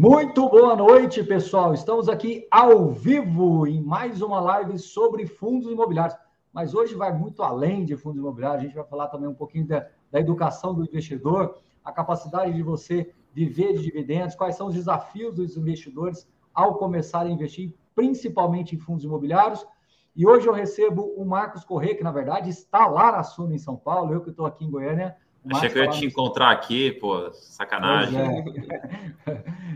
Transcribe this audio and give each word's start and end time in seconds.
Muito 0.00 0.48
boa 0.48 0.76
noite, 0.76 1.24
pessoal. 1.24 1.74
Estamos 1.74 2.08
aqui 2.08 2.46
ao 2.52 2.88
vivo 2.88 3.66
em 3.66 3.82
mais 3.82 4.22
uma 4.22 4.38
live 4.38 4.78
sobre 4.78 5.26
fundos 5.26 5.68
imobiliários. 5.72 6.16
Mas 6.52 6.72
hoje 6.72 6.94
vai 6.94 7.12
muito 7.12 7.42
além 7.42 7.84
de 7.84 7.96
fundos 7.96 8.20
imobiliários. 8.20 8.60
A 8.60 8.64
gente 8.64 8.76
vai 8.76 8.84
falar 8.84 9.08
também 9.08 9.28
um 9.28 9.34
pouquinho 9.34 9.66
da, 9.66 9.88
da 10.08 10.20
educação 10.20 10.72
do 10.72 10.84
investidor, 10.84 11.58
a 11.84 11.90
capacidade 11.90 12.52
de 12.52 12.62
você 12.62 13.12
viver 13.34 13.72
de 13.72 13.82
dividendos, 13.82 14.36
quais 14.36 14.54
são 14.54 14.68
os 14.68 14.74
desafios 14.76 15.34
dos 15.34 15.56
investidores 15.56 16.28
ao 16.54 16.76
começar 16.76 17.22
a 17.22 17.28
investir, 17.28 17.74
principalmente 17.92 18.76
em 18.76 18.78
fundos 18.78 19.02
imobiliários. 19.02 19.66
E 20.14 20.24
hoje 20.24 20.46
eu 20.46 20.52
recebo 20.52 21.12
o 21.16 21.24
Marcos 21.24 21.64
Corrêa, 21.64 21.96
que 21.96 22.04
na 22.04 22.12
verdade 22.12 22.48
está 22.48 22.86
lá 22.86 23.10
na 23.10 23.24
Suna, 23.24 23.56
em 23.56 23.58
São 23.58 23.74
Paulo, 23.74 24.14
eu 24.14 24.20
que 24.20 24.30
estou 24.30 24.46
aqui 24.46 24.64
em 24.64 24.70
Goiânia. 24.70 25.16
Achei 25.50 25.70
que 25.70 25.78
eu 25.78 25.84
ia 25.84 25.90
te 25.90 26.06
encontrar 26.06 26.50
aqui, 26.50 26.92
pô, 26.92 27.32
sacanagem. 27.32 28.16
É. 28.20 29.44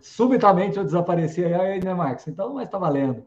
Subitamente 0.00 0.76
eu 0.76 0.84
desapareci 0.84 1.44
aí, 1.44 1.82
né, 1.82 1.94
Marcos? 1.94 2.26
Então, 2.26 2.54
mas 2.54 2.66
está 2.66 2.78
valendo. 2.78 3.24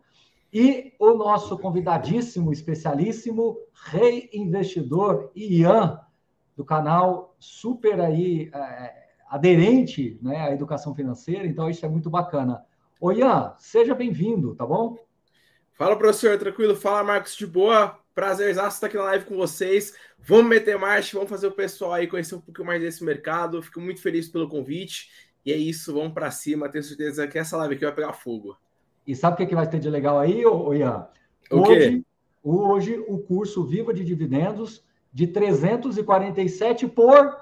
E 0.51 0.93
o 0.99 1.13
nosso 1.13 1.57
convidadíssimo, 1.57 2.51
especialíssimo, 2.51 3.57
rei 3.85 4.29
investidor 4.33 5.31
Ian, 5.35 5.99
do 6.57 6.65
canal 6.65 7.35
super 7.39 8.01
aí 8.01 8.49
é, 8.53 8.93
aderente 9.29 10.17
né, 10.21 10.41
à 10.41 10.51
educação 10.51 10.95
financeira, 10.95 11.45
então 11.45 11.69
isso 11.69 11.85
é 11.85 11.89
muito 11.89 12.09
bacana. 12.09 12.65
Ô 12.99 13.11
Ian, 13.11 13.53
seja 13.59 13.93
bem-vindo, 13.93 14.55
tá 14.55 14.65
bom? 14.65 14.97
Fala, 15.73 15.95
professor, 15.95 16.37
tranquilo? 16.37 16.75
Fala, 16.75 17.03
Marcos, 17.03 17.35
de 17.37 17.47
boa? 17.47 17.97
Prazer 18.13 18.49
estar 18.49 18.87
aqui 18.87 18.97
na 18.97 19.03
live 19.03 19.23
com 19.25 19.37
vocês. 19.37 19.95
Vamos 20.17 20.47
meter 20.47 20.77
marcha, 20.77 21.15
vamos 21.15 21.29
fazer 21.29 21.47
o 21.47 21.53
pessoal 21.53 21.93
aí 21.93 22.07
conhecer 22.07 22.35
um 22.35 22.41
pouco 22.41 22.65
mais 22.65 22.81
desse 22.81 23.01
mercado. 23.01 23.61
Fico 23.61 23.79
muito 23.79 24.01
feliz 24.01 24.27
pelo 24.27 24.49
convite. 24.49 25.09
E 25.49 25.51
é 25.51 25.57
isso, 25.57 25.91
vamos 25.91 26.13
para 26.13 26.29
cima. 26.29 26.69
Tenho 26.69 26.83
certeza 26.83 27.27
que 27.27 27.39
essa 27.39 27.57
live 27.57 27.73
aqui 27.73 27.83
vai 27.83 27.95
pegar 27.95 28.13
fogo. 28.13 28.55
E 29.05 29.15
sabe 29.15 29.33
o 29.33 29.37
que, 29.37 29.47
que 29.47 29.55
vai 29.55 29.67
ter 29.67 29.79
de 29.79 29.89
legal 29.89 30.19
aí, 30.19 30.45
ô, 30.45 30.71
Ian? 30.75 31.07
O 31.49 31.61
hoje, 31.61 32.05
hoje, 32.43 33.05
o 33.07 33.17
curso 33.17 33.65
Viva 33.65 33.91
de 33.91 34.05
Dividendos 34.05 34.85
de 35.11 35.25
347 35.25 36.87
por 36.87 37.35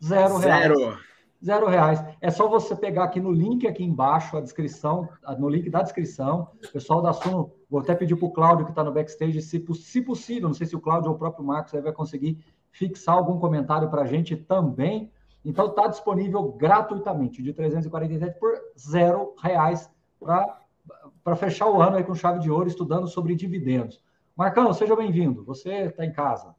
zero, 0.00 0.38
zero. 0.38 0.78
reais. 0.78 1.00
Zero 1.44 1.66
reais. 1.66 2.04
É 2.20 2.30
só 2.30 2.48
você 2.48 2.76
pegar 2.76 3.02
aqui 3.02 3.20
no 3.20 3.32
link 3.32 3.66
aqui 3.66 3.82
embaixo, 3.82 4.36
a 4.36 4.40
descrição, 4.40 5.08
no 5.36 5.48
link 5.48 5.68
da 5.68 5.82
descrição. 5.82 6.52
O 6.64 6.72
pessoal 6.72 7.02
da 7.02 7.12
Suno, 7.12 7.50
vou 7.68 7.80
até 7.80 7.92
pedir 7.96 8.14
para 8.14 8.26
o 8.26 8.30
Cláudio, 8.30 8.66
que 8.66 8.70
está 8.70 8.84
no 8.84 8.92
backstage, 8.92 9.42
se, 9.42 9.66
se 9.74 10.00
possível, 10.00 10.46
não 10.46 10.54
sei 10.54 10.68
se 10.68 10.76
o 10.76 10.80
Cláudio 10.80 11.10
ou 11.10 11.16
o 11.16 11.18
próprio 11.18 11.44
Marcos 11.44 11.74
aí 11.74 11.80
vai 11.80 11.92
conseguir 11.92 12.38
fixar 12.70 13.16
algum 13.16 13.36
comentário 13.36 13.90
para 13.90 14.02
a 14.02 14.06
gente 14.06 14.36
também. 14.36 15.10
Então 15.48 15.68
está 15.68 15.86
disponível 15.86 16.52
gratuitamente, 16.52 17.42
de 17.42 17.54
347 17.54 18.38
por 18.38 18.52
zero 18.78 19.34
reais 19.42 19.90
para 21.24 21.36
fechar 21.36 21.70
o 21.70 21.80
ano 21.80 21.96
aí 21.96 22.04
com 22.04 22.14
chave 22.14 22.38
de 22.38 22.50
ouro, 22.50 22.68
estudando 22.68 23.08
sobre 23.08 23.34
dividendos. 23.34 23.98
Marcão, 24.36 24.70
seja 24.74 24.94
bem-vindo. 24.94 25.42
Você 25.44 25.70
está 25.84 26.04
em 26.04 26.12
casa. 26.12 26.54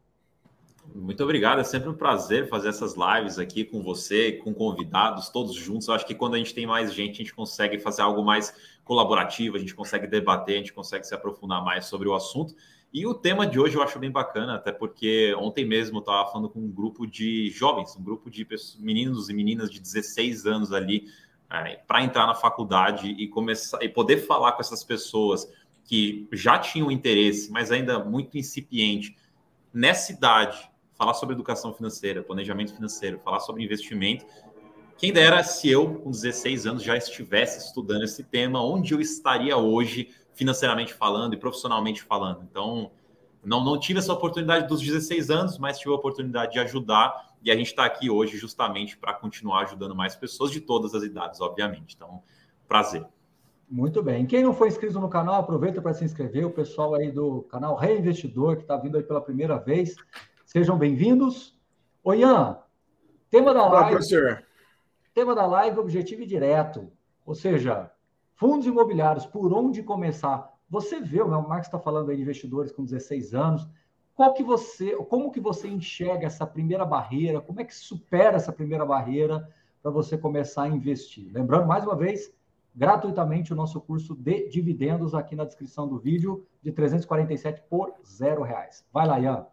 Muito 0.96 1.24
obrigado, 1.24 1.62
é 1.62 1.64
sempre 1.64 1.88
um 1.88 1.94
prazer 1.94 2.50
fazer 2.50 2.70
essas 2.70 2.96
lives 2.96 3.38
aqui 3.38 3.64
com 3.64 3.84
você, 3.84 4.32
com 4.32 4.56
convidados, 4.56 5.30
todos 5.30 5.54
juntos. 5.54 5.88
Eu 5.88 5.94
acho 5.94 6.08
que 6.08 6.16
quando 6.16 6.34
a 6.34 6.40
gente 6.40 6.56
tem 6.56 6.66
mais 6.66 6.92
gente, 6.92 7.14
a 7.14 7.18
gente 7.18 7.36
consegue 7.36 7.78
fazer 7.78 8.02
algo 8.02 8.24
mais 8.24 8.52
colaborativo, 8.84 9.56
a 9.56 9.60
gente 9.60 9.76
consegue 9.76 10.08
debater, 10.08 10.56
a 10.56 10.58
gente 10.58 10.74
consegue 10.74 11.06
se 11.06 11.14
aprofundar 11.14 11.64
mais 11.64 11.86
sobre 11.86 12.08
o 12.08 12.16
assunto. 12.16 12.56
E 12.92 13.06
o 13.06 13.14
tema 13.14 13.46
de 13.46 13.60
hoje 13.60 13.76
eu 13.76 13.84
acho 13.84 14.00
bem 14.00 14.10
bacana, 14.10 14.56
até 14.56 14.72
porque 14.72 15.36
ontem 15.38 15.64
mesmo 15.64 15.98
eu 15.98 16.00
estava 16.00 16.32
falando 16.32 16.50
com 16.50 16.60
um 16.60 16.72
grupo 16.72 17.06
de 17.06 17.52
jovens, 17.52 17.96
um 17.96 18.04
grupo 18.04 18.32
de 18.32 18.48
meninos 18.80 19.30
e 19.30 19.34
meninas 19.34 19.70
de 19.70 19.80
16 19.80 20.48
anos 20.48 20.74
ali, 20.74 21.06
é, 21.52 21.76
para 21.88 22.04
entrar 22.04 22.26
na 22.26 22.34
faculdade 22.34 23.10
e 23.10 23.28
começar 23.28 23.82
e 23.84 23.90
poder 23.90 24.26
falar 24.26 24.54
com 24.54 24.62
essas 24.62 24.84
pessoas 24.84 25.48
que 25.84 26.28
já 26.32 26.58
tinham 26.58 26.92
interesse, 26.92 27.52
mas 27.52 27.72
ainda 27.72 28.04
muito 28.04 28.38
incipiente 28.38 29.16
nessa 29.72 30.12
idade, 30.12 30.70
falar 30.96 31.14
sobre 31.14 31.36
educação 31.36 31.72
financeira, 31.74 32.24
planejamento 32.24 32.74
financeiro, 32.74 33.20
falar 33.20 33.40
sobre 33.40 33.64
investimento. 33.64 34.26
Quem 34.98 35.14
dera 35.14 35.44
se 35.44 35.70
eu, 35.70 35.96
com 36.00 36.10
16 36.10 36.66
anos, 36.66 36.84
já 36.84 36.98
estivesse 36.98 37.68
estudando 37.68 38.04
esse 38.04 38.24
tema, 38.24 38.64
onde 38.64 38.94
eu 38.94 39.00
estaria 39.00 39.56
hoje, 39.56 40.10
financeiramente 40.40 40.94
falando 40.94 41.34
e 41.34 41.38
profissionalmente 41.38 42.02
falando. 42.02 42.48
Então, 42.50 42.92
não, 43.44 43.62
não 43.62 43.78
tive 43.78 44.00
essa 44.00 44.14
oportunidade 44.14 44.68
dos 44.70 44.82
16 44.82 45.30
anos, 45.30 45.58
mas 45.58 45.78
tive 45.78 45.92
a 45.92 45.96
oportunidade 45.96 46.54
de 46.54 46.60
ajudar. 46.60 47.28
E 47.44 47.52
a 47.52 47.56
gente 47.56 47.68
está 47.68 47.84
aqui 47.84 48.10
hoje 48.10 48.38
justamente 48.38 48.98
para 48.98 49.14
continuar 49.14 49.64
ajudando 49.64 49.94
mais 49.94 50.16
pessoas 50.16 50.50
de 50.50 50.62
todas 50.62 50.96
as 50.96 51.04
idades, 51.04 51.42
obviamente. 51.42 51.94
Então, 51.96 52.24
prazer. 52.70 53.06
Muito 53.70 54.02
bem. 54.02 54.26
Quem 54.26 54.42
não 54.42 54.54
foi 54.54 54.70
inscrito 54.70 54.98
no 54.98 55.10
canal, 55.10 55.36
aproveita 55.36 55.82
para 55.82 55.94
se 55.94 56.06
inscrever. 56.06 56.46
O 56.46 56.52
pessoal 56.52 56.96
aí 56.96 57.12
do 57.12 57.42
canal 57.44 57.76
Reinvestidor, 57.76 58.56
que 58.56 58.62
está 58.62 58.78
vindo 58.78 58.98
aí 58.98 59.04
pela 59.04 59.22
primeira 59.22 59.58
vez, 59.58 59.96
Sejam 60.52 60.80
bem-vindos. 60.80 61.56
Oi, 62.04 62.22
Ian, 62.22 62.58
tema 63.30 63.54
da 63.54 63.68
live. 63.68 63.92
professor. 63.92 64.44
Tema 65.14 65.36
da 65.36 65.46
live, 65.46 65.78
objetivo 65.78 66.24
e 66.24 66.26
direto. 66.26 66.92
Ou 67.24 67.36
seja, 67.36 67.92
fundos 68.40 68.66
imobiliários, 68.66 69.26
por 69.26 69.54
onde 69.54 69.84
começar? 69.84 70.50
Você 70.70 71.02
vê, 71.02 71.22
o 71.22 71.28
Marcos 71.28 71.68
está 71.68 71.78
falando 71.78 72.10
aí 72.10 72.16
de 72.16 72.22
investidores 72.22 72.72
com 72.72 72.86
16 72.86 73.36
anos. 73.36 73.68
Qual 74.16 74.34
que 74.34 74.42
você, 74.42 74.96
como 74.96 75.30
que 75.30 75.42
você 75.42 75.68
enxerga 75.68 76.26
essa 76.26 76.48
primeira 76.48 76.86
barreira? 76.86 77.42
Como 77.42 77.60
é 77.60 77.66
que 77.66 77.76
supera 77.76 78.38
essa 78.38 78.54
primeira 78.54 78.86
barreira 78.86 79.50
para 79.84 79.92
você 79.92 80.18
começar 80.18 80.64
a 80.64 80.68
investir? 80.70 81.30
Lembrando, 81.34 81.68
mais 81.68 81.84
uma 81.84 81.98
vez, 81.98 82.34
gratuitamente 82.74 83.52
o 83.52 83.56
nosso 83.58 83.82
curso 83.82 84.16
de 84.16 84.48
dividendos 84.48 85.14
aqui 85.14 85.36
na 85.36 85.44
descrição 85.44 85.86
do 85.86 86.00
vídeo 86.00 86.46
de 86.64 86.72
347 86.72 87.64
por 87.70 87.94
zero 88.06 88.42
reais. 88.42 88.86
Vai 88.94 89.06
lá, 89.06 89.20
Ian. 89.20 89.48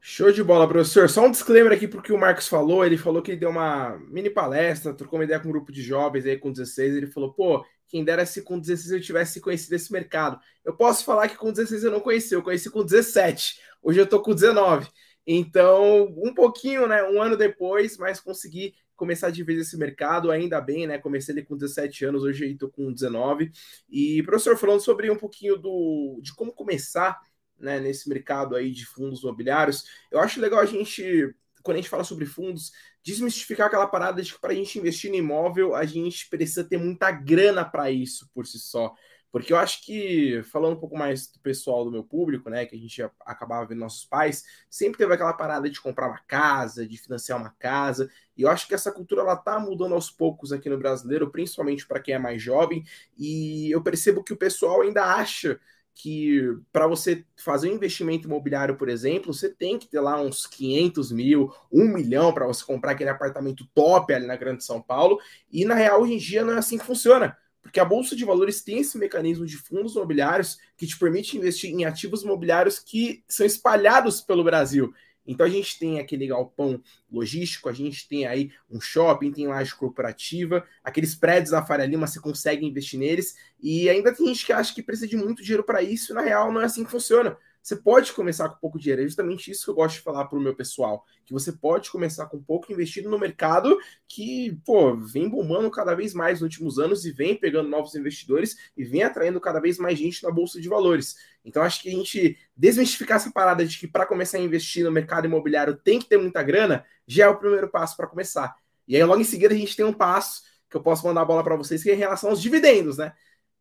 Show 0.00 0.32
de 0.32 0.42
bola, 0.42 0.66
professor. 0.66 1.08
Só 1.08 1.24
um 1.24 1.30
disclaimer 1.30 1.72
aqui 1.72 1.86
porque 1.86 2.12
o 2.12 2.18
Marcos 2.18 2.48
falou. 2.48 2.84
Ele 2.84 2.98
falou 2.98 3.22
que 3.22 3.30
ele 3.30 3.40
deu 3.40 3.50
uma 3.50 3.96
mini 4.08 4.30
palestra, 4.30 4.92
trocou 4.92 5.16
uma 5.16 5.24
ideia 5.24 5.38
com 5.38 5.46
um 5.46 5.52
grupo 5.52 5.70
de 5.70 5.80
jovens 5.80 6.26
aí 6.26 6.36
com 6.36 6.50
16. 6.50 6.96
Ele 6.96 7.06
falou, 7.06 7.32
pô, 7.32 7.64
quem 7.92 8.02
dera 8.02 8.24
se 8.24 8.40
com 8.40 8.58
16 8.58 8.90
eu 8.90 9.00
tivesse 9.02 9.38
conhecido 9.38 9.74
esse 9.74 9.92
mercado. 9.92 10.40
Eu 10.64 10.74
posso 10.74 11.04
falar 11.04 11.28
que 11.28 11.36
com 11.36 11.52
16 11.52 11.84
eu 11.84 11.90
não 11.90 12.00
conheci, 12.00 12.34
eu 12.34 12.42
conheci 12.42 12.70
com 12.70 12.82
17. 12.82 13.60
Hoje 13.82 14.00
eu 14.00 14.06
tô 14.06 14.22
com 14.22 14.34
19. 14.34 14.88
Então, 15.26 16.04
um 16.16 16.32
pouquinho, 16.34 16.88
né? 16.88 17.02
Um 17.04 17.20
ano 17.20 17.36
depois, 17.36 17.98
mas 17.98 18.18
consegui 18.18 18.74
começar 18.96 19.28
de 19.28 19.42
vez 19.42 19.60
esse 19.60 19.76
mercado, 19.76 20.30
ainda 20.30 20.58
bem, 20.58 20.86
né? 20.86 20.96
Comecei 20.96 21.34
ele 21.34 21.42
com 21.42 21.54
17 21.54 22.06
anos, 22.06 22.22
hoje 22.22 22.50
estou 22.50 22.70
com 22.70 22.90
19. 22.90 23.52
E, 23.90 24.22
professor, 24.22 24.56
falando 24.56 24.80
sobre 24.80 25.10
um 25.10 25.16
pouquinho 25.16 25.58
do 25.58 26.18
de 26.22 26.34
como 26.34 26.50
começar 26.50 27.20
né, 27.58 27.78
nesse 27.78 28.08
mercado 28.08 28.56
aí 28.56 28.70
de 28.70 28.86
fundos 28.86 29.20
imobiliários, 29.20 29.84
eu 30.10 30.18
acho 30.18 30.40
legal 30.40 30.60
a 30.60 30.66
gente, 30.66 31.34
quando 31.62 31.76
a 31.76 31.80
gente 31.80 31.88
fala 31.88 32.04
sobre 32.04 32.26
fundos, 32.26 32.72
desmistificar 33.02 33.66
aquela 33.66 33.86
parada 33.86 34.22
de 34.22 34.32
que 34.32 34.40
para 34.40 34.52
a 34.52 34.54
gente 34.54 34.78
investir 34.78 35.10
no 35.10 35.16
imóvel, 35.16 35.74
a 35.74 35.84
gente 35.84 36.28
precisa 36.28 36.64
ter 36.64 36.78
muita 36.78 37.10
grana 37.10 37.64
para 37.64 37.90
isso 37.90 38.28
por 38.34 38.46
si 38.46 38.58
só. 38.58 38.94
Porque 39.32 39.50
eu 39.50 39.56
acho 39.56 39.82
que, 39.82 40.42
falando 40.42 40.74
um 40.76 40.78
pouco 40.80 40.94
mais 40.94 41.26
do 41.26 41.40
pessoal 41.40 41.86
do 41.86 41.90
meu 41.90 42.04
público, 42.04 42.50
né, 42.50 42.66
que 42.66 42.76
a 42.76 42.78
gente 42.78 43.02
acabava 43.24 43.64
vendo 43.64 43.78
nossos 43.78 44.04
pais, 44.04 44.44
sempre 44.68 44.98
teve 44.98 45.14
aquela 45.14 45.32
parada 45.32 45.70
de 45.70 45.80
comprar 45.80 46.08
uma 46.08 46.20
casa, 46.26 46.86
de 46.86 46.98
financiar 46.98 47.40
uma 47.40 47.48
casa, 47.58 48.10
e 48.36 48.42
eu 48.42 48.50
acho 48.50 48.68
que 48.68 48.74
essa 48.74 48.92
cultura 48.92 49.22
ela 49.22 49.34
tá 49.34 49.58
mudando 49.58 49.94
aos 49.94 50.10
poucos 50.10 50.52
aqui 50.52 50.68
no 50.68 50.76
brasileiro, 50.76 51.30
principalmente 51.30 51.86
para 51.86 51.98
quem 51.98 52.14
é 52.14 52.18
mais 52.18 52.42
jovem, 52.42 52.84
e 53.16 53.70
eu 53.70 53.82
percebo 53.82 54.22
que 54.22 54.34
o 54.34 54.36
pessoal 54.36 54.82
ainda 54.82 55.02
acha 55.02 55.58
que 55.94 56.40
para 56.72 56.86
você 56.86 57.24
fazer 57.36 57.70
um 57.70 57.74
investimento 57.74 58.26
imobiliário, 58.26 58.76
por 58.76 58.88
exemplo, 58.88 59.32
você 59.32 59.48
tem 59.48 59.78
que 59.78 59.86
ter 59.86 60.00
lá 60.00 60.20
uns 60.20 60.46
500 60.46 61.12
mil, 61.12 61.52
um 61.70 61.86
milhão 61.86 62.32
para 62.32 62.46
você 62.46 62.64
comprar 62.64 62.92
aquele 62.92 63.10
apartamento 63.10 63.66
top 63.74 64.12
ali 64.12 64.26
na 64.26 64.36
Grande 64.36 64.64
São 64.64 64.80
Paulo. 64.80 65.18
E 65.50 65.64
na 65.64 65.74
real, 65.74 66.02
hoje 66.02 66.14
em 66.14 66.18
dia, 66.18 66.44
não 66.44 66.54
é 66.54 66.58
assim 66.58 66.78
que 66.78 66.84
funciona. 66.84 67.36
Porque 67.60 67.78
a 67.78 67.84
Bolsa 67.84 68.16
de 68.16 68.24
Valores 68.24 68.62
tem 68.62 68.78
esse 68.78 68.98
mecanismo 68.98 69.46
de 69.46 69.56
fundos 69.56 69.94
imobiliários 69.94 70.58
que 70.76 70.86
te 70.86 70.98
permite 70.98 71.36
investir 71.36 71.70
em 71.70 71.84
ativos 71.84 72.22
imobiliários 72.22 72.78
que 72.78 73.22
são 73.28 73.46
espalhados 73.46 74.20
pelo 74.20 74.42
Brasil. 74.42 74.92
Então 75.26 75.46
a 75.46 75.48
gente 75.48 75.78
tem 75.78 76.00
aquele 76.00 76.26
galpão 76.26 76.82
logístico, 77.10 77.68
a 77.68 77.72
gente 77.72 78.08
tem 78.08 78.26
aí 78.26 78.50
um 78.70 78.80
shopping, 78.80 79.30
tem 79.32 79.46
laje 79.46 79.74
corporativa, 79.74 80.66
aqueles 80.82 81.14
prédios 81.14 81.50
da 81.50 81.64
Faria 81.64 81.86
Lima, 81.86 82.06
você 82.06 82.20
consegue 82.20 82.66
investir 82.66 82.98
neles, 82.98 83.36
e 83.60 83.88
ainda 83.88 84.14
tem 84.14 84.26
gente 84.26 84.46
que 84.46 84.52
acha 84.52 84.74
que 84.74 84.82
precisa 84.82 85.08
de 85.08 85.16
muito 85.16 85.42
dinheiro 85.42 85.64
para 85.64 85.82
isso, 85.82 86.12
e 86.12 86.14
na 86.14 86.22
real 86.22 86.52
não 86.52 86.60
é 86.60 86.64
assim 86.64 86.84
que 86.84 86.90
funciona. 86.90 87.36
Você 87.62 87.76
pode 87.76 88.12
começar 88.12 88.48
com 88.48 88.56
pouco 88.56 88.78
dinheiro. 88.78 89.02
É 89.02 89.04
justamente 89.04 89.50
isso 89.50 89.64
que 89.64 89.70
eu 89.70 89.74
gosto 89.74 89.94
de 89.94 90.00
falar 90.00 90.24
para 90.24 90.36
o 90.36 90.42
meu 90.42 90.54
pessoal. 90.54 91.06
Que 91.24 91.32
você 91.32 91.52
pode 91.52 91.90
começar 91.90 92.26
com 92.26 92.42
pouco 92.42 92.72
investindo 92.72 93.08
no 93.08 93.18
mercado 93.18 93.78
que, 94.08 94.60
pô, 94.64 94.96
vem 94.96 95.28
bombando 95.28 95.70
cada 95.70 95.94
vez 95.94 96.12
mais 96.12 96.40
nos 96.40 96.42
últimos 96.42 96.78
anos 96.78 97.04
e 97.04 97.12
vem 97.12 97.36
pegando 97.36 97.68
novos 97.68 97.94
investidores 97.94 98.56
e 98.76 98.84
vem 98.84 99.04
atraindo 99.04 99.40
cada 99.40 99.60
vez 99.60 99.78
mais 99.78 99.96
gente 99.96 100.24
na 100.24 100.30
Bolsa 100.30 100.60
de 100.60 100.68
Valores. 100.68 101.14
Então, 101.44 101.62
acho 101.62 101.80
que 101.80 101.88
a 101.88 101.92
gente 101.92 102.36
desmistificar 102.56 103.18
essa 103.18 103.30
parada 103.30 103.64
de 103.64 103.78
que 103.78 103.86
para 103.86 104.06
começar 104.06 104.38
a 104.38 104.40
investir 104.40 104.84
no 104.84 104.90
mercado 104.90 105.26
imobiliário 105.26 105.76
tem 105.76 106.00
que 106.00 106.08
ter 106.08 106.18
muita 106.18 106.42
grana, 106.42 106.84
já 107.06 107.26
é 107.26 107.28
o 107.28 107.38
primeiro 107.38 107.68
passo 107.68 107.96
para 107.96 108.08
começar. 108.08 108.56
E 108.88 108.96
aí, 108.96 109.04
logo 109.04 109.20
em 109.20 109.24
seguida, 109.24 109.54
a 109.54 109.56
gente 109.56 109.76
tem 109.76 109.84
um 109.84 109.92
passo 109.92 110.42
que 110.68 110.76
eu 110.76 110.82
posso 110.82 111.06
mandar 111.06 111.20
a 111.20 111.24
bola 111.24 111.44
para 111.44 111.54
vocês, 111.54 111.82
que 111.82 111.90
é 111.90 111.94
em 111.94 111.98
relação 111.98 112.30
aos 112.30 112.42
dividendos, 112.42 112.96
né? 112.98 113.12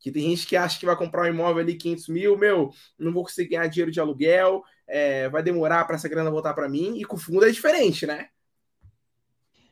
Que 0.02 0.12
tem 0.12 0.30
gente 0.30 0.48
que 0.48 0.58
acha 0.58 0.80
que 0.80 0.86
vai 0.86 0.98
comprar 0.98 1.24
um 1.24 1.34
imóvel 1.34 1.62
ali 1.62 1.76
500 1.76 2.08
mil, 2.10 2.38
meu, 2.38 2.72
não 3.00 3.14
vou 3.14 3.24
conseguir 3.24 3.52
ganhar 3.52 3.68
dinheiro 3.68 3.92
de 3.92 4.00
aluguel, 4.00 4.64
é, 4.88 5.30
vai 5.30 5.42
demorar 5.42 5.86
para 5.86 5.96
essa 5.96 6.10
grana 6.10 6.30
voltar 6.30 6.54
para 6.54 6.68
mim, 6.68 6.98
e 6.98 7.06
com 7.06 7.16
fundo 7.16 7.46
é 7.46 7.52
diferente, 7.52 8.06
né? 8.06 8.28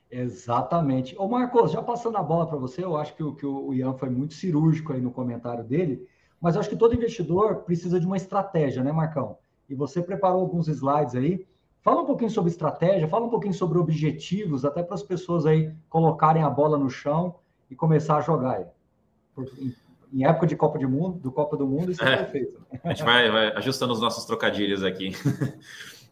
Exatamente. 0.09 1.15
Ô 1.17 1.27
Marcos, 1.27 1.71
já 1.71 1.81
passando 1.81 2.17
a 2.17 2.23
bola 2.23 2.47
para 2.47 2.57
você, 2.57 2.83
eu 2.83 2.95
acho 2.95 3.15
que 3.15 3.23
o, 3.23 3.35
que 3.35 3.45
o 3.45 3.73
Ian 3.73 3.93
foi 3.93 4.09
muito 4.09 4.33
cirúrgico 4.33 4.93
aí 4.93 5.01
no 5.01 5.11
comentário 5.11 5.63
dele, 5.63 6.07
mas 6.39 6.55
eu 6.55 6.61
acho 6.61 6.69
que 6.69 6.77
todo 6.77 6.95
investidor 6.95 7.63
precisa 7.63 7.99
de 7.99 8.05
uma 8.05 8.17
estratégia, 8.17 8.83
né, 8.83 8.91
Marcão? 8.91 9.37
E 9.67 9.75
você 9.75 10.01
preparou 10.01 10.41
alguns 10.41 10.67
slides 10.67 11.15
aí. 11.15 11.45
Fala 11.81 12.01
um 12.01 12.05
pouquinho 12.05 12.29
sobre 12.29 12.51
estratégia, 12.51 13.07
fala 13.07 13.25
um 13.25 13.29
pouquinho 13.29 13.53
sobre 13.53 13.77
objetivos, 13.77 14.65
até 14.65 14.83
para 14.83 14.95
as 14.95 15.03
pessoas 15.03 15.45
aí 15.45 15.73
colocarem 15.89 16.43
a 16.43 16.49
bola 16.49 16.77
no 16.77 16.89
chão 16.89 17.35
e 17.69 17.75
começar 17.75 18.17
a 18.17 18.21
jogar 18.21 18.57
aí. 18.57 18.65
Em, 19.59 19.73
em 20.13 20.25
época 20.25 20.47
de 20.47 20.55
Copa 20.55 20.79
do 20.79 20.89
Mundo, 20.89 21.19
do 21.19 21.31
Copa 21.31 21.55
do 21.55 21.67
Mundo, 21.67 21.91
isso 21.91 22.03
é, 22.03 22.13
é 22.13 22.17
perfeito. 22.17 22.61
A 22.83 22.89
gente 22.89 23.03
vai, 23.03 23.29
vai, 23.29 23.55
ajustando 23.57 23.93
os 23.93 23.99
nossos 23.99 24.25
trocadilhos 24.25 24.83
aqui. 24.83 25.11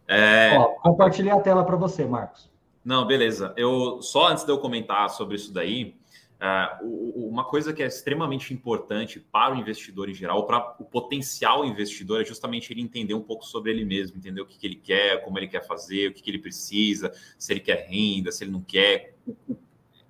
É... 0.10 0.58
Ó, 0.58 0.68
compartilhei 0.82 1.34
a 1.34 1.40
tela 1.42 1.66
para 1.66 1.76
você, 1.76 2.06
Marcos. 2.06 2.50
Não, 2.84 3.06
beleza. 3.06 3.54
Eu 3.58 4.02
só 4.02 4.30
antes 4.30 4.46
de 4.46 4.52
eu 4.52 4.58
comentar 4.58 5.10
sobre 5.10 5.36
isso 5.36 5.54
daí, 5.54 5.98
uh, 6.82 7.28
uma 7.30 7.44
coisa 7.44 7.74
que 7.74 7.84
é 7.84 7.88
extremamente 7.88 8.54
importante 8.54 9.20
para 9.20 9.54
o 9.54 9.58
investidor 9.58 10.10
em 10.10 10.14
geral, 10.14 10.46
para 10.46 10.78
o 10.80 10.86
potencial 10.86 11.66
investidor, 11.66 12.22
é 12.22 12.24
justamente 12.26 12.72
ele 12.72 12.82
entender 12.82 13.14
um 13.14 13.22
pouco 13.22 13.46
sobre 13.46 13.72
ele 13.72 13.84
mesmo, 13.84 14.16
entender 14.16 14.40
o 14.40 14.46
que, 14.46 14.58
que 14.58 14.66
ele 14.66 14.78
quer, 14.78 15.22
como 15.26 15.38
ele 15.38 15.50
quer 15.50 15.68
fazer, 15.68 16.10
o 16.10 16.14
que, 16.14 16.22
que 16.22 16.32
ele 16.32 16.40
precisa, 16.40 17.12
se 17.38 17.52
ele 17.52 17.60
quer 17.60 17.88
renda, 17.90 18.32
se 18.32 18.46
ele 18.46 18.52
não 18.52 18.62
quer. 18.62 19.14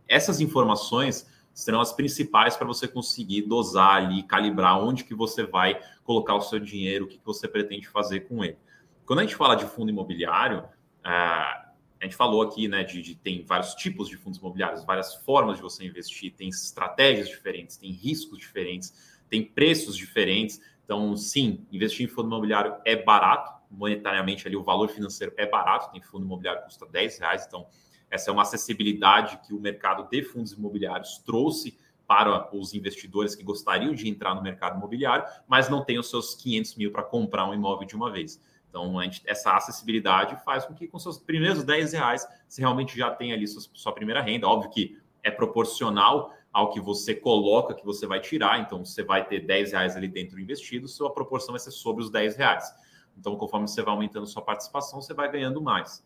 Essas 0.07 0.39
informações 0.39 1.27
serão 1.57 1.81
as 1.81 1.91
principais 1.91 2.55
para 2.55 2.67
você 2.67 2.87
conseguir 2.87 3.41
dosar 3.41 3.95
ali, 3.95 4.21
calibrar 4.21 4.79
onde 4.79 5.03
que 5.03 5.15
você 5.15 5.43
vai 5.43 5.81
colocar 6.03 6.35
o 6.35 6.41
seu 6.41 6.59
dinheiro, 6.59 7.05
o 7.05 7.07
que, 7.07 7.17
que 7.17 7.25
você 7.25 7.47
pretende 7.47 7.87
fazer 7.87 8.21
com 8.21 8.43
ele. 8.43 8.59
Quando 9.07 9.19
a 9.19 9.23
gente 9.23 9.35
fala 9.35 9.55
de 9.55 9.65
fundo 9.65 9.89
imobiliário, 9.89 10.59
uh, 10.59 10.67
a 11.03 12.03
gente 12.03 12.15
falou 12.15 12.43
aqui, 12.43 12.67
né, 12.67 12.83
de, 12.83 13.01
de, 13.01 13.15
tem 13.15 13.43
vários 13.43 13.73
tipos 13.73 14.07
de 14.07 14.17
fundos 14.17 14.37
imobiliários, 14.37 14.85
várias 14.85 15.15
formas 15.15 15.55
de 15.55 15.63
você 15.63 15.83
investir, 15.83 16.31
tem 16.35 16.47
estratégias 16.47 17.27
diferentes, 17.27 17.75
tem 17.75 17.89
riscos 17.89 18.37
diferentes, 18.37 19.19
tem 19.27 19.43
preços 19.43 19.97
diferentes. 19.97 20.61
Então, 20.85 21.17
sim, 21.17 21.65
investir 21.71 22.05
em 22.05 22.07
fundo 22.07 22.27
imobiliário 22.27 22.75
é 22.85 22.95
barato, 22.95 23.51
monetariamente 23.71 24.47
ali 24.47 24.55
o 24.55 24.63
valor 24.63 24.89
financeiro 24.89 25.33
é 25.35 25.47
barato, 25.47 25.91
tem 25.91 26.01
fundo 26.01 26.23
imobiliário 26.23 26.61
que 26.61 26.67
custa 26.67 26.85
10 26.85 27.17
reais, 27.17 27.45
então 27.47 27.65
essa 28.09 28.29
é 28.29 28.33
uma 28.33 28.43
acessibilidade 28.43 29.39
que 29.45 29.53
o 29.53 29.59
mercado 29.59 30.07
de 30.09 30.23
fundos 30.23 30.53
imobiliários 30.53 31.17
trouxe 31.19 31.77
para 32.07 32.55
os 32.55 32.73
investidores 32.73 33.35
que 33.35 33.43
gostariam 33.43 33.93
de 33.93 34.07
entrar 34.07 34.33
no 34.33 34.41
mercado 34.41 34.77
imobiliário, 34.77 35.25
mas 35.47 35.69
não 35.69 35.83
tem 35.83 35.99
os 35.99 36.09
seus 36.09 36.33
500 36.35 36.75
mil 36.75 36.91
para 36.91 37.03
comprar 37.03 37.45
um 37.49 37.53
imóvel 37.53 37.85
de 37.85 37.95
uma 37.95 38.09
vez. 38.09 38.41
Então, 38.69 39.01
gente, 39.01 39.21
essa 39.25 39.55
acessibilidade 39.55 40.41
faz 40.43 40.65
com 40.65 40.73
que, 40.73 40.87
com 40.87 40.97
seus 40.97 41.17
primeiros 41.17 41.63
10 41.63 41.93
reais, 41.93 42.27
você 42.47 42.61
realmente 42.61 42.97
já 42.97 43.11
tenha 43.11 43.33
ali 43.35 43.47
sua, 43.47 43.61
sua, 43.73 43.91
primeira 43.91 44.21
renda. 44.21 44.47
Óbvio 44.47 44.69
que 44.69 44.97
é 45.23 45.31
proporcional 45.31 46.33
ao 46.53 46.69
que 46.69 46.79
você 46.79 47.13
coloca, 47.13 47.73
que 47.73 47.85
você 47.85 48.05
vai 48.07 48.21
tirar. 48.21 48.59
Então, 48.59 48.85
você 48.85 49.03
vai 49.03 49.25
ter 49.25 49.41
10 49.41 49.71
reais 49.73 49.97
ali 49.97 50.07
dentro 50.07 50.39
investido, 50.39 50.87
sua 50.87 51.11
proporção 51.11 51.53
vai 51.53 51.59
ser 51.59 51.71
sobre 51.71 52.03
os 52.03 52.09
10 52.09 52.37
reais. 52.37 52.73
Então, 53.17 53.35
conforme 53.35 53.67
você 53.67 53.81
vai 53.81 53.93
aumentando 53.93 54.27
sua 54.27 54.41
participação, 54.41 55.01
você 55.01 55.13
vai 55.13 55.29
ganhando 55.29 55.61
mais. 55.61 56.05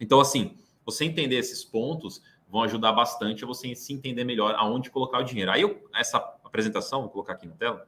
Então, 0.00 0.20
assim, 0.20 0.56
você 0.84 1.04
entender 1.04 1.36
esses 1.36 1.64
pontos 1.64 2.22
vão 2.48 2.62
ajudar 2.62 2.92
bastante 2.92 3.44
a 3.44 3.46
você 3.46 3.74
se 3.74 3.92
entender 3.92 4.24
melhor 4.24 4.54
aonde 4.56 4.90
colocar 4.90 5.18
o 5.18 5.22
dinheiro. 5.22 5.50
Aí, 5.50 5.62
eu, 5.62 5.88
essa 5.94 6.18
apresentação, 6.44 7.02
vou 7.02 7.10
colocar 7.10 7.32
aqui 7.34 7.46
na 7.46 7.54
tela 7.54 7.86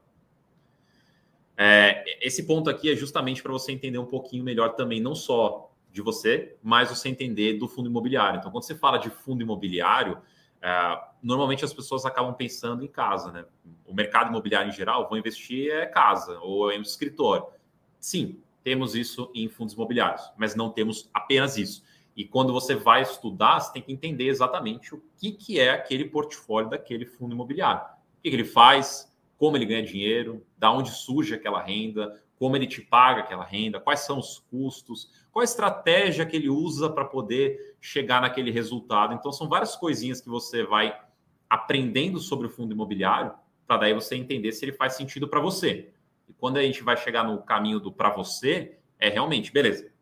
é, 1.57 2.05
esse 2.21 2.45
ponto 2.45 2.69
aqui 2.69 2.91
é 2.91 2.97
justamente 2.97 3.43
para 3.43 3.53
você 3.53 3.73
entender 3.73 3.99
um 3.99 4.07
pouquinho 4.07 4.43
melhor 4.43 4.75
também, 4.75 5.01
não 5.01 5.15
só 5.15 5.71
de 5.91 6.03
você, 6.03 6.57
mas 6.63 6.91
você 6.91 7.09
entender 7.09 7.55
do 7.55 7.69
fundo 7.69 7.89
imobiliário. 7.89 8.39
Então, 8.39 8.51
quando 8.51 8.65
você 8.65 8.75
fala 8.75 8.99
de 8.99 9.09
fundo 9.11 9.43
imobiliário, 9.43 10.19
é, 10.61 11.01
normalmente 11.23 11.65
as 11.65 11.73
pessoas 11.73 12.05
acabam 12.05 12.35
pensando 12.35 12.85
em 12.85 12.89
casa, 12.89 13.31
né? 13.31 13.45
O 13.87 13.95
mercado 13.95 14.31
imobiliário 14.31 14.69
em 14.69 14.73
geral, 14.73 15.09
vou 15.09 15.17
investir 15.17 15.71
é 15.71 15.87
casa 15.87 16.39
ou 16.41 16.73
é 16.73 16.79
um 16.79 16.83
escritório. 16.83 17.47
Sim, 18.01 18.41
temos 18.65 18.97
isso 18.97 19.31
em 19.35 19.49
fundos 19.49 19.75
imobiliários, 19.75 20.33
mas 20.37 20.57
não 20.57 20.71
temos 20.71 21.09
apenas 21.15 21.57
isso. 21.57 21.85
E 22.17 22.25
quando 22.25 22.53
você 22.53 22.75
vai 22.75 23.03
estudar, 23.03 23.61
você 23.61 23.73
tem 23.73 23.83
que 23.83 23.93
entender 23.93 24.29
exatamente 24.29 24.95
o 24.95 25.03
que, 25.19 25.33
que 25.33 25.59
é 25.59 25.71
aquele 25.71 26.05
portfólio 26.05 26.71
daquele 26.71 27.05
fundo 27.05 27.35
imobiliário. 27.35 27.83
O 27.83 28.23
que, 28.23 28.31
que 28.31 28.37
ele 28.37 28.45
faz, 28.45 29.13
como 29.37 29.57
ele 29.57 29.67
ganha 29.67 29.83
dinheiro, 29.83 30.47
da 30.57 30.71
onde 30.71 30.91
surge 30.91 31.35
aquela 31.35 31.61
renda, 31.61 32.23
como 32.39 32.57
ele 32.57 32.67
te 32.67 32.81
paga 32.81 33.21
aquela 33.21 33.45
renda, 33.45 33.81
quais 33.81 34.01
são 34.01 34.19
os 34.19 34.39
custos, 34.51 35.11
qual 35.33 35.41
a 35.41 35.45
estratégia 35.45 36.27
que 36.27 36.37
ele 36.37 36.49
usa 36.49 36.89
para 36.91 37.05
poder 37.05 37.77
chegar 37.81 38.21
naquele 38.21 38.51
resultado. 38.51 39.15
Então, 39.15 39.33
são 39.33 39.49
várias 39.49 39.77
coisinhas 39.77 40.21
que 40.21 40.29
você 40.29 40.65
vai 40.65 40.97
aprendendo 41.49 42.19
sobre 42.19 42.47
o 42.47 42.51
fundo 42.51 42.73
imobiliário 42.73 43.33
para 43.67 43.79
daí 43.79 43.95
você 43.95 44.17
entender 44.17 44.53
se 44.53 44.65
ele 44.65 44.73
faz 44.73 44.95
sentido 44.95 45.29
para 45.29 45.41
você. 45.41 45.91
E 46.29 46.33
quando 46.33 46.59
a 46.59 46.63
gente 46.63 46.83
vai 46.83 46.97
chegar 46.97 47.25
no 47.25 47.43
caminho 47.43 47.81
do 47.81 47.93
para 47.93 48.11
você, 48.11 48.79
é 48.99 49.09
realmente, 49.09 49.53
beleza. 49.53 49.94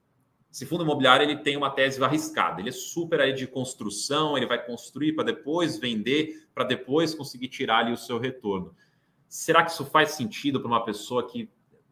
Esse 0.53 0.67
fundo 0.67 0.85
imobiliário 0.85 1.25
ele 1.25 1.39
tem 1.39 1.57
uma 1.57 1.71
tese 1.71 2.05
arriscada, 2.05 2.61
ele 2.61 2.69
é 2.69 2.73
super 2.73 3.23
aí 3.23 3.33
de 3.33 3.47
construção, 3.47 4.37
ele 4.37 4.45
vai 4.45 4.63
construir 4.63 5.15
para 5.15 5.25
depois 5.25 5.79
vender, 5.79 6.47
para 6.55 6.63
depois 6.63 7.15
conseguir 7.15 7.49
tirar 7.49 7.79
ali 7.79 7.91
o 7.91 7.97
seu 7.97 8.19
retorno. 8.19 8.77
Será 9.27 9.65
que 9.65 9.71
isso 9.71 9.87
faz 9.87 10.11
sentido 10.11 10.61
para 10.61 10.69
uma 10.69 10.85
pessoa 10.85 11.27
que 11.27 11.49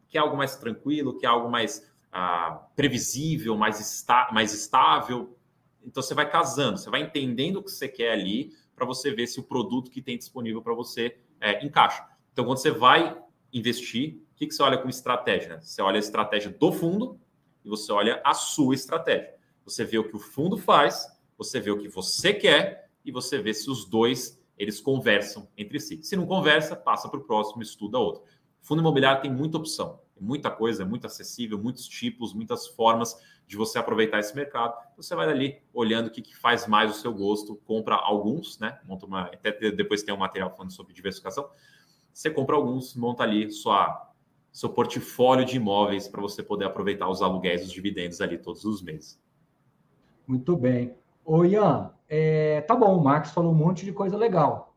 quer 0.07 0.19
algo 0.19 0.37
mais 0.37 0.55
tranquilo, 0.57 1.17
quer 1.17 1.25
algo 1.25 1.49
mais 1.49 1.91
ah, 2.11 2.67
previsível, 2.75 3.57
mais, 3.57 3.79
está, 3.79 4.29
mais 4.31 4.53
estável? 4.53 5.35
Então 5.83 6.03
você 6.03 6.13
vai 6.13 6.29
casando, 6.29 6.77
você 6.77 6.89
vai 6.91 7.01
entendendo 7.01 7.55
o 7.55 7.63
que 7.63 7.71
você 7.71 7.87
quer 7.87 8.11
ali 8.11 8.53
para 8.75 8.85
você 8.85 9.11
ver 9.11 9.25
se 9.25 9.39
o 9.39 9.43
produto 9.43 9.89
que 9.89 10.03
tem 10.03 10.19
disponível 10.19 10.61
para 10.61 10.75
você 10.75 11.17
é, 11.39 11.65
encaixa. 11.65 12.05
Então, 12.31 12.45
quando 12.45 12.59
você 12.59 12.69
vai 12.69 13.17
investir, 13.51 14.21
o 14.33 14.35
que, 14.35 14.45
que 14.45 14.53
você 14.53 14.61
olha 14.61 14.77
como 14.77 14.91
estratégia? 14.91 15.59
Você 15.61 15.81
olha 15.81 15.95
a 15.95 15.99
estratégia 15.99 16.51
do 16.51 16.71
fundo 16.71 17.19
e 17.63 17.69
você 17.69 17.91
olha 17.91 18.21
a 18.23 18.33
sua 18.33 18.73
estratégia. 18.73 19.35
Você 19.65 19.83
vê 19.85 19.97
o 19.97 20.07
que 20.07 20.15
o 20.15 20.19
fundo 20.19 20.57
faz, 20.57 21.07
você 21.37 21.59
vê 21.59 21.71
o 21.71 21.77
que 21.77 21.87
você 21.87 22.33
quer 22.33 22.89
e 23.05 23.11
você 23.11 23.39
vê 23.41 23.53
se 23.53 23.69
os 23.69 23.85
dois 23.85 24.39
eles 24.57 24.79
conversam 24.79 25.47
entre 25.57 25.79
si. 25.79 26.03
Se 26.03 26.15
não 26.15 26.25
conversa, 26.25 26.75
passa 26.75 27.09
para 27.09 27.19
o 27.19 27.23
próximo, 27.23 27.61
estuda 27.61 27.97
outro. 27.97 28.23
Fundo 28.61 28.81
imobiliário 28.81 29.21
tem 29.21 29.31
muita 29.31 29.57
opção, 29.57 29.99
muita 30.19 30.51
coisa, 30.51 30.83
é 30.83 30.85
muito 30.85 31.07
acessível, 31.07 31.57
muitos 31.57 31.87
tipos, 31.87 32.31
muitas 32.31 32.67
formas 32.67 33.19
de 33.47 33.57
você 33.57 33.79
aproveitar 33.79 34.19
esse 34.19 34.35
mercado. 34.35 34.75
Você 34.95 35.15
vai 35.15 35.27
ali 35.27 35.61
olhando 35.73 36.07
o 36.07 36.11
que, 36.11 36.21
que 36.21 36.37
faz 36.37 36.67
mais 36.67 36.91
o 36.91 36.93
seu 36.93 37.11
gosto, 37.11 37.55
compra 37.65 37.95
alguns, 37.95 38.59
né? 38.59 38.79
Monta 38.85 39.05
uma, 39.07 39.21
até 39.23 39.51
depois 39.71 40.03
tem 40.03 40.13
um 40.13 40.17
material 40.17 40.51
falando 40.51 40.71
sobre 40.71 40.93
diversificação. 40.93 41.49
Você 42.13 42.29
compra 42.29 42.55
alguns, 42.55 42.95
monta 42.95 43.23
ali 43.23 43.51
sua, 43.51 44.10
seu 44.51 44.69
portfólio 44.69 45.45
de 45.45 45.57
imóveis 45.57 46.07
para 46.07 46.21
você 46.21 46.43
poder 46.43 46.65
aproveitar 46.65 47.07
os 47.09 47.21
aluguéis, 47.21 47.63
os 47.63 47.71
dividendos 47.71 48.19
ali 48.19 48.37
todos 48.37 48.65
os 48.65 48.81
meses. 48.81 49.19
Muito 50.27 50.55
bem. 50.57 50.93
Ô 51.23 51.45
Ian, 51.45 51.91
é, 52.09 52.61
tá 52.61 52.75
bom, 52.75 52.97
o 52.97 53.03
Marcos 53.03 53.31
falou 53.31 53.51
um 53.51 53.55
monte 53.55 53.85
de 53.85 53.93
coisa 53.93 54.17
legal. 54.17 54.75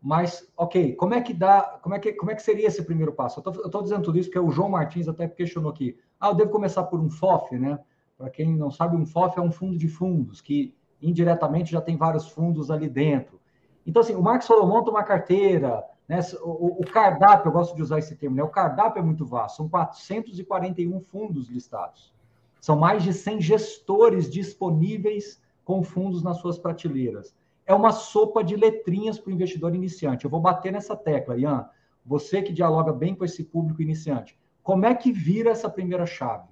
Mas, 0.00 0.48
ok, 0.56 0.94
como 0.94 1.14
é 1.14 1.20
que 1.20 1.34
dá, 1.34 1.78
como 1.82 1.94
é 1.94 1.98
que, 1.98 2.12
como 2.12 2.30
é 2.30 2.34
que 2.34 2.42
seria 2.42 2.68
esse 2.68 2.84
primeiro 2.84 3.12
passo? 3.12 3.42
Eu 3.44 3.66
estou 3.66 3.82
dizendo 3.82 4.02
tudo 4.02 4.18
isso 4.18 4.28
porque 4.28 4.38
o 4.38 4.50
João 4.50 4.68
Martins 4.68 5.08
até 5.08 5.26
questionou 5.26 5.70
aqui. 5.70 5.98
Ah, 6.20 6.28
eu 6.28 6.34
devo 6.34 6.50
começar 6.50 6.84
por 6.84 7.00
um 7.00 7.10
FOF, 7.10 7.58
né? 7.58 7.80
Para 8.16 8.30
quem 8.30 8.56
não 8.56 8.70
sabe, 8.70 8.96
um 8.96 9.04
FOF 9.04 9.38
é 9.38 9.42
um 9.42 9.50
fundo 9.50 9.76
de 9.76 9.88
fundos, 9.88 10.40
que 10.40 10.74
indiretamente 11.02 11.72
já 11.72 11.80
tem 11.80 11.96
vários 11.96 12.28
fundos 12.28 12.70
ali 12.70 12.88
dentro. 12.88 13.40
Então, 13.84 14.00
assim, 14.00 14.14
o 14.14 14.22
Marcos 14.22 14.46
falou, 14.46 14.66
monta 14.66 14.90
uma 14.90 15.02
carteira, 15.02 15.84
né? 16.08 16.20
O, 16.40 16.80
o, 16.80 16.90
cardápio, 16.90 17.48
eu 17.48 17.52
gosto 17.52 17.76
de 17.76 17.82
usar 17.82 17.98
esse 17.98 18.16
termo, 18.16 18.34
né? 18.34 18.42
O 18.42 18.48
cardápio 18.48 19.00
é 19.00 19.02
muito 19.02 19.26
vasto, 19.26 19.58
são 19.58 19.68
441 19.68 21.00
fundos 21.00 21.48
listados. 21.48 22.12
São 22.60 22.76
mais 22.76 23.02
de 23.02 23.12
100 23.12 23.40
gestores 23.40 24.30
disponíveis 24.30 25.40
com 25.64 25.82
fundos 25.82 26.22
nas 26.22 26.38
suas 26.38 26.58
prateleiras. 26.58 27.36
É 27.66 27.74
uma 27.74 27.92
sopa 27.92 28.42
de 28.42 28.56
letrinhas 28.56 29.18
para 29.18 29.30
o 29.30 29.34
investidor 29.34 29.74
iniciante. 29.74 30.24
Eu 30.24 30.30
vou 30.30 30.40
bater 30.40 30.72
nessa 30.72 30.96
tecla, 30.96 31.36
Ian. 31.36 31.68
Você 32.04 32.40
que 32.40 32.52
dialoga 32.52 32.92
bem 32.92 33.14
com 33.14 33.24
esse 33.24 33.44
público 33.44 33.82
iniciante. 33.82 34.36
Como 34.62 34.86
é 34.86 34.94
que 34.94 35.12
vira 35.12 35.50
essa 35.50 35.68
primeira 35.68 36.06
chave? 36.06 36.48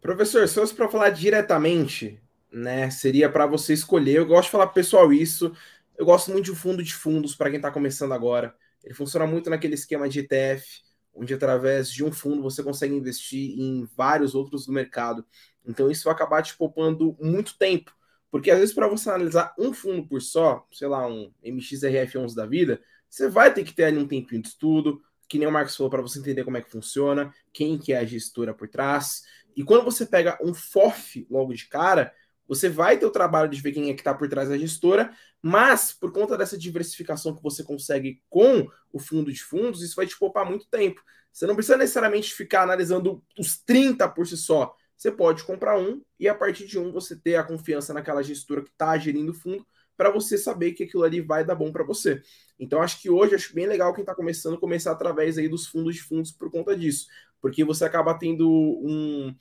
Professor, 0.00 0.48
se 0.48 0.54
fosse 0.54 0.74
para 0.74 0.88
falar 0.88 1.10
diretamente, 1.10 2.20
né, 2.52 2.90
seria 2.90 3.30
para 3.30 3.46
você 3.46 3.72
escolher. 3.72 4.16
Eu 4.16 4.26
gosto 4.26 4.46
de 4.46 4.50
falar 4.50 4.66
pessoal 4.68 5.12
isso. 5.12 5.52
Eu 6.00 6.06
gosto 6.06 6.30
muito 6.30 6.46
de 6.46 6.56
fundo 6.56 6.82
de 6.82 6.94
fundos 6.94 7.34
para 7.36 7.50
quem 7.50 7.58
está 7.58 7.70
começando 7.70 8.12
agora. 8.12 8.54
Ele 8.82 8.94
funciona 8.94 9.26
muito 9.26 9.50
naquele 9.50 9.74
esquema 9.74 10.08
de 10.08 10.20
ETF, 10.20 10.80
onde 11.12 11.34
através 11.34 11.92
de 11.92 12.02
um 12.02 12.10
fundo 12.10 12.40
você 12.40 12.62
consegue 12.62 12.94
investir 12.94 13.60
em 13.60 13.86
vários 13.94 14.34
outros 14.34 14.64
do 14.64 14.72
mercado. 14.72 15.26
Então 15.62 15.90
isso 15.90 16.04
vai 16.04 16.14
acabar 16.14 16.42
te 16.42 16.56
poupando 16.56 17.14
muito 17.20 17.58
tempo, 17.58 17.92
Porque 18.30 18.50
às 18.50 18.58
vezes, 18.58 18.74
para 18.74 18.88
você 18.88 19.10
analisar 19.10 19.54
um 19.58 19.74
fundo 19.74 20.08
por 20.08 20.22
só, 20.22 20.66
sei 20.72 20.88
lá, 20.88 21.06
um 21.06 21.30
MXRF11 21.44 22.34
da 22.34 22.46
vida, 22.46 22.80
você 23.06 23.28
vai 23.28 23.52
ter 23.52 23.62
que 23.62 23.74
ter 23.74 23.84
ali 23.84 23.98
um 23.98 24.08
tempinho 24.08 24.40
de 24.40 24.48
estudo, 24.48 25.02
que 25.28 25.38
nem 25.38 25.46
o 25.46 25.52
Marcos 25.52 25.76
falou, 25.76 25.90
para 25.90 26.00
você 26.00 26.18
entender 26.18 26.44
como 26.44 26.56
é 26.56 26.62
que 26.62 26.70
funciona, 26.70 27.30
quem 27.52 27.76
que 27.76 27.92
é 27.92 27.98
a 27.98 28.06
gestora 28.06 28.54
por 28.54 28.68
trás. 28.68 29.22
E 29.54 29.62
quando 29.62 29.84
você 29.84 30.06
pega 30.06 30.38
um 30.42 30.54
FOF 30.54 31.26
logo 31.28 31.52
de 31.52 31.68
cara, 31.68 32.10
você 32.50 32.68
vai 32.68 32.98
ter 32.98 33.06
o 33.06 33.12
trabalho 33.12 33.48
de 33.48 33.60
ver 33.60 33.70
quem 33.70 33.90
é 33.90 33.94
que 33.94 34.00
está 34.00 34.12
por 34.12 34.28
trás 34.28 34.48
da 34.48 34.58
gestora, 34.58 35.14
mas 35.42 35.92
por 35.92 36.12
conta 36.12 36.36
dessa 36.36 36.56
diversificação 36.56 37.34
que 37.34 37.42
você 37.42 37.64
consegue 37.64 38.22
com 38.28 38.68
o 38.92 38.98
fundo 38.98 39.32
de 39.32 39.42
fundos, 39.42 39.82
isso 39.82 39.96
vai 39.96 40.06
te 40.06 40.18
poupar 40.18 40.44
muito 40.44 40.66
tempo. 40.68 41.02
Você 41.32 41.46
não 41.46 41.54
precisa 41.54 41.76
necessariamente 41.76 42.34
ficar 42.34 42.62
analisando 42.62 43.22
os 43.38 43.58
30 43.58 44.08
por 44.08 44.26
si 44.26 44.36
só. 44.36 44.74
Você 44.96 45.10
pode 45.10 45.44
comprar 45.44 45.78
um 45.78 46.02
e 46.18 46.28
a 46.28 46.34
partir 46.34 46.66
de 46.66 46.78
um 46.78 46.92
você 46.92 47.16
ter 47.16 47.36
a 47.36 47.44
confiança 47.44 47.94
naquela 47.94 48.22
gestora 48.22 48.62
que 48.62 48.70
está 48.70 48.98
gerindo 48.98 49.32
o 49.32 49.34
fundo 49.34 49.66
para 49.96 50.10
você 50.10 50.36
saber 50.36 50.72
que 50.72 50.84
aquilo 50.84 51.04
ali 51.04 51.20
vai 51.20 51.44
dar 51.44 51.54
bom 51.54 51.72
para 51.72 51.84
você. 51.84 52.22
Então 52.58 52.82
acho 52.82 53.00
que 53.00 53.08
hoje 53.08 53.34
acho 53.34 53.54
bem 53.54 53.66
legal 53.66 53.94
quem 53.94 54.02
está 54.02 54.14
começando 54.14 54.58
começar 54.58 54.92
através 54.92 55.38
aí 55.38 55.48
dos 55.48 55.66
fundos 55.66 55.94
de 55.94 56.02
fundos 56.02 56.32
por 56.32 56.50
conta 56.50 56.76
disso, 56.76 57.06
porque 57.40 57.64
você 57.64 57.84
acaba 57.84 58.14
tendo 58.14 58.48
um, 58.50 59.34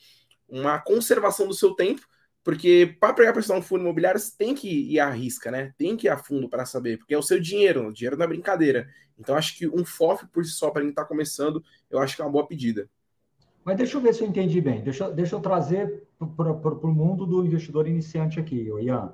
uma 0.48 0.79
conservação 0.79 1.48
do 1.48 1.53
seu 1.53 1.74
tempo 1.74 2.06
porque 2.43 2.96
para 3.00 3.13
pegar 3.13 3.34
para 3.34 3.55
um 3.55 3.62
fundo 3.62 3.81
imobiliário, 3.81 4.19
você 4.19 4.36
tem 4.38 4.55
que 4.55 4.67
ir 4.67 5.00
à 5.00 5.10
risca, 5.10 5.51
né? 5.51 5.74
Tem 5.77 5.96
que 5.98 6.08
ir 6.08 6.10
a 6.10 6.17
fundo 6.17 6.50
para 6.50 6.65
saber, 6.65 6.98
porque 6.98 7.13
é 7.13 7.17
o 7.17 7.24
seu 7.24 7.39
dinheiro, 7.39 7.88
o 7.88 7.93
dinheiro 7.93 8.17
não 8.17 8.25
é 8.25 8.27
brincadeira. 8.27 8.88
Então, 9.19 9.36
acho 9.36 9.58
que 9.58 9.67
um 9.67 9.86
FOF 9.86 10.25
por 10.27 10.46
si 10.46 10.51
só, 10.51 10.72
para 10.72 10.81
quem 10.81 10.91
está 10.91 11.03
começando, 11.03 11.63
eu 11.89 12.00
acho 12.00 12.15
que 12.15 12.22
é 12.22 12.25
uma 12.25 12.31
boa 12.31 12.48
pedida. 12.48 12.89
Mas 13.65 13.77
deixa 13.77 13.98
eu 13.98 14.01
ver 14.01 14.13
se 14.13 14.24
eu 14.24 14.27
entendi 14.27 14.62
bem. 14.62 14.81
Deixa, 14.81 15.12
deixa 15.12 15.36
eu 15.36 15.41
trazer 15.41 16.08
para 16.36 16.51
o 16.51 16.93
mundo 16.93 17.25
do 17.25 17.46
investidor 17.46 17.88
iniciante 17.88 18.39
aqui, 18.39 18.69
Ian. 18.81 19.13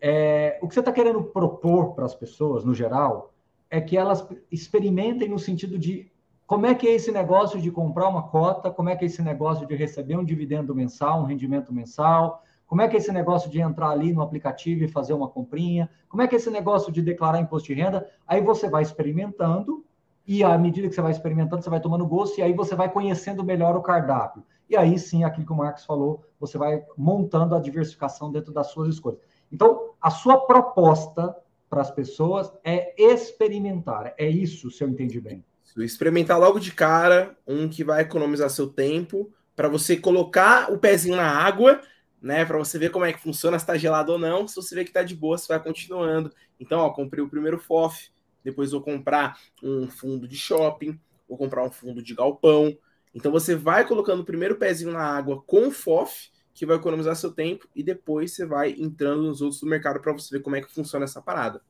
É, 0.00 0.58
o 0.62 0.68
que 0.68 0.74
você 0.74 0.80
está 0.80 0.92
querendo 0.92 1.22
propor 1.22 1.94
para 1.94 2.04
as 2.04 2.14
pessoas, 2.14 2.64
no 2.64 2.74
geral, 2.74 3.34
é 3.68 3.80
que 3.80 3.96
elas 3.96 4.26
experimentem 4.50 5.28
no 5.28 5.38
sentido 5.38 5.78
de 5.78 6.10
como 6.46 6.66
é 6.66 6.74
que 6.74 6.86
é 6.86 6.92
esse 6.94 7.10
negócio 7.10 7.60
de 7.60 7.70
comprar 7.70 8.08
uma 8.08 8.28
cota, 8.28 8.70
como 8.70 8.88
é 8.88 8.96
que 8.96 9.04
é 9.04 9.06
esse 9.06 9.22
negócio 9.22 9.66
de 9.66 9.74
receber 9.74 10.16
um 10.16 10.24
dividendo 10.24 10.74
mensal, 10.74 11.22
um 11.22 11.24
rendimento 11.24 11.72
mensal, 11.72 12.44
como 12.72 12.80
é 12.80 12.88
que 12.88 12.96
é 12.96 12.98
esse 12.98 13.12
negócio 13.12 13.50
de 13.50 13.60
entrar 13.60 13.90
ali 13.90 14.14
no 14.14 14.22
aplicativo 14.22 14.82
e 14.82 14.88
fazer 14.88 15.12
uma 15.12 15.28
comprinha? 15.28 15.90
Como 16.08 16.22
é 16.22 16.26
que 16.26 16.34
é 16.34 16.38
esse 16.38 16.48
negócio 16.48 16.90
de 16.90 17.02
declarar 17.02 17.38
imposto 17.38 17.68
de 17.68 17.74
renda? 17.74 18.08
Aí 18.26 18.40
você 18.40 18.66
vai 18.66 18.82
experimentando 18.82 19.84
e 20.26 20.42
à 20.42 20.56
medida 20.56 20.88
que 20.88 20.94
você 20.94 21.02
vai 21.02 21.12
experimentando, 21.12 21.62
você 21.62 21.68
vai 21.68 21.82
tomando 21.82 22.06
gosto 22.06 22.38
e 22.38 22.42
aí 22.42 22.54
você 22.54 22.74
vai 22.74 22.90
conhecendo 22.90 23.44
melhor 23.44 23.76
o 23.76 23.82
cardápio. 23.82 24.42
E 24.70 24.74
aí 24.74 24.98
sim, 24.98 25.22
aquilo 25.22 25.44
que 25.44 25.52
o 25.52 25.54
Marcos 25.54 25.84
falou, 25.84 26.24
você 26.40 26.56
vai 26.56 26.82
montando 26.96 27.54
a 27.54 27.60
diversificação 27.60 28.32
dentro 28.32 28.54
das 28.54 28.68
suas 28.68 28.88
escolhas. 28.88 29.20
Então, 29.52 29.90
a 30.00 30.08
sua 30.08 30.38
proposta 30.38 31.36
para 31.68 31.82
as 31.82 31.90
pessoas 31.90 32.50
é 32.64 32.94
experimentar. 32.96 34.14
É 34.16 34.26
isso, 34.26 34.70
se 34.70 34.82
eu 34.82 34.88
entendi 34.88 35.20
bem. 35.20 35.44
Experimentar 35.76 36.40
logo 36.40 36.58
de 36.58 36.72
cara 36.72 37.36
um 37.46 37.68
que 37.68 37.84
vai 37.84 38.00
economizar 38.00 38.48
seu 38.48 38.66
tempo 38.66 39.30
para 39.54 39.68
você 39.68 39.94
colocar 39.94 40.72
o 40.72 40.78
pezinho 40.78 41.16
na 41.16 41.28
água 41.28 41.78
né? 42.22 42.44
Para 42.44 42.56
você 42.56 42.78
ver 42.78 42.90
como 42.90 43.04
é 43.04 43.12
que 43.12 43.20
funciona, 43.20 43.58
se 43.58 43.64
está 43.64 43.76
gelado 43.76 44.12
ou 44.12 44.18
não. 44.18 44.46
Se 44.46 44.54
você 44.54 44.74
vê 44.74 44.84
que 44.84 44.90
está 44.90 45.02
de 45.02 45.16
boa, 45.16 45.36
você 45.36 45.48
vai 45.48 45.62
continuando. 45.62 46.32
Então, 46.60 46.80
ó, 46.80 46.90
comprei 46.90 47.22
o 47.22 47.28
primeiro 47.28 47.58
FOF, 47.58 48.10
depois 48.44 48.70
vou 48.70 48.80
comprar 48.80 49.38
um 49.62 49.88
fundo 49.88 50.28
de 50.28 50.36
shopping, 50.36 50.98
vou 51.28 51.36
comprar 51.36 51.64
um 51.64 51.70
fundo 51.70 52.02
de 52.02 52.14
galpão. 52.14 52.76
Então, 53.12 53.32
você 53.32 53.56
vai 53.56 53.86
colocando 53.86 54.20
o 54.20 54.24
primeiro 54.24 54.56
pezinho 54.56 54.92
na 54.92 55.02
água 55.02 55.42
com 55.42 55.66
o 55.66 55.70
FOF, 55.70 56.30
que 56.54 56.64
vai 56.64 56.76
economizar 56.76 57.16
seu 57.16 57.32
tempo, 57.32 57.68
e 57.74 57.82
depois 57.82 58.32
você 58.32 58.46
vai 58.46 58.70
entrando 58.78 59.22
nos 59.22 59.42
outros 59.42 59.60
do 59.60 59.66
mercado 59.66 60.00
para 60.00 60.12
você 60.12 60.36
ver 60.36 60.42
como 60.42 60.54
é 60.54 60.60
que 60.60 60.72
funciona 60.72 61.04
essa 61.04 61.20
parada. 61.20 61.60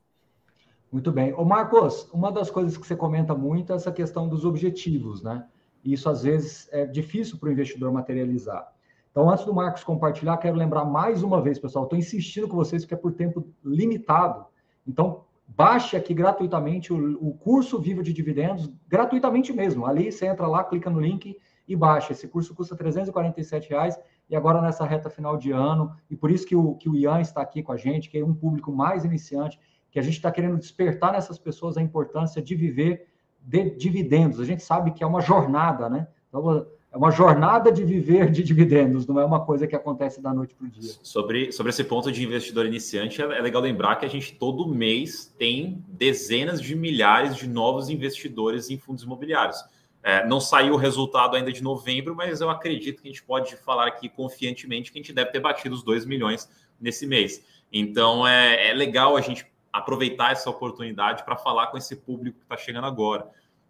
Muito 0.90 1.10
bem. 1.10 1.32
Ô 1.32 1.44
Marcos, 1.44 2.06
uma 2.12 2.30
das 2.30 2.50
coisas 2.50 2.76
que 2.76 2.86
você 2.86 2.94
comenta 2.94 3.34
muito 3.34 3.72
é 3.72 3.76
essa 3.76 3.90
questão 3.90 4.28
dos 4.28 4.44
objetivos, 4.44 5.22
né? 5.22 5.46
Isso 5.82 6.08
às 6.08 6.22
vezes 6.22 6.68
é 6.70 6.84
difícil 6.84 7.38
para 7.38 7.48
o 7.48 7.52
investidor 7.52 7.90
materializar. 7.90 8.70
Então, 9.12 9.28
antes 9.28 9.44
do 9.44 9.54
Marcos 9.54 9.84
compartilhar, 9.84 10.38
quero 10.38 10.56
lembrar 10.56 10.86
mais 10.86 11.22
uma 11.22 11.40
vez, 11.40 11.58
pessoal, 11.58 11.84
estou 11.84 11.98
insistindo 11.98 12.48
com 12.48 12.56
vocês 12.56 12.86
que 12.86 12.94
é 12.94 12.96
por 12.96 13.12
tempo 13.12 13.46
limitado. 13.62 14.46
Então, 14.86 15.24
baixe 15.46 15.96
aqui 15.98 16.14
gratuitamente 16.14 16.94
o, 16.94 17.18
o, 17.20 17.34
curso 17.34 17.78
Vivo 17.78 18.02
de 18.02 18.10
Dividendos, 18.10 18.72
gratuitamente 18.88 19.52
mesmo. 19.52 19.84
Ali 19.84 20.10
você 20.10 20.26
entra 20.26 20.46
lá, 20.46 20.64
clica 20.64 20.88
no 20.88 20.98
link 20.98 21.36
e 21.68 21.76
baixa. 21.76 22.12
Esse 22.12 22.26
curso 22.26 22.54
custa 22.54 22.74
R$ 22.74 23.68
reais 23.68 24.00
e 24.30 24.34
agora 24.34 24.62
nessa 24.62 24.86
reta 24.86 25.10
final 25.10 25.36
de 25.36 25.52
ano, 25.52 25.94
e 26.10 26.16
por 26.16 26.30
isso 26.30 26.46
que 26.46 26.56
o, 26.56 26.74
que 26.76 26.88
o 26.88 26.96
Ian 26.96 27.20
está 27.20 27.42
aqui 27.42 27.62
com 27.62 27.72
a 27.72 27.76
gente, 27.76 28.08
que 28.08 28.16
é 28.16 28.24
um 28.24 28.34
público 28.34 28.72
mais 28.72 29.04
iniciante, 29.04 29.60
que 29.90 29.98
a 29.98 30.02
gente 30.02 30.14
está 30.14 30.32
querendo 30.32 30.56
despertar 30.56 31.12
nessas 31.12 31.38
pessoas 31.38 31.76
a 31.76 31.82
importância 31.82 32.40
de 32.40 32.54
viver 32.54 33.08
de 33.42 33.76
dividendos. 33.76 34.40
A 34.40 34.44
gente 34.46 34.62
sabe 34.62 34.92
que 34.92 35.04
é 35.04 35.06
uma 35.06 35.20
jornada, 35.20 35.90
né? 35.90 36.08
Então, 36.28 36.66
é 36.92 36.96
uma 36.96 37.10
jornada 37.10 37.72
de 37.72 37.82
viver 37.84 38.30
de 38.30 38.42
dividendos, 38.42 39.06
não 39.06 39.18
é 39.18 39.24
uma 39.24 39.44
coisa 39.44 39.66
que 39.66 39.74
acontece 39.74 40.20
da 40.20 40.32
noite 40.32 40.54
para 40.54 40.66
o 40.66 40.68
dia. 40.68 40.92
Sobre, 41.02 41.50
sobre 41.50 41.70
esse 41.70 41.82
ponto 41.82 42.12
de 42.12 42.22
investidor 42.22 42.66
iniciante, 42.66 43.22
é, 43.22 43.24
é 43.24 43.40
legal 43.40 43.62
lembrar 43.62 43.96
que 43.96 44.04
a 44.04 44.08
gente 44.08 44.34
todo 44.34 44.68
mês 44.68 45.34
tem 45.38 45.82
dezenas 45.88 46.60
de 46.60 46.76
milhares 46.76 47.34
de 47.34 47.48
novos 47.48 47.88
investidores 47.88 48.68
em 48.68 48.76
fundos 48.76 49.04
imobiliários. 49.04 49.64
É, 50.02 50.26
não 50.26 50.38
saiu 50.38 50.74
o 50.74 50.76
resultado 50.76 51.34
ainda 51.34 51.50
de 51.50 51.62
novembro, 51.62 52.14
mas 52.14 52.42
eu 52.42 52.50
acredito 52.50 53.00
que 53.00 53.08
a 53.08 53.10
gente 53.10 53.22
pode 53.22 53.56
falar 53.56 53.86
aqui 53.86 54.10
confiantemente 54.10 54.92
que 54.92 54.98
a 54.98 55.02
gente 55.02 55.14
deve 55.14 55.30
ter 55.30 55.40
batido 55.40 55.74
os 55.74 55.82
2 55.82 56.04
milhões 56.04 56.50
nesse 56.78 57.06
mês. 57.06 57.42
Então 57.72 58.26
é, 58.26 58.68
é 58.68 58.74
legal 58.74 59.16
a 59.16 59.20
gente 59.22 59.46
aproveitar 59.72 60.32
essa 60.32 60.50
oportunidade 60.50 61.24
para 61.24 61.36
falar 61.36 61.68
com 61.68 61.78
esse 61.78 61.96
público 61.96 62.36
que 62.38 62.44
está 62.44 62.56
chegando 62.58 62.86
agora. 62.86 63.26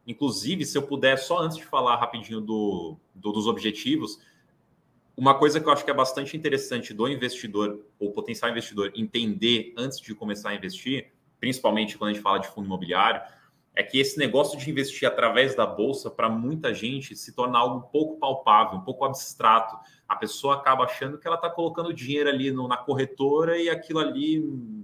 Inclusive, 0.07 0.65
se 0.65 0.77
eu 0.77 0.83
puder, 0.83 1.17
só 1.19 1.39
antes 1.39 1.57
de 1.57 1.65
falar 1.65 1.97
rapidinho 1.97 2.41
do, 2.41 2.97
do, 3.15 3.33
dos 3.33 3.47
objetivos, 3.47 4.19
uma 5.17 5.35
coisa 5.35 5.61
que 5.61 5.69
eu 5.69 5.73
acho 5.73 5.85
que 5.85 5.91
é 5.91 5.95
bastante 5.95 6.37
interessante 6.37 6.93
do 6.93 7.07
investidor 7.07 7.85
ou 7.99 8.13
potencial 8.13 8.51
investidor 8.51 8.93
entender 8.97 9.73
antes 9.77 10.01
de 10.01 10.15
começar 10.15 10.51
a 10.51 10.55
investir, 10.55 11.13
principalmente 11.39 11.97
quando 11.99 12.11
a 12.11 12.13
gente 12.15 12.23
fala 12.23 12.39
de 12.39 12.49
fundo 12.49 12.67
imobiliário, 12.67 13.21
é 13.75 13.83
que 13.83 13.99
esse 13.99 14.19
negócio 14.19 14.59
de 14.59 14.71
investir 14.71 15.09
através 15.09 15.55
da 15.55 15.65
bolsa, 15.65 16.11
para 16.11 16.29
muita 16.29 16.75
gente, 16.75 17.17
se 17.17 17.35
torna 17.35 17.59
algo 17.59 17.89
pouco 17.89 18.19
palpável, 18.19 18.79
um 18.79 18.83
pouco 18.83 19.05
abstrato. 19.05 19.77
A 20.07 20.15
pessoa 20.15 20.57
acaba 20.57 20.85
achando 20.85 21.19
que 21.19 21.27
ela 21.27 21.37
está 21.37 21.49
colocando 21.49 21.93
dinheiro 21.93 22.29
ali 22.29 22.51
no, 22.51 22.69
na 22.69 22.77
corretora 22.77 23.59
e 23.59 23.71
aquilo 23.71 23.99
ali, 23.99 24.41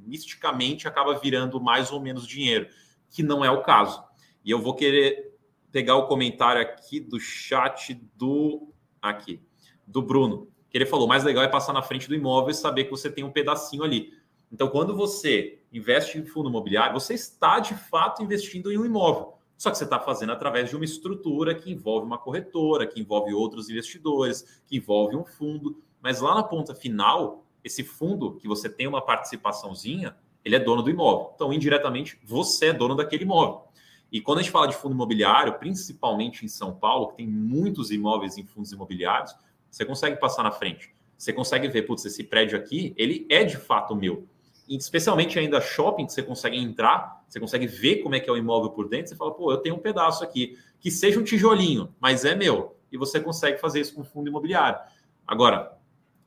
misticamente, 0.06 0.88
acaba 0.88 1.18
virando 1.18 1.60
mais 1.60 1.92
ou 1.92 2.00
menos 2.00 2.26
dinheiro, 2.26 2.68
que 3.10 3.22
não 3.22 3.44
é 3.44 3.50
o 3.50 3.62
caso. 3.62 4.02
E 4.44 4.50
eu 4.50 4.60
vou 4.60 4.74
querer 4.74 5.34
pegar 5.70 5.96
o 5.96 6.06
comentário 6.06 6.62
aqui 6.62 7.00
do 7.00 7.20
chat 7.20 7.94
do 8.16 8.72
aqui 9.00 9.40
do 9.86 10.02
Bruno, 10.02 10.48
que 10.70 10.78
ele 10.78 10.86
falou: 10.86 11.06
mais 11.08 11.24
legal 11.24 11.44
é 11.44 11.48
passar 11.48 11.72
na 11.72 11.82
frente 11.82 12.08
do 12.08 12.14
imóvel 12.14 12.50
e 12.50 12.54
saber 12.54 12.84
que 12.84 12.90
você 12.90 13.10
tem 13.10 13.24
um 13.24 13.32
pedacinho 13.32 13.82
ali. 13.82 14.12
Então, 14.50 14.68
quando 14.68 14.96
você 14.96 15.60
investe 15.72 16.18
em 16.18 16.24
fundo 16.24 16.48
imobiliário, 16.48 16.98
você 16.98 17.14
está 17.14 17.60
de 17.60 17.74
fato 17.74 18.22
investindo 18.22 18.72
em 18.72 18.78
um 18.78 18.84
imóvel. 18.84 19.34
Só 19.56 19.70
que 19.70 19.76
você 19.76 19.84
está 19.84 19.98
fazendo 19.98 20.32
através 20.32 20.70
de 20.70 20.76
uma 20.76 20.84
estrutura 20.84 21.54
que 21.54 21.70
envolve 21.70 22.06
uma 22.06 22.16
corretora, 22.16 22.86
que 22.86 23.00
envolve 23.00 23.34
outros 23.34 23.68
investidores, 23.68 24.62
que 24.66 24.76
envolve 24.76 25.16
um 25.16 25.24
fundo. 25.24 25.82
Mas 26.00 26.20
lá 26.20 26.34
na 26.34 26.44
ponta 26.44 26.74
final, 26.74 27.44
esse 27.62 27.82
fundo 27.82 28.36
que 28.36 28.46
você 28.46 28.70
tem 28.70 28.86
uma 28.86 29.04
participaçãozinha, 29.04 30.16
ele 30.44 30.54
é 30.54 30.60
dono 30.60 30.82
do 30.82 30.90
imóvel. 30.90 31.32
Então, 31.34 31.52
indiretamente, 31.52 32.18
você 32.24 32.66
é 32.66 32.72
dono 32.72 32.94
daquele 32.94 33.24
imóvel. 33.24 33.64
E 34.10 34.20
quando 34.20 34.38
a 34.38 34.42
gente 34.42 34.50
fala 34.50 34.66
de 34.66 34.74
fundo 34.74 34.94
imobiliário, 34.94 35.58
principalmente 35.58 36.44
em 36.44 36.48
São 36.48 36.74
Paulo, 36.74 37.08
que 37.08 37.16
tem 37.16 37.26
muitos 37.26 37.90
imóveis 37.90 38.38
em 38.38 38.44
fundos 38.44 38.72
imobiliários, 38.72 39.34
você 39.70 39.84
consegue 39.84 40.18
passar 40.18 40.42
na 40.42 40.50
frente. 40.50 40.94
Você 41.16 41.32
consegue 41.32 41.68
ver, 41.68 41.82
putz, 41.82 42.04
esse 42.04 42.24
prédio 42.24 42.58
aqui, 42.58 42.94
ele 42.96 43.26
é 43.28 43.44
de 43.44 43.56
fato 43.56 43.94
meu. 43.94 44.26
E 44.68 44.76
especialmente 44.76 45.38
ainda 45.38 45.60
shopping, 45.60 46.06
que 46.06 46.12
você 46.12 46.22
consegue 46.22 46.56
entrar, 46.56 47.24
você 47.28 47.40
consegue 47.40 47.66
ver 47.66 47.96
como 47.96 48.14
é 48.14 48.20
que 48.20 48.30
é 48.30 48.32
o 48.32 48.36
imóvel 48.36 48.70
por 48.70 48.88
dentro, 48.88 49.08
você 49.08 49.16
fala, 49.16 49.34
pô, 49.34 49.50
eu 49.50 49.58
tenho 49.58 49.74
um 49.74 49.80
pedaço 49.80 50.22
aqui, 50.22 50.58
que 50.80 50.90
seja 50.90 51.18
um 51.18 51.24
tijolinho, 51.24 51.94
mas 52.00 52.24
é 52.24 52.34
meu. 52.34 52.76
E 52.90 52.96
você 52.96 53.20
consegue 53.20 53.58
fazer 53.58 53.80
isso 53.80 53.94
com 53.94 54.04
fundo 54.04 54.28
imobiliário. 54.28 54.78
Agora, 55.26 55.76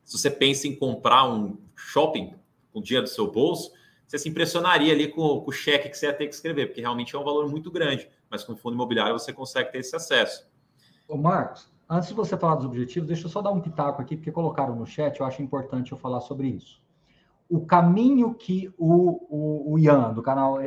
se 0.04 0.18
você 0.18 0.30
pensa 0.30 0.68
em 0.68 0.76
comprar 0.76 1.24
um 1.28 1.56
shopping 1.74 2.34
com 2.72 2.80
dinheiro 2.80 3.06
do 3.06 3.10
seu 3.10 3.30
bolso, 3.30 3.72
você 4.12 4.18
se 4.18 4.28
impressionaria 4.28 4.92
ali 4.92 5.08
com, 5.08 5.40
com, 5.40 5.48
o 5.48 5.52
cheque 5.52 5.88
que 5.88 5.96
você 5.96 6.04
ia 6.04 6.12
ter 6.12 6.26
que 6.26 6.34
escrever, 6.34 6.66
porque 6.66 6.82
realmente 6.82 7.16
é 7.16 7.18
um 7.18 7.24
valor 7.24 7.48
muito 7.48 7.70
grande, 7.70 8.06
mas 8.28 8.44
com 8.44 8.52
o 8.52 8.56
fundo 8.56 8.74
imobiliário 8.74 9.18
você 9.18 9.32
consegue 9.32 9.72
ter 9.72 9.78
esse 9.78 9.96
acesso. 9.96 10.46
Ô 11.08 11.16
Marcos, 11.16 11.72
antes 11.88 12.10
de 12.10 12.14
você 12.14 12.36
falar 12.36 12.56
dos 12.56 12.66
objetivos, 12.66 13.08
deixa 13.08 13.24
eu 13.24 13.30
só 13.30 13.40
dar 13.40 13.50
um 13.50 13.60
pitaco 13.60 14.02
aqui, 14.02 14.14
porque 14.14 14.30
colocaram 14.30 14.76
no 14.76 14.84
chat, 14.84 15.18
eu 15.18 15.24
acho 15.24 15.40
importante 15.40 15.92
eu 15.92 15.98
falar 15.98 16.20
sobre 16.20 16.48
isso. 16.48 16.82
O 17.48 17.64
caminho 17.64 18.34
que 18.34 18.70
o, 18.76 19.26
o, 19.30 19.72
o 19.72 19.78
Ian, 19.78 20.12
do 20.12 20.20
canal 20.20 20.58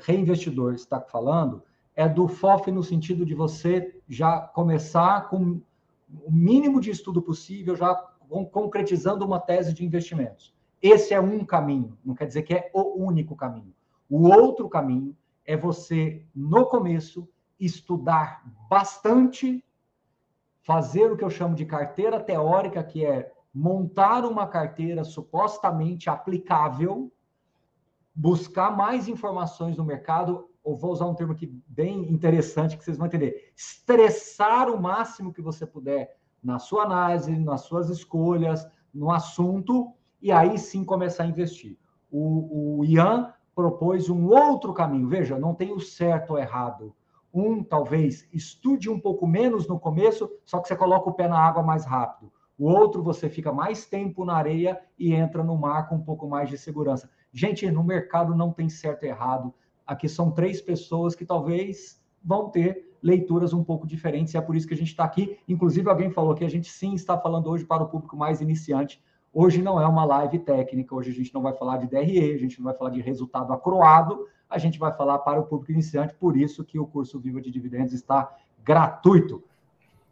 Reinvestidor, 0.00 0.74
está 0.74 1.00
falando 1.00 1.62
é 1.96 2.06
do 2.06 2.28
FOF 2.28 2.70
no 2.70 2.82
sentido 2.82 3.24
de 3.24 3.34
você 3.34 3.98
já 4.06 4.40
começar 4.40 5.26
com 5.30 5.62
o 6.22 6.30
mínimo 6.30 6.82
de 6.82 6.90
estudo 6.90 7.22
possível, 7.22 7.74
já 7.74 7.94
concretizando 8.52 9.24
uma 9.24 9.40
tese 9.40 9.72
de 9.72 9.86
investimentos. 9.86 10.54
Esse 10.82 11.12
é 11.12 11.20
um 11.20 11.44
caminho, 11.44 11.98
não 12.04 12.14
quer 12.14 12.26
dizer 12.26 12.42
que 12.42 12.54
é 12.54 12.70
o 12.72 13.02
único 13.04 13.36
caminho. 13.36 13.74
O 14.08 14.28
outro 14.28 14.68
caminho 14.68 15.16
é 15.44 15.56
você, 15.56 16.24
no 16.34 16.66
começo, 16.66 17.28
estudar 17.58 18.42
bastante, 18.68 19.62
fazer 20.62 21.12
o 21.12 21.16
que 21.16 21.24
eu 21.24 21.30
chamo 21.30 21.54
de 21.54 21.66
carteira 21.66 22.18
teórica, 22.18 22.82
que 22.82 23.04
é 23.04 23.30
montar 23.52 24.24
uma 24.24 24.46
carteira 24.46 25.04
supostamente 25.04 26.08
aplicável, 26.08 27.12
buscar 28.14 28.74
mais 28.74 29.08
informações 29.08 29.76
no 29.76 29.84
mercado, 29.84 30.48
ou 30.62 30.76
vou 30.76 30.92
usar 30.92 31.06
um 31.06 31.14
termo 31.14 31.32
aqui 31.32 31.46
bem 31.66 32.10
interessante 32.10 32.76
que 32.76 32.84
vocês 32.84 32.96
vão 32.96 33.06
entender, 33.06 33.52
estressar 33.56 34.68
o 34.70 34.80
máximo 34.80 35.32
que 35.32 35.42
você 35.42 35.66
puder 35.66 36.16
na 36.42 36.58
sua 36.58 36.84
análise, 36.84 37.38
nas 37.38 37.62
suas 37.62 37.90
escolhas, 37.90 38.66
no 38.92 39.10
assunto, 39.10 39.92
e 40.20 40.30
aí 40.30 40.58
sim 40.58 40.84
começar 40.84 41.24
a 41.24 41.26
investir. 41.26 41.76
O, 42.10 42.78
o 42.78 42.84
Ian 42.84 43.32
propôs 43.54 44.08
um 44.08 44.26
outro 44.26 44.72
caminho. 44.72 45.08
Veja, 45.08 45.38
não 45.38 45.54
tem 45.54 45.72
o 45.72 45.80
certo 45.80 46.30
ou 46.30 46.38
errado. 46.38 46.94
Um, 47.32 47.62
talvez, 47.62 48.28
estude 48.32 48.90
um 48.90 48.98
pouco 48.98 49.26
menos 49.26 49.68
no 49.68 49.78
começo, 49.78 50.30
só 50.44 50.58
que 50.58 50.68
você 50.68 50.74
coloca 50.74 51.08
o 51.08 51.14
pé 51.14 51.28
na 51.28 51.38
água 51.38 51.62
mais 51.62 51.84
rápido. 51.84 52.32
O 52.58 52.66
outro, 52.68 53.02
você 53.02 53.28
fica 53.28 53.52
mais 53.52 53.86
tempo 53.86 54.24
na 54.24 54.34
areia 54.34 54.80
e 54.98 55.14
entra 55.14 55.42
no 55.42 55.56
mar 55.56 55.88
com 55.88 55.96
um 55.96 56.02
pouco 56.02 56.28
mais 56.28 56.48
de 56.48 56.58
segurança. 56.58 57.08
Gente, 57.32 57.70
no 57.70 57.84
mercado 57.84 58.34
não 58.34 58.52
tem 58.52 58.68
certo 58.68 59.04
e 59.04 59.08
errado. 59.08 59.54
Aqui 59.86 60.08
são 60.08 60.30
três 60.30 60.60
pessoas 60.60 61.14
que 61.14 61.24
talvez 61.24 62.02
vão 62.22 62.50
ter 62.50 62.96
leituras 63.02 63.52
um 63.54 63.64
pouco 63.64 63.86
diferentes, 63.86 64.34
e 64.34 64.36
é 64.36 64.40
por 64.40 64.54
isso 64.54 64.66
que 64.66 64.74
a 64.74 64.76
gente 64.76 64.88
está 64.90 65.04
aqui. 65.04 65.38
Inclusive, 65.48 65.88
alguém 65.88 66.10
falou 66.10 66.34
que 66.34 66.44
a 66.44 66.50
gente 66.50 66.70
sim 66.70 66.94
está 66.94 67.16
falando 67.16 67.48
hoje 67.48 67.64
para 67.64 67.82
o 67.82 67.88
público 67.88 68.16
mais 68.16 68.40
iniciante. 68.40 69.02
Hoje 69.32 69.62
não 69.62 69.80
é 69.80 69.86
uma 69.86 70.04
live 70.04 70.40
técnica, 70.40 70.94
hoje 70.94 71.10
a 71.10 71.14
gente 71.14 71.32
não 71.32 71.40
vai 71.40 71.52
falar 71.52 71.76
de 71.76 71.86
DRE, 71.86 72.34
a 72.34 72.38
gente 72.38 72.58
não 72.58 72.64
vai 72.64 72.74
falar 72.74 72.90
de 72.90 73.00
resultado 73.00 73.52
acroado, 73.52 74.26
a 74.48 74.58
gente 74.58 74.78
vai 74.78 74.92
falar 74.92 75.18
para 75.20 75.38
o 75.38 75.44
público 75.44 75.70
iniciante, 75.70 76.14
por 76.14 76.36
isso 76.36 76.64
que 76.64 76.78
o 76.78 76.86
curso 76.86 77.20
Viva 77.20 77.40
de 77.40 77.50
Dividendos 77.50 77.92
está 77.92 78.28
gratuito. 78.64 79.42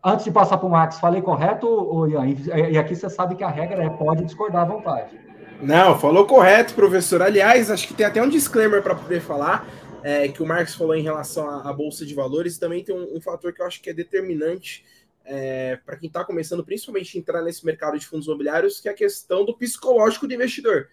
Antes 0.04 0.24
de 0.24 0.30
passar 0.30 0.58
para 0.58 0.66
o 0.66 0.70
Max, 0.70 1.00
falei 1.00 1.20
correto, 1.20 2.06
Ian? 2.06 2.28
E 2.70 2.78
aqui 2.78 2.94
você 2.94 3.10
sabe 3.10 3.34
que 3.34 3.42
a 3.42 3.48
regra 3.48 3.82
é 3.82 3.90
pode 3.90 4.24
discordar 4.24 4.62
à 4.62 4.64
vontade. 4.64 5.18
Não, 5.60 5.98
falou 5.98 6.24
correto, 6.24 6.72
professor. 6.72 7.20
Aliás, 7.20 7.68
acho 7.68 7.88
que 7.88 7.94
tem 7.94 8.06
até 8.06 8.22
um 8.22 8.28
disclaimer 8.28 8.80
para 8.80 8.94
poder 8.94 9.20
falar 9.20 9.66
é, 10.04 10.28
que 10.28 10.40
o 10.40 10.46
Marcos 10.46 10.76
falou 10.76 10.94
em 10.94 11.02
relação 11.02 11.48
à, 11.48 11.68
à 11.68 11.72
Bolsa 11.72 12.06
de 12.06 12.14
Valores. 12.14 12.58
Também 12.58 12.84
tem 12.84 12.94
um, 12.94 13.16
um, 13.16 13.20
fator 13.20 13.52
que 13.52 13.60
eu 13.60 13.66
acho 13.66 13.82
que 13.82 13.90
é 13.90 13.92
determinante 13.92 14.84
é, 15.28 15.76
para 15.76 15.96
quem 15.96 16.06
está 16.06 16.24
começando, 16.24 16.64
principalmente, 16.64 17.16
a 17.16 17.20
entrar 17.20 17.42
nesse 17.42 17.64
mercado 17.64 17.98
de 17.98 18.06
fundos 18.06 18.26
imobiliários, 18.26 18.80
que 18.80 18.88
é 18.88 18.92
a 18.92 18.94
questão 18.94 19.44
do 19.44 19.56
psicológico 19.56 20.26
do 20.26 20.32
investidor. 20.32 20.88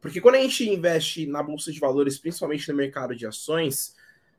Porque 0.00 0.20
quando 0.20 0.36
a 0.36 0.40
gente 0.40 0.68
investe 0.68 1.26
na 1.26 1.42
Bolsa 1.42 1.72
de 1.72 1.80
Valores, 1.80 2.16
principalmente 2.16 2.70
no 2.70 2.76
mercado 2.76 3.16
de 3.16 3.26
ações, 3.26 3.96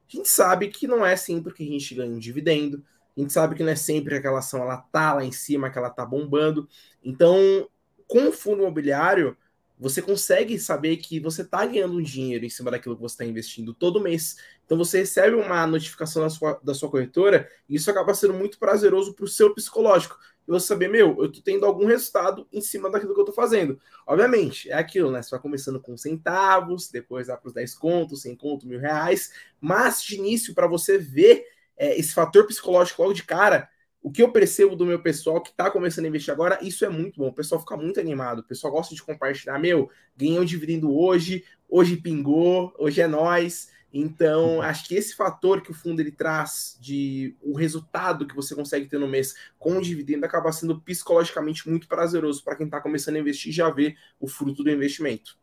a 0.07 0.15
gente 0.15 0.29
sabe 0.29 0.69
que 0.69 0.87
não 0.87 1.05
é 1.05 1.17
sempre 1.17 1.53
que 1.53 1.63
a 1.63 1.67
gente 1.67 1.93
ganha 1.93 2.11
um 2.11 2.17
dividendo, 2.17 2.83
a 3.15 3.19
gente 3.19 3.33
sabe 3.33 3.55
que 3.55 3.63
não 3.63 3.71
é 3.71 3.75
sempre 3.75 4.11
que 4.11 4.19
aquela 4.19 4.39
ação 4.39 4.61
ela 4.61 4.77
tá 4.77 5.15
lá 5.15 5.25
em 5.25 5.33
cima, 5.33 5.69
que 5.69 5.77
ela 5.77 5.89
tá 5.89 6.05
bombando. 6.05 6.67
Então, 7.03 7.69
com 8.07 8.29
o 8.29 8.31
fundo 8.31 8.61
imobiliário, 8.61 9.37
você 9.81 9.99
consegue 9.99 10.59
saber 10.59 10.97
que 10.97 11.19
você 11.19 11.41
está 11.41 11.65
ganhando 11.65 12.03
dinheiro 12.03 12.45
em 12.45 12.49
cima 12.49 12.69
daquilo 12.69 12.95
que 12.95 13.01
você 13.01 13.15
está 13.15 13.25
investindo 13.25 13.73
todo 13.73 13.99
mês. 13.99 14.37
Então 14.63 14.77
você 14.77 14.99
recebe 14.99 15.35
uma 15.35 15.65
notificação 15.65 16.21
da 16.21 16.29
sua, 16.29 16.61
da 16.63 16.75
sua 16.75 16.87
corretora 16.87 17.49
e 17.67 17.77
isso 17.77 17.89
acaba 17.89 18.13
sendo 18.13 18.35
muito 18.35 18.59
prazeroso 18.59 19.15
para 19.15 19.25
o 19.25 19.27
seu 19.27 19.55
psicológico. 19.55 20.19
E 20.47 20.51
você 20.51 20.67
saber, 20.67 20.87
meu, 20.87 21.17
eu 21.17 21.25
estou 21.25 21.41
tendo 21.41 21.65
algum 21.65 21.87
resultado 21.87 22.47
em 22.53 22.61
cima 22.61 22.91
daquilo 22.91 23.15
que 23.15 23.19
eu 23.21 23.23
estou 23.23 23.33
fazendo. 23.33 23.79
Obviamente, 24.05 24.69
é 24.69 24.75
aquilo, 24.75 25.09
né? 25.09 25.19
Você 25.19 25.31
vai 25.31 25.39
começando 25.39 25.81
com 25.81 25.97
centavos, 25.97 26.91
depois 26.91 27.25
dá 27.25 27.35
para 27.35 27.47
os 27.47 27.53
10 27.55 27.73
contos, 27.73 28.21
100 28.21 28.35
contos, 28.35 28.67
mil 28.67 28.79
reais. 28.79 29.33
Mas 29.59 30.03
de 30.03 30.15
início, 30.15 30.53
para 30.53 30.67
você 30.67 30.99
ver 30.99 31.43
é, 31.75 31.97
esse 31.97 32.13
fator 32.13 32.45
psicológico 32.45 33.01
logo 33.01 33.15
de 33.15 33.23
cara, 33.23 33.67
o 34.03 34.11
que 34.11 34.23
eu 34.23 34.31
percebo 34.31 34.75
do 34.75 34.85
meu 34.85 34.99
pessoal 34.99 35.41
que 35.41 35.51
está 35.51 35.69
começando 35.69 36.05
a 36.05 36.07
investir 36.07 36.33
agora, 36.33 36.57
isso 36.61 36.83
é 36.83 36.89
muito 36.89 37.19
bom. 37.19 37.27
O 37.27 37.33
pessoal 37.33 37.61
fica 37.61 37.77
muito 37.77 37.99
animado. 37.99 38.39
O 38.39 38.43
pessoal 38.43 38.73
gosta 38.73 38.95
de 38.95 39.03
compartilhar. 39.03 39.59
Meu, 39.59 39.89
ganhei 40.17 40.39
um 40.39 40.45
dividendo 40.45 40.95
hoje, 40.95 41.43
hoje 41.69 41.97
pingou, 41.97 42.73
hoje 42.79 42.99
é 42.99 43.07
nós. 43.07 43.69
Então, 43.93 44.55
uhum. 44.55 44.61
acho 44.61 44.87
que 44.87 44.95
esse 44.95 45.15
fator 45.15 45.61
que 45.61 45.69
o 45.69 45.73
fundo 45.73 45.99
ele 45.99 46.11
traz 46.11 46.77
de 46.79 47.35
o 47.41 47.55
resultado 47.55 48.25
que 48.25 48.35
você 48.35 48.55
consegue 48.55 48.87
ter 48.87 48.97
no 48.97 49.07
mês 49.07 49.35
com 49.59 49.77
o 49.77 49.81
dividendo 49.81 50.25
acaba 50.25 50.51
sendo 50.51 50.79
psicologicamente 50.79 51.69
muito 51.69 51.87
prazeroso 51.87 52.43
para 52.43 52.55
quem 52.55 52.65
está 52.65 52.79
começando 52.79 53.17
a 53.17 53.19
investir 53.19 53.49
e 53.49 53.55
já 53.55 53.69
ver 53.69 53.97
o 54.19 54.27
fruto 54.27 54.63
do 54.63 54.71
investimento. 54.71 55.37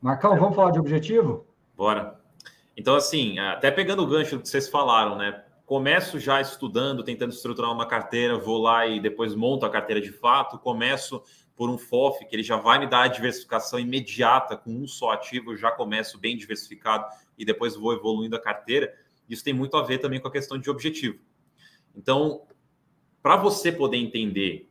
Marcão, 0.00 0.36
vamos 0.36 0.56
falar 0.56 0.72
de 0.72 0.80
objetivo? 0.80 1.46
Bora. 1.76 2.20
Então, 2.76 2.96
assim, 2.96 3.38
até 3.38 3.70
pegando 3.70 4.02
o 4.02 4.06
gancho 4.06 4.36
do 4.36 4.42
que 4.42 4.48
vocês 4.48 4.68
falaram, 4.68 5.16
né? 5.16 5.41
Começo 5.66 6.18
já 6.18 6.40
estudando, 6.40 7.02
tentando 7.02 7.32
estruturar 7.32 7.72
uma 7.72 7.86
carteira, 7.86 8.38
vou 8.38 8.58
lá 8.58 8.86
e 8.86 9.00
depois 9.00 9.34
monto 9.34 9.64
a 9.64 9.70
carteira 9.70 10.00
de 10.00 10.12
fato, 10.12 10.58
começo 10.58 11.22
por 11.54 11.70
um 11.70 11.78
FOF, 11.78 12.26
que 12.26 12.34
ele 12.34 12.42
já 12.42 12.56
vai 12.56 12.78
me 12.78 12.86
dar 12.86 13.02
a 13.02 13.08
diversificação 13.08 13.78
imediata 13.78 14.56
com 14.56 14.70
um 14.70 14.86
só 14.86 15.12
ativo, 15.12 15.52
eu 15.52 15.56
já 15.56 15.70
começo 15.70 16.18
bem 16.18 16.36
diversificado 16.36 17.06
e 17.38 17.44
depois 17.44 17.76
vou 17.76 17.92
evoluindo 17.92 18.36
a 18.36 18.40
carteira. 18.40 18.92
Isso 19.28 19.44
tem 19.44 19.54
muito 19.54 19.76
a 19.76 19.82
ver 19.82 19.98
também 19.98 20.20
com 20.20 20.28
a 20.28 20.32
questão 20.32 20.58
de 20.58 20.68
objetivo. 20.68 21.18
Então, 21.94 22.42
para 23.22 23.36
você 23.36 23.70
poder 23.70 23.98
entender 23.98 24.68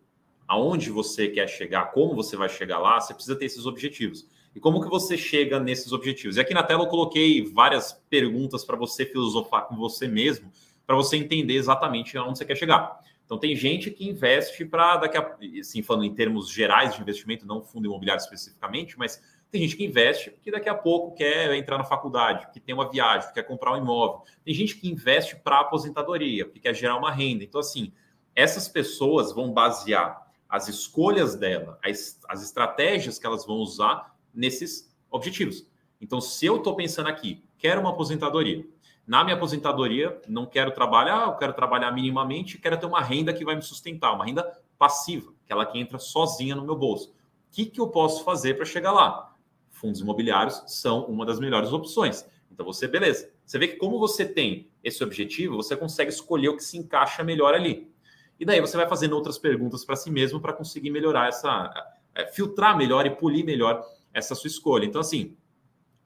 aonde 0.47 0.89
você 0.89 1.30
quer 1.30 1.47
chegar, 1.47 1.91
como 1.91 2.13
você 2.13 2.36
vai 2.36 2.49
chegar 2.49 2.77
lá, 2.80 2.99
você 2.99 3.13
precisa 3.13 3.38
ter 3.38 3.45
esses 3.45 3.65
objetivos. 3.65 4.27
E 4.54 4.60
como 4.60 4.82
que 4.82 4.89
você 4.89 5.17
chega 5.17 5.60
nesses 5.60 5.93
objetivos? 5.93 6.36
E 6.36 6.41
aqui 6.41 6.54
na 6.54 6.62
tela 6.62 6.84
eu 6.84 6.88
coloquei 6.88 7.41
várias 7.45 7.93
perguntas 8.10 8.65
para 8.65 8.75
você 8.75 9.06
filosofar 9.06 9.67
com 9.67 9.77
você 9.77 10.08
mesmo, 10.08 10.51
para 10.91 10.97
você 10.97 11.15
entender 11.15 11.54
exatamente 11.54 12.17
aonde 12.17 12.38
você 12.38 12.43
quer 12.43 12.58
chegar. 12.58 12.99
Então, 13.23 13.38
tem 13.38 13.56
gente 13.56 13.89
que 13.89 14.06
investe 14.06 14.65
para 14.65 14.97
daqui 14.97 15.17
a 15.17 15.38
assim, 15.58 15.82
falando 15.82 16.04
em 16.04 16.13
termos 16.13 16.49
gerais 16.49 16.93
de 16.93 17.01
investimento, 17.01 17.47
não 17.47 17.62
fundo 17.62 17.86
imobiliário 17.86 18.21
especificamente, 18.21 18.99
mas 18.99 19.21
tem 19.49 19.62
gente 19.62 19.77
que 19.77 19.86
investe 19.86 20.36
que 20.41 20.51
daqui 20.51 20.67
a 20.67 20.75
pouco 20.75 21.15
quer 21.15 21.54
entrar 21.56 21.77
na 21.77 21.86
faculdade, 21.86 22.51
que 22.51 22.60
tem 22.60 22.75
uma 22.75 22.91
viagem, 22.91 23.30
que 23.30 23.36
quer 23.36 23.43
comprar 23.43 23.71
um 23.71 23.77
imóvel. 23.77 24.23
Tem 24.43 24.54
gente 24.54 24.75
que 24.75 24.89
investe 24.89 25.38
para 25.38 25.62
aposentadoria, 25.62 26.43
que 26.49 26.60
quer 26.60 26.75
gerar 26.75 26.97
uma 26.97 27.10
renda. 27.10 27.45
Então, 27.45 27.62
assim, 27.62 27.93
essas 28.36 28.67
pessoas 28.67 29.32
vão 29.32 29.54
basear 29.54 30.30
as 30.49 30.67
escolhas 30.67 31.38
dela, 31.38 31.80
as, 31.82 32.19
as 32.27 32.43
estratégias 32.43 33.17
que 33.17 33.25
elas 33.25 33.45
vão 33.45 33.60
usar 33.60 34.13
nesses 34.34 34.93
objetivos. 35.10 35.65
Então, 36.01 36.19
se 36.19 36.45
eu 36.45 36.58
estou 36.58 36.75
pensando 36.75 37.08
aqui, 37.08 37.41
quero 37.58 37.80
uma 37.80 37.91
aposentadoria, 37.91 38.65
na 39.12 39.26
minha 39.26 39.36
aposentadoria, 39.36 40.21
não 40.26 40.45
quero 40.45 40.71
trabalhar, 40.71 41.28
eu 41.28 41.36
quero 41.36 41.52
trabalhar 41.52 41.91
minimamente, 41.91 42.58
quero 42.58 42.80
ter 42.80 42.86
uma 42.86 43.02
renda 43.02 43.34
que 43.34 43.43
vai 43.43 43.58
me 43.58 43.62
sustentar, 43.62 44.13
uma 44.13 44.24
renda 44.24 44.50
passiva, 44.80 45.34
aquela 45.43 45.65
que 45.65 45.78
entra 45.78 46.00
sozinha 46.00 46.56
no 46.56 46.63
meu 46.63 46.78
bolso. 46.78 47.10
O 47.10 47.13
que, 47.52 47.65
que 47.65 47.82
eu 47.82 47.89
posso 47.89 48.24
fazer 48.24 48.54
para 48.54 48.63
chegar 48.63 48.93
lá? 48.93 49.36
Fundos 49.69 50.00
imobiliários 50.00 50.63
são 50.67 51.04
uma 51.08 51.26
das 51.26 51.41
melhores 51.41 51.74
opções. 51.74 52.26
Então 52.50 52.65
você, 52.65 52.88
beleza. 52.88 53.30
Você 53.45 53.60
vê 53.60 53.67
que 53.67 53.76
como 53.76 54.00
você 54.00 54.26
tem 54.26 54.69
esse 54.82 55.04
objetivo, 55.04 55.58
você 55.58 55.76
consegue 55.76 56.10
escolher 56.10 56.47
o 56.47 56.56
que 56.56 56.63
se 56.63 56.78
encaixa 56.78 57.21
melhor 57.21 57.54
ali. 57.54 57.91
E 58.39 58.45
daí 58.45 58.62
você 58.62 58.78
vai 58.78 58.88
fazendo 58.88 59.13
outras 59.13 59.38
perguntas 59.38 59.84
para 59.84 59.97
si 59.97 60.10
mesmo 60.10 60.39
para 60.39 60.54
conseguir 60.54 60.89
melhorar 60.89 61.28
essa, 61.28 61.93
é, 62.15 62.28
filtrar 62.28 62.78
melhor 62.78 63.06
e 63.06 63.10
polir 63.10 63.43
melhor 63.43 63.86
essa 64.13 64.36
sua 64.36 64.47
escolha. 64.47 64.86
Então, 64.86 65.02
assim, 65.02 65.36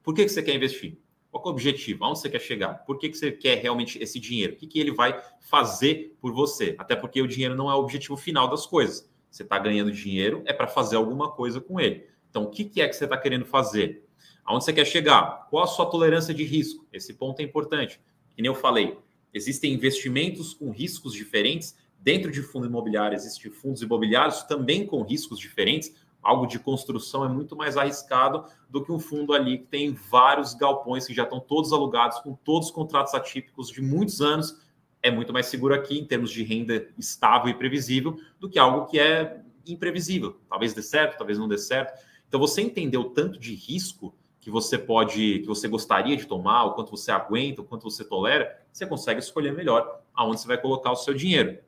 por 0.02 0.16
que, 0.16 0.24
que 0.24 0.30
você 0.30 0.42
quer 0.42 0.56
investir? 0.56 0.98
Qual 1.36 1.44
é 1.44 1.48
o 1.50 1.52
objetivo? 1.52 2.06
Aonde 2.06 2.20
você 2.20 2.30
quer 2.30 2.40
chegar? 2.40 2.86
Por 2.86 2.98
que, 2.98 3.10
que 3.10 3.18
você 3.18 3.30
quer 3.30 3.62
realmente 3.62 4.02
esse 4.02 4.22
dinheiro? 4.22 4.54
O 4.54 4.56
que, 4.56 4.66
que 4.66 4.80
ele 4.80 4.94
vai 4.94 5.22
fazer 5.42 6.16
por 6.22 6.32
você? 6.32 6.76
Até 6.78 6.96
porque 6.96 7.22
o 7.22 7.28
dinheiro 7.28 7.54
não 7.58 7.70
é 7.70 7.76
o 7.76 7.80
objetivo 7.80 8.16
final 8.16 8.48
das 8.48 8.66
coisas. 8.66 9.12
Você 9.30 9.44
está 9.44 9.60
ganhando 9.60 9.92
dinheiro, 9.92 10.44
é 10.46 10.54
para 10.54 10.66
fazer 10.66 10.96
alguma 10.96 11.30
coisa 11.30 11.60
com 11.60 11.78
ele. 11.78 12.08
Então, 12.30 12.44
o 12.44 12.50
que, 12.50 12.64
que 12.64 12.80
é 12.80 12.88
que 12.88 12.96
você 12.96 13.04
está 13.04 13.18
querendo 13.18 13.44
fazer? 13.44 14.08
Aonde 14.46 14.64
você 14.64 14.72
quer 14.72 14.86
chegar? 14.86 15.48
Qual 15.50 15.62
a 15.62 15.68
sua 15.68 15.86
tolerância 15.88 16.34
de 16.34 16.46
risco? 16.46 16.88
Esse 16.94 17.14
ponto 17.14 17.42
é 17.42 17.44
importante. 17.44 18.00
Que 18.34 18.42
nem 18.42 18.48
eu 18.48 18.56
falei, 18.56 18.98
existem 19.34 19.74
investimentos 19.74 20.54
com 20.54 20.72
riscos 20.72 21.12
diferentes. 21.12 21.76
Dentro 22.00 22.32
de 22.32 22.42
fundo 22.42 22.66
imobiliário, 22.66 23.14
existem 23.14 23.52
fundos 23.52 23.82
imobiliários 23.82 24.44
também 24.44 24.88
com 24.88 25.02
riscos 25.02 25.38
diferentes 25.38 25.94
algo 26.26 26.48
de 26.48 26.58
construção 26.58 27.24
é 27.24 27.30
muito 27.30 27.56
mais 27.56 27.78
arriscado 27.78 28.44
do 28.68 28.84
que 28.84 28.92
um 28.92 28.98
fundo 28.98 29.32
ali 29.32 29.60
que 29.60 29.68
tem 29.68 29.94
vários 29.94 30.56
galpões 30.56 31.06
que 31.06 31.14
já 31.14 31.24
estão 31.24 31.40
todos 31.40 31.72
alugados, 31.72 32.20
com 32.20 32.34
todos 32.34 32.70
os 32.70 32.74
contratos 32.74 33.14
atípicos 33.14 33.70
de 33.70 33.80
muitos 33.80 34.22
anos. 34.22 34.60
É 35.04 35.12
muito 35.12 35.32
mais 35.32 35.46
seguro 35.46 35.76
aqui, 35.76 36.00
em 36.00 36.04
termos 36.04 36.32
de 36.32 36.44
renda 36.44 36.88
estável 36.98 37.48
e 37.50 37.54
previsível, 37.54 38.18
do 38.40 38.50
que 38.50 38.58
algo 38.58 38.88
que 38.88 39.00
é 39.00 39.40
imprevisível. 39.68 40.40
Talvez 40.50 40.74
dê 40.74 40.82
certo, 40.82 41.16
talvez 41.16 41.38
não 41.38 41.48
dê 41.48 41.60
certo. 41.60 42.04
Então, 42.28 42.40
você 42.40 42.62
entender 42.62 42.98
o 42.98 43.12
tanto 43.12 43.40
de 43.40 43.54
risco 43.54 44.16
que 44.42 44.50
você 44.50 44.80
pode, 44.80 45.40
que 45.40 45.48
você 45.48 45.68
gostaria 45.68 46.18
de 46.18 46.26
tomar, 46.26 46.66
o 46.66 46.74
quanto 46.74 46.90
você 46.90 47.12
aguenta, 47.12 47.62
o 47.62 47.66
quanto 47.66 47.84
você 47.84 48.04
tolera, 48.04 48.60
você 48.72 48.86
consegue 48.88 49.20
escolher 49.20 49.54
melhor 49.54 50.02
aonde 50.14 50.42
você 50.42 50.48
vai 50.48 50.60
colocar 50.60 50.92
o 50.92 50.96
seu 50.96 51.14
dinheiro. 51.14 51.60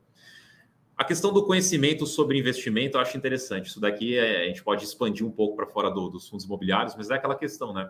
A 0.98 1.04
questão 1.04 1.32
do 1.32 1.44
conhecimento 1.44 2.04
sobre 2.04 2.36
investimento 2.36 2.96
eu 2.96 3.00
acho 3.00 3.16
interessante. 3.16 3.66
Isso 3.66 3.78
daqui 3.78 4.18
é, 4.18 4.42
a 4.42 4.46
gente 4.48 4.64
pode 4.64 4.84
expandir 4.84 5.24
um 5.24 5.30
pouco 5.30 5.54
para 5.54 5.64
fora 5.64 5.88
do, 5.88 6.08
dos 6.08 6.28
fundos 6.28 6.44
imobiliários, 6.44 6.96
mas 6.96 7.08
é 7.08 7.14
aquela 7.14 7.36
questão, 7.36 7.72
né? 7.72 7.88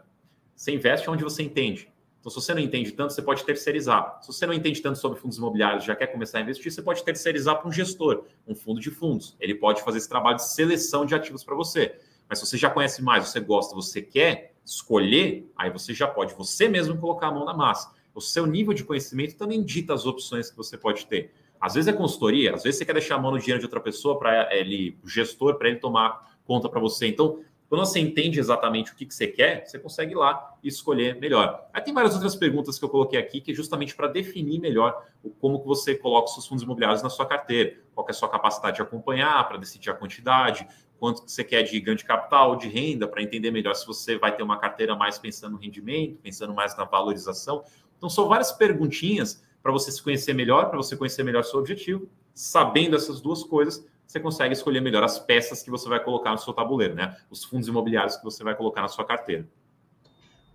Você 0.55 0.73
investe 0.73 1.09
onde 1.09 1.25
você 1.25 1.43
entende. 1.43 1.91
Então, 2.21 2.29
se 2.29 2.37
você 2.37 2.53
não 2.53 2.61
entende 2.61 2.93
tanto, 2.93 3.15
você 3.15 3.23
pode 3.23 3.47
terceirizar. 3.47 4.19
Se 4.21 4.27
você 4.31 4.45
não 4.47 4.53
entende 4.53 4.83
tanto 4.83 4.99
sobre 4.99 5.19
fundos 5.19 5.39
imobiliários, 5.39 5.85
já 5.85 5.97
quer 5.97 6.09
começar 6.09 6.37
a 6.37 6.43
investir, 6.43 6.71
você 6.71 6.83
pode 6.83 7.03
terceirizar 7.03 7.59
para 7.59 7.67
um 7.67 7.73
gestor, 7.73 8.25
um 8.47 8.55
fundo 8.55 8.79
de 8.79 8.91
fundos. 8.91 9.35
Ele 9.41 9.55
pode 9.55 9.83
fazer 9.83 9.97
esse 9.97 10.09
trabalho 10.09 10.37
de 10.37 10.47
seleção 10.47 11.07
de 11.07 11.15
ativos 11.15 11.43
para 11.43 11.55
você. 11.55 11.99
Mas 12.29 12.41
se 12.41 12.47
você 12.47 12.59
já 12.59 12.69
conhece 12.69 13.01
mais, 13.01 13.27
você 13.27 13.41
gosta, 13.41 13.75
você 13.75 14.03
quer 14.03 14.53
escolher, 14.67 15.51
aí 15.57 15.71
você 15.71 15.95
já 15.95 16.07
pode 16.07 16.35
você 16.35 16.69
mesmo 16.69 16.99
colocar 16.99 17.29
a 17.29 17.33
mão 17.33 17.47
na 17.47 17.55
massa. 17.55 17.91
O 18.15 18.21
seu 18.21 18.45
nível 18.45 18.75
de 18.75 18.85
conhecimento 18.85 19.35
também 19.35 19.65
dita 19.65 19.95
as 19.95 20.05
opções 20.05 20.51
que 20.51 20.57
você 20.59 20.77
pode 20.77 21.07
ter. 21.07 21.33
Às 21.61 21.75
vezes 21.75 21.89
é 21.89 21.93
consultoria, 21.93 22.55
às 22.55 22.63
vezes 22.63 22.79
você 22.79 22.85
quer 22.85 22.93
deixar 22.93 23.17
a 23.17 23.19
mão 23.19 23.31
no 23.31 23.39
dinheiro 23.39 23.59
de 23.59 23.67
outra 23.67 23.81
pessoa 23.81 24.19
para 24.19 24.55
ele, 24.55 24.99
o 25.03 25.09
gestor, 25.09 25.57
para 25.57 25.69
ele 25.69 25.79
tomar 25.79 26.37
conta 26.45 26.69
para 26.69 26.81
você. 26.81 27.07
Então, 27.07 27.41
quando 27.69 27.85
você 27.85 28.01
entende 28.01 28.41
exatamente 28.41 28.93
o 28.93 28.97
que, 28.97 29.05
que 29.05 29.15
você 29.15 29.27
quer, 29.27 29.67
você 29.67 29.79
consegue 29.79 30.13
ir 30.13 30.17
lá 30.17 30.57
e 30.63 30.69
escolher 30.69 31.17
melhor. 31.21 31.69
Aí 31.73 31.83
tem 31.83 31.93
várias 31.93 32.15
outras 32.15 32.35
perguntas 32.35 32.79
que 32.79 32.85
eu 32.85 32.89
coloquei 32.89 33.19
aqui, 33.19 33.43
que 33.43 33.53
é 33.53 33.55
justamente 33.55 33.95
para 33.95 34.09
definir 34.09 34.59
melhor 34.59 35.05
como 35.39 35.61
que 35.61 35.67
você 35.67 35.95
coloca 35.95 36.29
os 36.29 36.35
seus 36.35 36.47
fundos 36.47 36.65
imobiliários 36.65 37.03
na 37.03 37.11
sua 37.11 37.27
carteira, 37.27 37.77
qual 37.95 38.07
é 38.09 38.11
a 38.11 38.15
sua 38.15 38.29
capacidade 38.29 38.77
de 38.77 38.83
acompanhar, 38.83 39.47
para 39.47 39.59
decidir 39.59 39.91
a 39.91 39.95
quantidade, 39.95 40.67
quanto 40.99 41.23
que 41.23 41.31
você 41.31 41.45
quer 41.45 41.63
de 41.63 41.79
ganho 41.79 41.97
de 41.97 42.05
capital, 42.05 42.57
de 42.57 42.69
renda, 42.69 43.07
para 43.07 43.23
entender 43.23 43.51
melhor 43.51 43.75
se 43.75 43.87
você 43.87 44.17
vai 44.17 44.35
ter 44.35 44.43
uma 44.43 44.59
carteira 44.59 44.97
mais 44.97 45.19
pensando 45.19 45.53
no 45.53 45.59
rendimento, 45.59 46.19
pensando 46.23 46.55
mais 46.55 46.75
na 46.75 46.85
valorização. 46.85 47.63
Então, 47.99 48.09
são 48.09 48.29
várias 48.29 48.51
perguntinhas 48.51 49.43
para 49.63 49.73
você 49.73 49.91
se 49.91 50.03
conhecer 50.03 50.33
melhor, 50.33 50.69
para 50.71 50.77
você 50.77 50.97
conhecer 50.97 51.23
melhor 51.23 51.45
seu 51.45 51.59
objetivo. 51.59 52.09
Sabendo 52.35 52.97
essas 52.97 53.21
duas 53.21 53.43
coisas, 53.43 53.85
você 54.07 54.19
consegue 54.19 54.55
escolher 54.55 54.81
melhor 54.81 55.05
as 55.05 55.19
peças 55.19 55.63
que 55.63 55.71
você 55.71 55.89
vai 55.89 56.03
colocar 56.03 56.33
no 56.33 56.39
seu 56.39 56.53
tabuleiro, 56.53 56.95
né? 56.95 57.17
Os 57.31 57.45
fundos 57.45 57.69
imobiliários 57.69 58.17
que 58.17 58.25
você 58.25 58.43
vai 58.43 58.55
colocar 58.55 58.81
na 58.81 58.89
sua 58.89 59.05
carteira. 59.05 59.47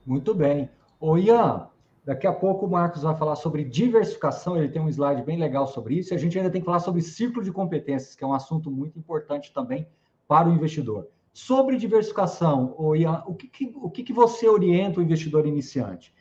Muito 0.06 0.34
bem. 0.34 0.70
Ô 1.00 1.18
Ian, 1.18 1.68
daqui 2.04 2.26
a 2.26 2.34
pouco 2.34 2.66
o 2.66 2.70
Marcos 2.70 3.04
vai 3.04 3.16
falar 3.16 3.36
sobre 3.36 3.64
diversificação, 3.64 4.58
ele 4.58 4.70
tem 4.70 4.82
um 4.82 4.90
slide 4.90 5.22
bem 5.22 5.38
legal 5.38 5.68
sobre 5.68 5.96
isso, 5.96 6.14
e 6.14 6.16
a 6.16 6.20
gente 6.20 6.38
ainda 6.38 6.50
tem 6.50 6.62
que 6.62 6.66
falar 6.66 6.80
sobre 6.80 7.02
ciclo 7.02 7.44
de 7.44 7.52
competências, 7.52 8.16
que 8.16 8.24
é 8.24 8.28
um 8.28 8.34
assunto 8.34 8.72
muito 8.72 8.98
importante 8.98 9.54
também 9.54 9.88
para 10.28 10.50
o 10.50 10.54
investidor. 10.54 11.08
Sobre 11.32 11.78
diversificação, 11.78 12.76
ô 12.78 12.96
Ian, 12.96 13.24
o 13.26 13.36
que, 13.36 13.48
que 13.48 13.72
o 13.76 13.90
que, 13.90 14.04
que 14.04 14.14
você 14.14 14.48
orienta 14.48 15.00
o 15.00 15.04
investidor 15.04 15.46
iniciante? 15.46 16.14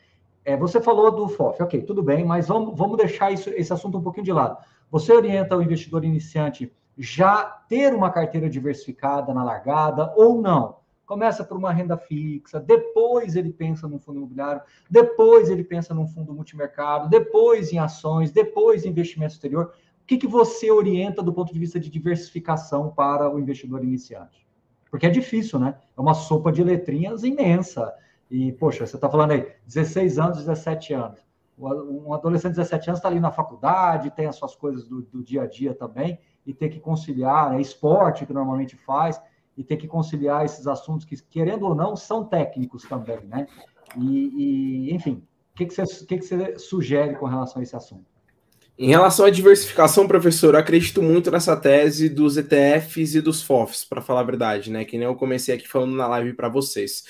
É, 0.45 0.57
você 0.57 0.81
falou 0.81 1.09
do 1.09 1.27
FOF, 1.29 1.61
ok, 1.63 1.81
tudo 1.83 2.03
bem, 2.03 2.25
mas 2.25 2.47
vamos, 2.47 2.77
vamos 2.77 2.97
deixar 2.97 3.31
isso, 3.31 3.49
esse 3.51 3.71
assunto 3.71 3.97
um 3.97 4.01
pouquinho 4.01 4.25
de 4.25 4.33
lado. 4.33 4.57
Você 4.91 5.13
orienta 5.13 5.55
o 5.55 5.61
investidor 5.61 6.03
iniciante 6.03 6.71
já 6.97 7.43
ter 7.67 7.93
uma 7.93 8.11
carteira 8.11 8.49
diversificada 8.49 9.33
na 9.33 9.43
largada 9.43 10.13
ou 10.15 10.41
não. 10.41 10.77
Começa 11.05 11.43
por 11.43 11.57
uma 11.57 11.71
renda 11.71 11.97
fixa, 11.97 12.59
depois 12.59 13.35
ele 13.35 13.51
pensa 13.51 13.87
num 13.87 13.99
fundo 13.99 14.17
imobiliário, 14.19 14.61
depois 14.89 15.49
ele 15.49 15.63
pensa 15.63 15.93
num 15.93 16.07
fundo 16.07 16.33
multimercado, 16.33 17.09
depois 17.09 17.71
em 17.71 17.79
ações, 17.79 18.31
depois 18.31 18.85
em 18.85 18.89
investimento 18.89 19.33
exterior. 19.33 19.73
O 20.01 20.05
que, 20.05 20.17
que 20.17 20.27
você 20.27 20.69
orienta 20.69 21.21
do 21.21 21.33
ponto 21.33 21.53
de 21.53 21.59
vista 21.59 21.79
de 21.79 21.89
diversificação 21.89 22.89
para 22.89 23.33
o 23.33 23.39
investidor 23.39 23.83
iniciante? 23.83 24.45
Porque 24.89 25.05
é 25.05 25.09
difícil, 25.09 25.59
né? 25.59 25.75
É 25.97 26.01
uma 26.01 26.13
sopa 26.13 26.51
de 26.51 26.63
letrinhas 26.63 27.23
imensa. 27.23 27.93
E, 28.33 28.51
poxa, 28.53 28.83
você 28.83 28.95
está 28.95 29.07
falando 29.07 29.29
aí, 29.29 29.47
16 29.67 30.17
anos, 30.17 30.37
17 30.39 30.91
anos. 30.95 31.19
Um 31.55 32.11
adolescente 32.15 32.53
de 32.53 32.61
17 32.61 32.89
anos 32.89 32.97
está 32.97 33.07
ali 33.07 33.19
na 33.19 33.31
faculdade, 33.31 34.09
tem 34.09 34.25
as 34.25 34.35
suas 34.37 34.55
coisas 34.55 34.87
do, 34.87 35.03
do 35.03 35.21
dia 35.21 35.43
a 35.43 35.45
dia 35.45 35.75
também 35.75 36.17
e 36.43 36.51
ter 36.51 36.69
que 36.69 36.79
conciliar, 36.79 37.53
é 37.53 37.61
esporte 37.61 38.25
que 38.25 38.33
normalmente 38.33 38.75
faz, 38.75 39.21
e 39.55 39.63
ter 39.63 39.77
que 39.77 39.87
conciliar 39.87 40.43
esses 40.43 40.65
assuntos 40.65 41.05
que, 41.05 41.15
querendo 41.15 41.67
ou 41.67 41.75
não, 41.75 41.95
são 41.95 42.25
técnicos 42.25 42.81
também, 42.85 43.23
né? 43.27 43.45
E, 43.95 44.87
e 44.87 44.95
enfim, 44.95 45.23
o 45.53 45.55
que, 45.55 45.67
que, 45.67 45.75
você, 45.75 46.03
que, 46.03 46.17
que 46.17 46.25
você 46.25 46.57
sugere 46.57 47.15
com 47.15 47.27
relação 47.27 47.59
a 47.59 47.63
esse 47.63 47.75
assunto? 47.75 48.13
Em 48.75 48.89
relação 48.89 49.27
à 49.27 49.29
diversificação, 49.29 50.07
professor, 50.07 50.55
eu 50.55 50.59
acredito 50.59 51.03
muito 51.03 51.29
nessa 51.29 51.55
tese 51.55 52.09
dos 52.09 52.35
ETFs 52.35 53.13
e 53.13 53.21
dos 53.21 53.43
FOFs, 53.43 53.85
para 53.85 54.01
falar 54.01 54.21
a 54.21 54.23
verdade, 54.23 54.71
né? 54.71 54.83
Que 54.83 54.97
nem 54.97 55.05
eu 55.05 55.13
comecei 55.13 55.53
aqui 55.53 55.67
falando 55.67 55.95
na 55.95 56.07
live 56.07 56.33
para 56.33 56.49
vocês. 56.49 57.03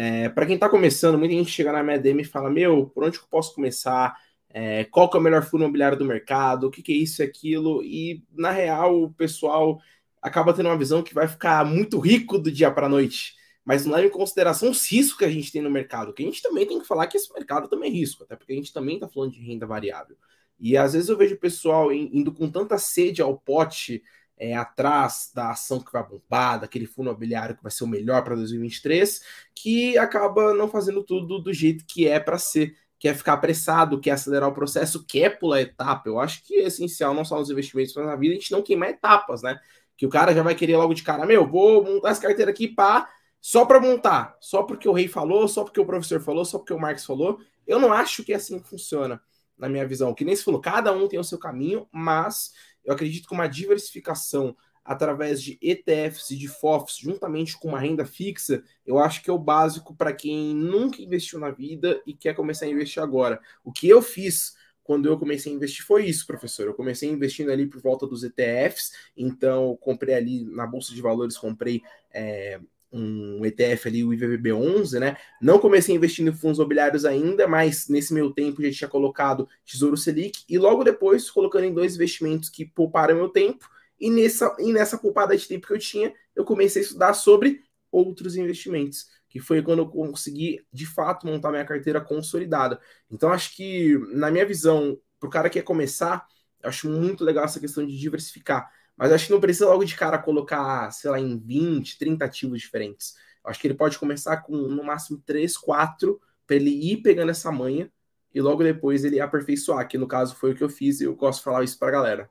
É, 0.00 0.28
para 0.28 0.46
quem 0.46 0.54
está 0.54 0.68
começando, 0.68 1.18
muita 1.18 1.34
gente 1.34 1.50
chega 1.50 1.72
na 1.72 1.82
minha 1.82 1.98
DM 1.98 2.22
e 2.22 2.24
fala: 2.24 2.48
Meu, 2.48 2.86
por 2.86 3.04
onde 3.04 3.18
eu 3.18 3.24
posso 3.28 3.54
começar? 3.54 4.16
é, 4.50 4.84
qual 4.84 5.10
que 5.10 5.16
é 5.16 5.20
o 5.20 5.22
melhor 5.22 5.44
fundo 5.44 5.64
imobiliário 5.64 5.98
do 5.98 6.04
mercado, 6.04 6.66
o 6.66 6.70
que, 6.70 6.82
que 6.82 6.92
é 6.92 6.96
isso 6.96 7.22
e 7.22 7.24
aquilo, 7.24 7.82
e 7.84 8.24
na 8.32 8.50
real 8.50 9.02
o 9.02 9.12
pessoal 9.12 9.80
acaba 10.22 10.52
tendo 10.52 10.68
uma 10.68 10.78
visão 10.78 11.02
que 11.02 11.14
vai 11.14 11.28
ficar 11.28 11.64
muito 11.64 11.98
rico 11.98 12.38
do 12.38 12.50
dia 12.50 12.70
para 12.70 12.86
a 12.86 12.88
noite, 12.88 13.34
mas 13.64 13.84
não 13.84 13.94
leva 13.94 14.06
em 14.06 14.10
consideração 14.10 14.70
os 14.70 14.90
riscos 14.90 15.18
que 15.18 15.24
a 15.24 15.30
gente 15.30 15.52
tem 15.52 15.62
no 15.62 15.70
mercado, 15.70 16.12
que 16.12 16.22
a 16.22 16.26
gente 16.26 16.42
também 16.42 16.66
tem 16.66 16.80
que 16.80 16.86
falar 16.86 17.06
que 17.06 17.16
esse 17.16 17.32
mercado 17.32 17.68
também 17.68 17.90
é 17.90 17.94
risco, 17.94 18.24
até 18.24 18.34
porque 18.34 18.52
a 18.52 18.56
gente 18.56 18.72
também 18.72 18.96
está 18.96 19.08
falando 19.08 19.32
de 19.32 19.40
renda 19.40 19.66
variável. 19.66 20.16
E 20.58 20.76
às 20.76 20.94
vezes 20.94 21.08
eu 21.08 21.16
vejo 21.16 21.36
o 21.36 21.38
pessoal 21.38 21.92
indo 21.92 22.32
com 22.32 22.50
tanta 22.50 22.78
sede 22.78 23.22
ao 23.22 23.38
pote 23.38 24.02
é, 24.38 24.54
atrás 24.54 25.30
da 25.34 25.50
ação 25.50 25.80
que 25.80 25.92
vai 25.92 26.02
bombar, 26.02 26.60
daquele 26.60 26.86
fundo 26.86 27.10
imobiliário 27.10 27.56
que 27.56 27.62
vai 27.62 27.72
ser 27.72 27.84
o 27.84 27.88
melhor 27.88 28.22
para 28.22 28.34
2023, 28.34 29.20
que 29.54 29.98
acaba 29.98 30.54
não 30.54 30.68
fazendo 30.68 31.02
tudo 31.02 31.38
do 31.38 31.52
jeito 31.52 31.84
que 31.86 32.06
é 32.06 32.20
para 32.20 32.38
ser 32.38 32.76
quer 32.98 33.14
ficar 33.14 33.34
apressado, 33.34 34.00
quer 34.00 34.12
acelerar 34.12 34.48
o 34.48 34.54
processo, 34.54 35.04
quer 35.06 35.38
pular 35.38 35.60
etapa. 35.60 36.08
Eu 36.08 36.18
acho 36.18 36.42
que 36.44 36.56
é 36.56 36.66
essencial, 36.66 37.14
não 37.14 37.24
só 37.24 37.38
nos 37.38 37.50
investimentos, 37.50 37.94
mas 37.94 38.06
na 38.06 38.16
vida, 38.16 38.34
a 38.34 38.38
gente 38.38 38.50
não 38.50 38.62
queimar 38.62 38.90
etapas, 38.90 39.42
né? 39.42 39.58
Que 39.96 40.06
o 40.06 40.08
cara 40.08 40.34
já 40.34 40.42
vai 40.42 40.54
querer 40.54 40.76
logo 40.76 40.94
de 40.94 41.02
cara, 41.02 41.24
meu, 41.26 41.46
vou 41.46 41.84
montar 41.84 42.10
essa 42.10 42.20
carteira 42.20 42.50
aqui 42.50 42.68
pá, 42.68 43.08
só 43.40 43.64
para 43.64 43.80
montar, 43.80 44.36
só 44.40 44.62
porque 44.62 44.88
o 44.88 44.92
rei 44.92 45.08
falou, 45.08 45.46
só 45.46 45.64
porque 45.64 45.80
o 45.80 45.86
professor 45.86 46.20
falou, 46.20 46.44
só 46.44 46.58
porque 46.58 46.72
o 46.72 46.78
Marx 46.78 47.04
falou. 47.04 47.38
Eu 47.66 47.78
não 47.78 47.92
acho 47.92 48.24
que 48.24 48.32
é 48.32 48.36
assim 48.36 48.60
funciona, 48.60 49.20
na 49.56 49.68
minha 49.68 49.86
visão. 49.86 50.14
Que 50.14 50.24
nem 50.24 50.34
se 50.34 50.44
falou, 50.44 50.60
cada 50.60 50.92
um 50.92 51.06
tem 51.06 51.18
o 51.18 51.24
seu 51.24 51.38
caminho, 51.38 51.86
mas 51.92 52.52
eu 52.84 52.94
acredito 52.94 53.28
que 53.28 53.34
uma 53.34 53.46
diversificação 53.46 54.56
através 54.84 55.42
de 55.42 55.58
ETFs 55.60 56.30
e 56.30 56.36
de 56.36 56.48
FOFs, 56.48 56.96
juntamente 56.96 57.58
com 57.58 57.68
uma 57.68 57.78
renda 57.78 58.06
fixa, 58.06 58.62
eu 58.86 58.98
acho 58.98 59.22
que 59.22 59.28
é 59.28 59.32
o 59.32 59.38
básico 59.38 59.94
para 59.94 60.14
quem 60.14 60.54
nunca 60.54 61.02
investiu 61.02 61.38
na 61.38 61.50
vida 61.50 62.00
e 62.06 62.14
quer 62.14 62.34
começar 62.34 62.64
a 62.64 62.70
investir 62.70 63.02
agora. 63.02 63.38
O 63.62 63.70
que 63.70 63.86
eu 63.86 64.00
fiz 64.00 64.56
quando 64.82 65.06
eu 65.06 65.18
comecei 65.18 65.52
a 65.52 65.54
investir 65.54 65.84
foi 65.84 66.06
isso, 66.06 66.26
professor. 66.26 66.66
Eu 66.66 66.72
comecei 66.72 67.10
investindo 67.10 67.52
ali 67.52 67.66
por 67.66 67.82
volta 67.82 68.06
dos 68.06 68.24
ETFs, 68.24 68.92
então 69.14 69.76
comprei 69.78 70.14
ali 70.14 70.42
na 70.46 70.66
Bolsa 70.66 70.94
de 70.94 71.02
Valores, 71.02 71.36
comprei 71.36 71.82
é, 72.10 72.58
um 72.90 73.44
ETF 73.44 73.88
ali, 73.88 74.04
o 74.04 74.10
IVVB11, 74.10 74.98
né? 74.98 75.16
Não 75.40 75.58
comecei 75.58 75.94
investindo 75.94 76.30
em 76.30 76.34
fundos 76.34 76.58
imobiliários 76.58 77.04
ainda, 77.04 77.46
mas 77.46 77.88
nesse 77.88 78.14
meu 78.14 78.32
tempo 78.32 78.62
já 78.62 78.70
tinha 78.70 78.88
colocado 78.88 79.48
Tesouro 79.64 79.96
Selic 79.96 80.44
e 80.48 80.58
logo 80.58 80.82
depois 80.82 81.30
colocando 81.30 81.64
em 81.64 81.74
dois 81.74 81.94
investimentos 81.94 82.48
que 82.48 82.64
pouparam 82.64 83.16
meu 83.16 83.28
tempo 83.28 83.68
e 84.00 84.10
nessa, 84.10 84.56
e 84.58 84.72
nessa 84.72 84.96
poupada 84.96 85.36
de 85.36 85.46
tempo 85.46 85.66
que 85.66 85.72
eu 85.72 85.78
tinha, 85.78 86.12
eu 86.34 86.44
comecei 86.44 86.82
a 86.82 86.84
estudar 86.84 87.14
sobre 87.14 87.62
outros 87.90 88.36
investimentos, 88.36 89.06
que 89.28 89.40
foi 89.40 89.62
quando 89.62 89.80
eu 89.80 89.88
consegui, 89.88 90.64
de 90.72 90.86
fato, 90.86 91.26
montar 91.26 91.50
minha 91.50 91.64
carteira 91.64 92.00
consolidada. 92.00 92.80
Então, 93.10 93.32
acho 93.32 93.54
que, 93.56 93.98
na 94.12 94.30
minha 94.30 94.46
visão, 94.46 94.98
para 95.18 95.26
o 95.26 95.30
cara 95.30 95.50
que 95.50 95.58
quer 95.58 95.64
começar, 95.64 96.26
acho 96.62 96.88
muito 96.88 97.24
legal 97.24 97.44
essa 97.44 97.60
questão 97.60 97.84
de 97.84 97.98
diversificar. 97.98 98.70
Mas 98.98 99.12
acho 99.12 99.26
que 99.26 99.32
não 99.32 99.40
precisa 99.40 99.68
logo 99.68 99.84
de 99.84 99.96
cara 99.96 100.18
colocar, 100.18 100.90
sei 100.90 101.10
lá, 101.10 101.20
em 101.20 101.38
20, 101.38 101.98
30 101.98 102.24
ativos 102.24 102.60
diferentes. 102.60 103.14
Acho 103.44 103.60
que 103.60 103.68
ele 103.68 103.74
pode 103.74 103.96
começar 103.96 104.38
com, 104.38 104.56
no 104.56 104.82
máximo, 104.82 105.22
3, 105.24 105.56
4, 105.56 106.20
para 106.44 106.56
ele 106.56 106.70
ir 106.70 106.96
pegando 106.98 107.30
essa 107.30 107.52
manha 107.52 107.90
e 108.34 108.40
logo 108.40 108.62
depois 108.62 109.04
ele 109.04 109.20
aperfeiçoar, 109.20 109.86
que 109.86 109.96
no 109.96 110.08
caso 110.08 110.34
foi 110.34 110.52
o 110.52 110.54
que 110.54 110.64
eu 110.64 110.68
fiz 110.68 111.00
e 111.00 111.04
eu 111.04 111.14
gosto 111.14 111.38
de 111.38 111.44
falar 111.44 111.62
isso 111.62 111.78
para 111.78 111.88
a 111.88 111.92
galera. 111.92 112.30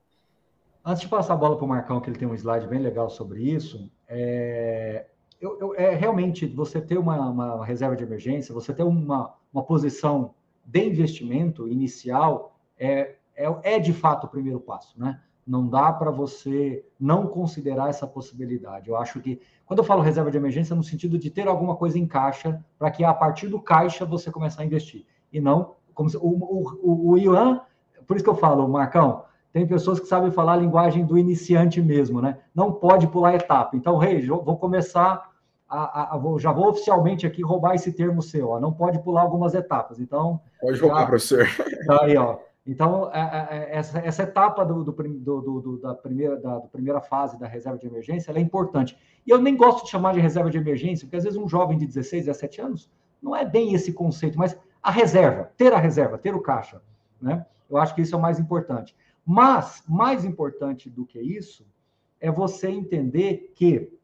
Antes 0.85 1.01
de 1.01 1.07
passar 1.07 1.33
a 1.33 1.37
bola 1.37 1.55
para 1.55 1.65
o 1.65 1.67
Marcão, 1.67 1.99
que 2.01 2.09
ele 2.09 2.19
tem 2.19 2.27
um 2.27 2.35
slide 2.35 2.67
bem 2.67 2.79
legal 2.79 3.09
sobre 3.09 3.41
isso, 3.41 3.89
é, 4.07 5.07
eu, 5.39 5.57
eu, 5.59 5.75
é 5.75 5.95
realmente 5.95 6.45
você 6.45 6.81
ter 6.81 6.97
uma, 6.97 7.29
uma, 7.29 7.65
reserva 7.65 7.95
de 7.95 8.03
emergência, 8.03 8.53
você 8.53 8.73
ter 8.73 8.83
uma, 8.83 9.33
uma 9.51 9.63
posição 9.63 10.33
de 10.65 10.85
investimento 10.85 11.67
inicial, 11.67 12.59
é, 12.77 13.15
é, 13.35 13.75
é 13.75 13.79
de 13.79 13.93
fato 13.93 14.25
o 14.25 14.29
primeiro 14.29 14.59
passo, 14.59 14.99
né? 14.99 15.21
Não 15.47 15.67
dá 15.67 15.93
para 15.93 16.11
você 16.11 16.85
não 16.99 17.25
considerar 17.25 17.89
essa 17.89 18.05
possibilidade. 18.05 18.89
Eu 18.89 18.97
acho 18.97 19.21
que, 19.21 19.39
quando 19.65 19.79
eu 19.79 19.85
falo 19.85 20.01
reserva 20.01 20.29
de 20.29 20.37
emergência, 20.37 20.73
é 20.73 20.77
no 20.77 20.83
sentido 20.83 21.17
de 21.17 21.29
ter 21.29 21.47
alguma 21.47 21.75
coisa 21.75 21.97
em 21.97 22.05
caixa, 22.05 22.63
para 22.77 22.91
que 22.91 23.03
a 23.03 23.13
partir 23.13 23.47
do 23.47 23.59
caixa 23.59 24.05
você 24.05 24.29
começar 24.29 24.63
a 24.63 24.65
investir. 24.65 25.05
E 25.31 25.39
não, 25.39 25.75
como 25.93 26.09
se, 26.09 26.17
o, 26.17 26.21
o, 26.21 27.11
o, 27.11 27.17
Ian, 27.17 27.61
por 28.05 28.17
isso 28.17 28.23
que 28.23 28.29
eu 28.29 28.35
falo, 28.35 28.67
Marcão, 28.67 29.23
tem 29.53 29.65
pessoas 29.65 29.99
que 29.99 30.05
sabem 30.05 30.31
falar 30.31 30.53
a 30.53 30.57
linguagem 30.57 31.05
do 31.05 31.17
iniciante 31.17 31.81
mesmo, 31.81 32.21
né? 32.21 32.39
Não 32.53 32.73
pode 32.73 33.07
pular 33.07 33.33
etapa. 33.33 33.75
Então, 33.75 33.97
rei, 33.97 34.17
hey, 34.17 34.27
vou 34.27 34.57
começar 34.57 35.31
a, 35.69 36.15
a, 36.15 36.17
vou, 36.17 36.39
já 36.39 36.51
vou 36.51 36.69
oficialmente 36.69 37.25
aqui 37.25 37.41
roubar 37.41 37.75
esse 37.75 37.91
termo 37.91 38.21
seu, 38.21 38.49
ó. 38.49 38.59
Não 38.59 38.71
pode 38.71 38.99
pular 38.99 39.21
algumas 39.21 39.53
etapas. 39.53 39.99
Então. 39.99 40.39
Pode 40.61 40.79
roubar, 40.79 41.01
já, 41.01 41.05
professor. 41.07 41.47
Tá 41.87 42.03
aí, 42.03 42.17
ó. 42.17 42.37
Então, 42.67 43.09
é, 43.13 43.19
é, 43.19 43.57
é, 43.57 43.77
essa, 43.77 43.99
essa 43.99 44.23
etapa 44.23 44.65
do, 44.65 44.83
do, 44.83 44.91
do, 44.91 45.77
da, 45.77 45.95
primeira, 45.95 46.35
da 46.35 46.59
primeira 46.59 46.99
fase 46.99 47.39
da 47.39 47.47
reserva 47.47 47.79
de 47.79 47.87
emergência 47.87 48.31
é 48.31 48.39
importante. 48.39 48.97
E 49.25 49.29
eu 49.29 49.41
nem 49.41 49.55
gosto 49.55 49.85
de 49.85 49.89
chamar 49.89 50.13
de 50.13 50.19
reserva 50.19 50.49
de 50.49 50.57
emergência, 50.57 51.05
porque 51.05 51.15
às 51.15 51.23
vezes 51.23 51.39
um 51.39 51.47
jovem 51.47 51.77
de 51.77 51.87
16, 51.87 52.25
17 52.25 52.61
anos 52.61 52.91
não 53.21 53.33
é 53.33 53.45
bem 53.45 53.73
esse 53.73 53.93
conceito, 53.93 54.37
mas 54.37 54.59
a 54.83 54.91
reserva, 54.91 55.49
ter 55.55 55.71
a 55.71 55.77
reserva, 55.77 56.17
ter 56.17 56.35
o 56.35 56.41
caixa. 56.41 56.81
Né? 57.21 57.45
Eu 57.69 57.77
acho 57.77 57.95
que 57.95 58.01
isso 58.01 58.13
é 58.13 58.17
o 58.17 58.21
mais 58.21 58.37
importante. 58.37 58.93
Mas, 59.25 59.81
mais 59.87 60.25
importante 60.25 60.89
do 60.89 61.05
que 61.05 61.19
isso, 61.19 61.65
é 62.19 62.29
você 62.29 62.69
entender 62.69 63.53
que 63.55 63.97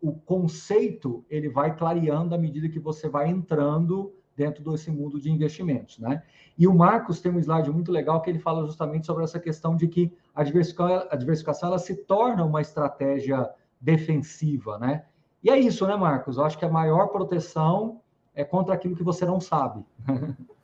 o 0.00 0.12
conceito 0.12 1.24
ele 1.28 1.48
vai 1.48 1.76
clareando 1.76 2.34
à 2.34 2.38
medida 2.38 2.68
que 2.68 2.78
você 2.78 3.08
vai 3.08 3.28
entrando 3.28 4.12
dentro 4.36 4.62
desse 4.64 4.90
mundo 4.90 5.20
de 5.20 5.30
investimentos, 5.30 5.98
né? 5.98 6.22
E 6.56 6.66
o 6.66 6.74
Marcos 6.74 7.20
tem 7.20 7.32
um 7.32 7.38
slide 7.38 7.70
muito 7.70 7.90
legal 7.90 8.20
que 8.22 8.30
ele 8.30 8.38
fala 8.38 8.64
justamente 8.64 9.06
sobre 9.06 9.24
essa 9.24 9.40
questão 9.40 9.76
de 9.76 9.88
que 9.88 10.12
a 10.34 10.42
diversificação, 10.42 11.08
a 11.10 11.16
diversificação 11.16 11.68
ela 11.68 11.78
se 11.78 11.94
torna 12.04 12.44
uma 12.44 12.60
estratégia 12.60 13.48
defensiva, 13.80 14.78
né? 14.78 15.04
E 15.42 15.50
é 15.50 15.58
isso, 15.58 15.86
né, 15.86 15.96
Marcos? 15.96 16.36
Eu 16.36 16.44
acho 16.44 16.58
que 16.58 16.64
a 16.64 16.70
maior 16.70 17.08
proteção 17.08 18.00
é 18.34 18.44
contra 18.44 18.74
aquilo 18.74 18.96
que 18.96 19.04
você 19.04 19.24
não 19.24 19.40
sabe. 19.40 19.84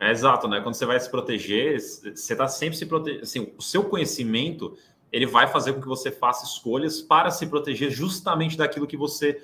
É 0.00 0.10
exato, 0.10 0.48
né? 0.48 0.60
Quando 0.62 0.74
você 0.74 0.86
vai 0.86 0.98
se 0.98 1.10
proteger, 1.10 1.78
você 1.78 2.32
está 2.32 2.48
sempre 2.48 2.78
se 2.78 2.86
protegendo. 2.86 3.24
Assim, 3.24 3.52
o 3.58 3.62
seu 3.62 3.84
conhecimento 3.84 4.74
ele 5.12 5.26
vai 5.26 5.46
fazer 5.46 5.74
com 5.74 5.82
que 5.82 5.86
você 5.86 6.10
faça 6.10 6.46
escolhas 6.46 7.02
para 7.02 7.30
se 7.30 7.46
proteger 7.46 7.90
justamente 7.90 8.56
daquilo 8.56 8.86
que 8.86 8.96
você 8.96 9.40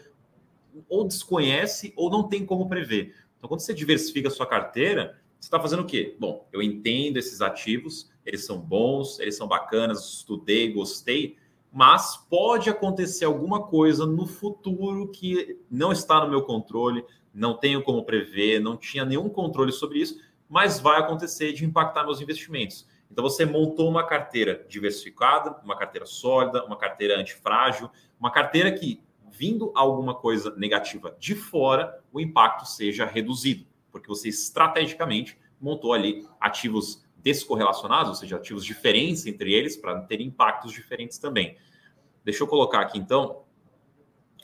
ou 0.89 1.07
desconhece 1.07 1.93
ou 1.97 2.11
não 2.11 2.27
tem 2.27 2.45
como 2.45 2.69
prever. 2.69 3.15
Então, 3.45 3.51
quando 3.51 3.61
você 3.61 3.75
diversifica 3.75 4.29
a 4.29 4.31
sua 4.31 4.47
carteira, 4.47 5.21
você 5.39 5.49
está 5.49 5.61
fazendo 5.61 5.81
o 5.81 5.85
quê? 5.85 6.17
Bom, 6.19 6.49
eu 6.51 6.63
entendo 6.63 7.19
esses 7.19 7.43
ativos, 7.43 8.11
eles 8.25 8.47
são 8.47 8.59
bons, 8.59 9.21
eles 9.21 9.37
são 9.37 9.47
bacanas, 9.47 10.15
estudei, 10.15 10.73
gostei, 10.73 11.37
mas 11.71 12.17
pode 12.17 12.71
acontecer 12.71 13.27
alguma 13.27 13.67
coisa 13.67 14.07
no 14.07 14.27
futuro 14.27 15.09
que 15.09 15.61
não 15.71 15.93
está 15.93 16.25
no 16.25 16.31
meu 16.31 16.41
controle, 16.41 17.05
não 17.35 17.53
tenho 17.53 17.83
como 17.83 18.07
prever, 18.07 18.61
não 18.61 18.79
tinha 18.79 19.05
nenhum 19.05 19.29
controle 19.29 19.73
sobre 19.73 19.99
isso, 19.99 20.19
mas 20.49 20.81
vai 20.81 20.99
acontecer 20.99 21.53
de 21.53 21.67
impactar 21.67 22.05
meus 22.05 22.23
investimentos. 22.23 22.89
Então 23.11 23.23
você 23.23 23.45
montou 23.45 23.91
uma 23.91 24.07
carteira 24.07 24.65
diversificada, 24.71 25.61
uma 25.63 25.77
carteira 25.77 26.07
sólida, 26.07 26.65
uma 26.65 26.79
carteira 26.79 27.21
antifrágil, 27.21 27.91
uma 28.19 28.31
carteira 28.31 28.73
que 28.73 29.03
vindo 29.37 29.73
alguma 29.75 30.15
coisa 30.15 30.55
negativa 30.57 31.17
de 31.19 31.35
fora, 31.35 32.01
o 32.13 32.21
impacto 32.21 32.67
seja 32.67 33.05
reduzido, 33.05 33.67
porque 33.91 34.07
você 34.07 34.29
estrategicamente 34.29 35.37
montou 35.61 35.93
ali 35.93 36.27
ativos 36.41 37.05
descorrelacionados, 37.19 38.11
ou 38.11 38.15
seja, 38.15 38.37
ativos 38.37 38.65
diferentes 38.65 39.27
entre 39.27 39.53
eles, 39.53 39.77
para 39.77 40.01
ter 40.03 40.21
impactos 40.21 40.73
diferentes 40.73 41.19
também. 41.19 41.57
Deixa 42.25 42.45
eu 42.45 42.47
colocar 42.47 42.81
aqui 42.81 42.99
então, 42.99 43.43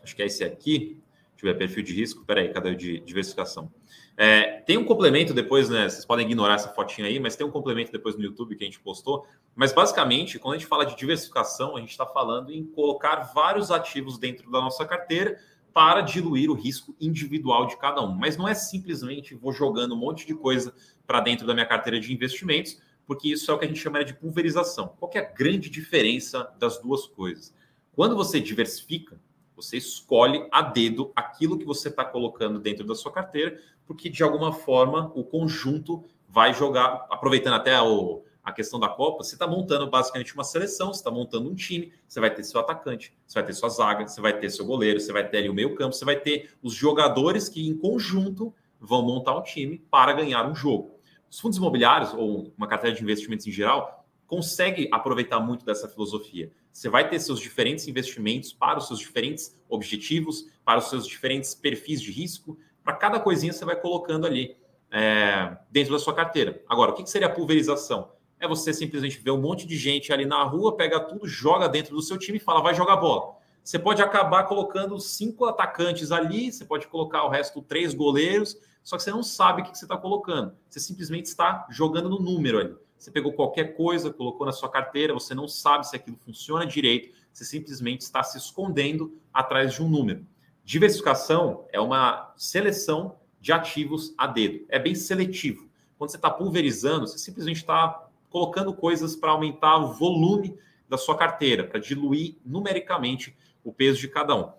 acho 0.03 0.17
que 0.17 0.23
é 0.23 0.27
esse 0.27 0.43
aqui, 0.43 1.01
deixa 1.33 1.47
eu 1.47 1.53
ver, 1.53 1.59
perfil 1.59 1.85
de 1.85 1.95
risco, 1.95 2.25
peraí, 2.25 2.53
cadê 2.53 2.71
o 2.71 2.77
de 2.77 3.01
diversificação? 3.01 3.73
É, 4.17 4.61
tem 4.61 4.77
um 4.77 4.85
complemento 4.85 5.33
depois, 5.33 5.69
né? 5.69 5.89
Vocês 5.89 6.05
podem 6.05 6.27
ignorar 6.27 6.55
essa 6.55 6.69
fotinha 6.69 7.07
aí, 7.07 7.19
mas 7.19 7.37
tem 7.37 7.47
um 7.47 7.51
complemento 7.51 7.91
depois 7.91 8.17
no 8.17 8.23
YouTube 8.23 8.55
que 8.55 8.65
a 8.65 8.67
gente 8.67 8.81
postou. 8.81 9.27
Mas 9.55 9.73
basicamente, 9.73 10.39
quando 10.39 10.55
a 10.55 10.59
gente 10.59 10.69
fala 10.69 10.85
de 10.85 10.97
diversificação, 10.97 11.77
a 11.77 11.81
gente 11.81 11.91
está 11.91 12.05
falando 12.05 12.53
em 12.53 12.65
colocar 12.65 13.33
vários 13.35 13.71
ativos 13.71 14.19
dentro 14.19 14.51
da 14.51 14.61
nossa 14.61 14.85
carteira 14.85 15.39
para 15.73 16.01
diluir 16.01 16.51
o 16.51 16.55
risco 16.55 16.95
individual 17.01 17.67
de 17.67 17.79
cada 17.79 18.03
um. 18.03 18.13
Mas 18.13 18.37
não 18.37 18.47
é 18.47 18.55
simplesmente 18.55 19.35
vou 19.35 19.53
jogando 19.53 19.95
um 19.95 19.99
monte 19.99 20.27
de 20.27 20.35
coisa 20.35 20.75
para 21.07 21.21
dentro 21.21 21.47
da 21.47 21.55
minha 21.55 21.67
carteira 21.67 21.99
de 21.99 22.13
investimentos, 22.13 22.81
porque 23.07 23.29
isso 23.29 23.51
é 23.51 23.55
o 23.55 23.59
que 23.59 23.65
a 23.65 23.69
gente 23.69 23.81
chama 23.81 24.05
de 24.05 24.15
pulverização. 24.15 24.95
Qual 24.99 25.11
é 25.15 25.19
a 25.19 25.33
grande 25.33 25.71
diferença 25.71 26.53
das 26.59 26.79
duas 26.79 27.07
coisas? 27.07 27.55
Quando 27.93 28.15
você 28.15 28.41
diversifica, 28.41 29.21
você 29.61 29.77
escolhe 29.77 30.47
a 30.51 30.63
dedo 30.63 31.13
aquilo 31.15 31.59
que 31.59 31.65
você 31.65 31.89
está 31.89 32.05
colocando 32.05 32.59
dentro 32.59 32.87
da 32.87 32.95
sua 32.95 33.13
carteira, 33.13 33.61
porque 33.87 34.09
de 34.09 34.23
alguma 34.23 34.53
forma 34.53 35.13
o 35.15 35.25
conjunto 35.25 36.05
vai 36.29 36.55
jogar, 36.55 37.07
aproveitando 37.11 37.55
até 37.55 37.81
o, 37.81 38.23
a 38.43 38.53
questão 38.53 38.79
da 38.79 38.89
Copa, 38.89 39.23
você 39.23 39.35
está 39.35 39.47
montando 39.47 39.89
basicamente 39.89 40.35
uma 40.35 40.45
seleção, 40.45 40.93
você 40.93 41.01
está 41.01 41.11
montando 41.11 41.51
um 41.51 41.55
time, 41.55 41.93
você 42.07 42.21
vai 42.21 42.33
ter 42.33 42.43
seu 42.43 42.61
atacante, 42.61 43.13
você 43.27 43.35
vai 43.35 43.47
ter 43.47 43.53
sua 43.53 43.69
zaga, 43.69 44.07
você 44.07 44.21
vai 44.21 44.39
ter 44.39 44.51
seu 44.51 44.65
goleiro, 44.65 45.01
você 45.01 45.13
vai 45.13 45.29
ter 45.29 45.49
o 45.51 45.55
meio 45.55 45.75
campo, 45.75 45.95
você 45.95 46.05
vai 46.05 46.17
ter 46.17 46.51
os 46.63 46.75
jogadores 46.75 47.49
que 47.49 47.67
em 47.67 47.77
conjunto 47.77 48.55
vão 48.81 49.03
montar 49.03 49.37
um 49.37 49.43
time 49.43 49.79
para 49.91 50.13
ganhar 50.13 50.49
um 50.49 50.55
jogo. 50.55 50.99
Os 51.31 51.39
fundos 51.39 51.59
imobiliários, 51.59 52.15
ou 52.15 52.53
uma 52.57 52.67
carteira 52.67 52.97
de 52.97 53.03
investimentos 53.03 53.47
em 53.47 53.53
geral, 53.53 54.05
consegue 54.27 54.89
aproveitar 54.93 55.41
muito 55.41 55.65
dessa 55.65 55.89
filosofia. 55.89 56.51
Você 56.73 56.89
vai 56.89 57.09
ter 57.09 57.19
seus 57.21 57.41
diferentes 57.41 57.89
investimentos 57.89 58.53
para 58.53 58.79
os 58.79 58.87
seus 58.87 58.99
diferentes 58.99 59.59
objetivos, 59.69 60.47
para 60.65 60.79
os 60.79 60.89
seus 60.89 61.07
diferentes 61.07 61.55
perfis 61.55 62.01
de 62.01 62.11
risco. 62.11 62.59
Para 62.83 62.95
cada 62.95 63.21
coisinha 63.21 63.53
você 63.53 63.65
vai 63.65 63.77
colocando 63.77 64.27
ali 64.27 64.57
é, 64.91 65.57
dentro 65.71 65.93
da 65.93 65.99
sua 65.99 66.15
carteira. 66.15 66.63
Agora, 66.69 66.93
o 66.93 66.95
que 66.95 67.09
seria 67.09 67.29
a 67.29 67.31
pulverização? 67.31 68.13
É 68.39 68.49
você 68.49 68.73
simplesmente 68.73 69.19
ver 69.19 69.31
um 69.31 69.41
monte 69.41 69.67
de 69.67 69.77
gente 69.77 70.13
ali 70.13 70.25
na 70.25 70.43
rua, 70.45 70.77
pega 70.77 70.99
tudo, 70.99 71.29
joga 71.29 71.69
dentro 71.69 71.95
do 71.95 72.03
seu 72.03 72.17
time 72.17 72.39
e 72.39 72.41
fala, 72.41 72.63
vai 72.63 72.75
jogar 72.75 72.97
bola. 72.97 73.37
Você 73.63 73.79
pode 73.79 74.03
acabar 74.03 74.45
colocando 74.45 74.99
cinco 74.99 75.45
atacantes 75.45 76.11
ali, 76.11 76.51
você 76.51 76.65
pode 76.65 76.87
colocar 76.87 77.25
o 77.25 77.29
resto 77.29 77.61
três 77.61 77.93
goleiros, 77.93 78.57
só 78.83 78.97
que 78.97 79.03
você 79.03 79.11
não 79.11 79.23
sabe 79.23 79.61
o 79.61 79.65
que 79.65 79.77
você 79.77 79.85
está 79.85 79.97
colocando. 79.97 80.55
Você 80.69 80.81
simplesmente 80.81 81.27
está 81.27 81.67
jogando 81.71 82.09
no 82.09 82.19
número 82.19 82.59
ali. 82.59 82.75
Você 83.01 83.11
pegou 83.11 83.33
qualquer 83.33 83.75
coisa, 83.75 84.13
colocou 84.13 84.45
na 84.45 84.53
sua 84.53 84.69
carteira, 84.69 85.15
você 85.15 85.35
não 85.35 85.49
sabe 85.49 85.89
se 85.89 85.97
aquilo 85.97 86.19
funciona 86.19 86.67
direito, 86.67 87.17
você 87.33 87.47
simplesmente 87.47 88.03
está 88.03 88.23
se 88.23 88.37
escondendo 88.37 89.19
atrás 89.33 89.73
de 89.73 89.83
um 89.83 89.89
número. 89.89 90.27
Diversificação 90.63 91.65
é 91.73 91.81
uma 91.81 92.35
seleção 92.37 93.17
de 93.41 93.53
ativos 93.53 94.13
a 94.19 94.27
dedo, 94.27 94.67
é 94.69 94.79
bem 94.79 94.95
seletivo. 94.95 95.67
Quando 95.97 96.11
você 96.11 96.19
está 96.19 96.31
pulverizando, 96.31 97.07
você 97.07 97.17
simplesmente 97.17 97.57
está 97.57 98.07
colocando 98.29 98.75
coisas 98.75 99.17
para 99.17 99.31
aumentar 99.31 99.79
o 99.79 99.95
volume 99.95 100.59
da 100.87 100.99
sua 100.99 101.17
carteira, 101.17 101.65
para 101.65 101.81
diluir 101.81 102.37
numericamente 102.45 103.35
o 103.65 103.73
peso 103.73 103.99
de 103.99 104.09
cada 104.09 104.35
um. 104.35 104.53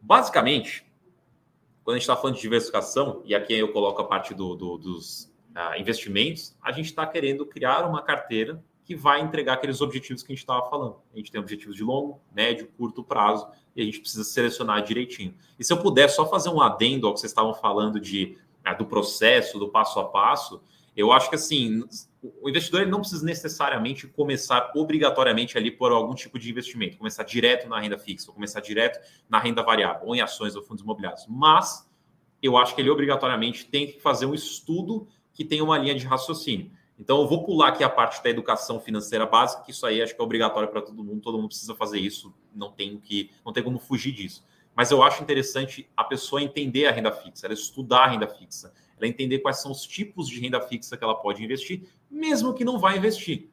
Basicamente, 0.00 0.84
quando 1.84 1.94
a 1.94 1.98
gente 1.98 2.02
está 2.02 2.16
falando 2.16 2.34
de 2.34 2.42
diversificação, 2.42 3.22
e 3.24 3.32
aqui 3.32 3.54
eu 3.54 3.72
coloco 3.72 4.02
a 4.02 4.04
parte 4.04 4.34
do, 4.34 4.56
do, 4.56 4.76
dos 4.76 5.32
uh, 5.54 5.80
investimentos, 5.80 6.56
a 6.62 6.72
gente 6.72 6.86
está 6.86 7.06
querendo 7.06 7.46
criar 7.46 7.86
uma 7.86 8.02
carteira 8.02 8.62
que 8.84 8.94
vai 8.94 9.22
entregar 9.22 9.54
aqueles 9.54 9.80
objetivos 9.80 10.22
que 10.22 10.32
a 10.32 10.34
gente 10.34 10.42
estava 10.42 10.68
falando. 10.68 10.96
A 11.12 11.16
gente 11.16 11.32
tem 11.32 11.40
objetivos 11.40 11.74
de 11.74 11.82
longo, 11.82 12.20
médio, 12.34 12.68
curto 12.76 13.02
prazo 13.02 13.48
e 13.74 13.80
a 13.80 13.84
gente 13.84 14.00
precisa 14.00 14.24
selecionar 14.24 14.82
direitinho. 14.82 15.34
E 15.58 15.64
se 15.64 15.72
eu 15.72 15.78
puder 15.78 16.08
só 16.08 16.28
fazer 16.28 16.50
um 16.50 16.60
adendo 16.60 17.06
ao 17.06 17.14
que 17.14 17.20
vocês 17.20 17.30
estavam 17.30 17.54
falando 17.54 17.98
de 17.98 18.36
uh, 18.66 18.76
do 18.76 18.84
processo, 18.84 19.58
do 19.58 19.68
passo 19.68 19.98
a 19.98 20.04
passo, 20.04 20.62
eu 20.96 21.10
acho 21.10 21.28
que 21.28 21.36
assim 21.36 21.82
o 22.40 22.48
investidor 22.48 22.82
ele 22.82 22.90
não 22.90 23.00
precisa 23.00 23.24
necessariamente 23.24 24.06
começar 24.06 24.72
obrigatoriamente 24.74 25.58
ali 25.58 25.70
por 25.70 25.92
algum 25.92 26.14
tipo 26.14 26.38
de 26.38 26.50
investimento, 26.50 26.96
começar 26.96 27.24
direto 27.24 27.68
na 27.68 27.78
renda 27.80 27.98
fixa, 27.98 28.30
ou 28.30 28.34
começar 28.34 28.60
direto 28.60 28.98
na 29.28 29.38
renda 29.38 29.62
variável, 29.62 30.06
ou 30.06 30.14
em 30.14 30.20
ações 30.20 30.56
ou 30.56 30.62
fundos 30.62 30.82
imobiliários. 30.82 31.26
Mas 31.28 31.88
eu 32.42 32.56
acho 32.56 32.74
que 32.74 32.80
ele 32.80 32.90
obrigatoriamente 32.90 33.66
tem 33.66 33.86
que 33.86 34.00
fazer 34.00 34.26
um 34.26 34.34
estudo 34.34 35.06
que 35.34 35.44
tem 35.44 35.60
uma 35.60 35.76
linha 35.76 35.94
de 35.94 36.06
raciocínio. 36.06 36.70
Então, 36.98 37.20
eu 37.20 37.26
vou 37.26 37.44
pular 37.44 37.68
aqui 37.68 37.82
a 37.82 37.90
parte 37.90 38.22
da 38.22 38.30
educação 38.30 38.80
financeira 38.80 39.26
básica, 39.26 39.64
que 39.64 39.72
isso 39.72 39.84
aí 39.84 40.00
acho 40.00 40.14
que 40.14 40.20
é 40.20 40.24
obrigatório 40.24 40.68
para 40.68 40.80
todo 40.80 41.02
mundo, 41.02 41.20
todo 41.20 41.36
mundo 41.36 41.48
precisa 41.48 41.74
fazer 41.74 41.98
isso, 41.98 42.32
não 42.54 42.70
tem 42.70 42.98
que, 42.98 43.30
não 43.44 43.52
tem 43.52 43.62
como 43.62 43.78
fugir 43.80 44.12
disso. 44.12 44.44
Mas 44.76 44.90
eu 44.90 45.02
acho 45.02 45.22
interessante 45.22 45.90
a 45.96 46.04
pessoa 46.04 46.40
entender 46.40 46.86
a 46.86 46.92
renda 46.92 47.10
fixa, 47.10 47.46
ela 47.46 47.54
estudar 47.54 48.04
a 48.04 48.06
renda 48.08 48.28
fixa, 48.28 48.72
ela 48.96 49.08
entender 49.08 49.40
quais 49.40 49.60
são 49.60 49.72
os 49.72 49.82
tipos 49.82 50.28
de 50.28 50.40
renda 50.40 50.60
fixa 50.60 50.96
que 50.96 51.02
ela 51.02 51.14
pode 51.16 51.42
investir, 51.44 51.88
mesmo 52.08 52.54
que 52.54 52.64
não 52.64 52.78
vá 52.78 52.96
investir. 52.96 53.50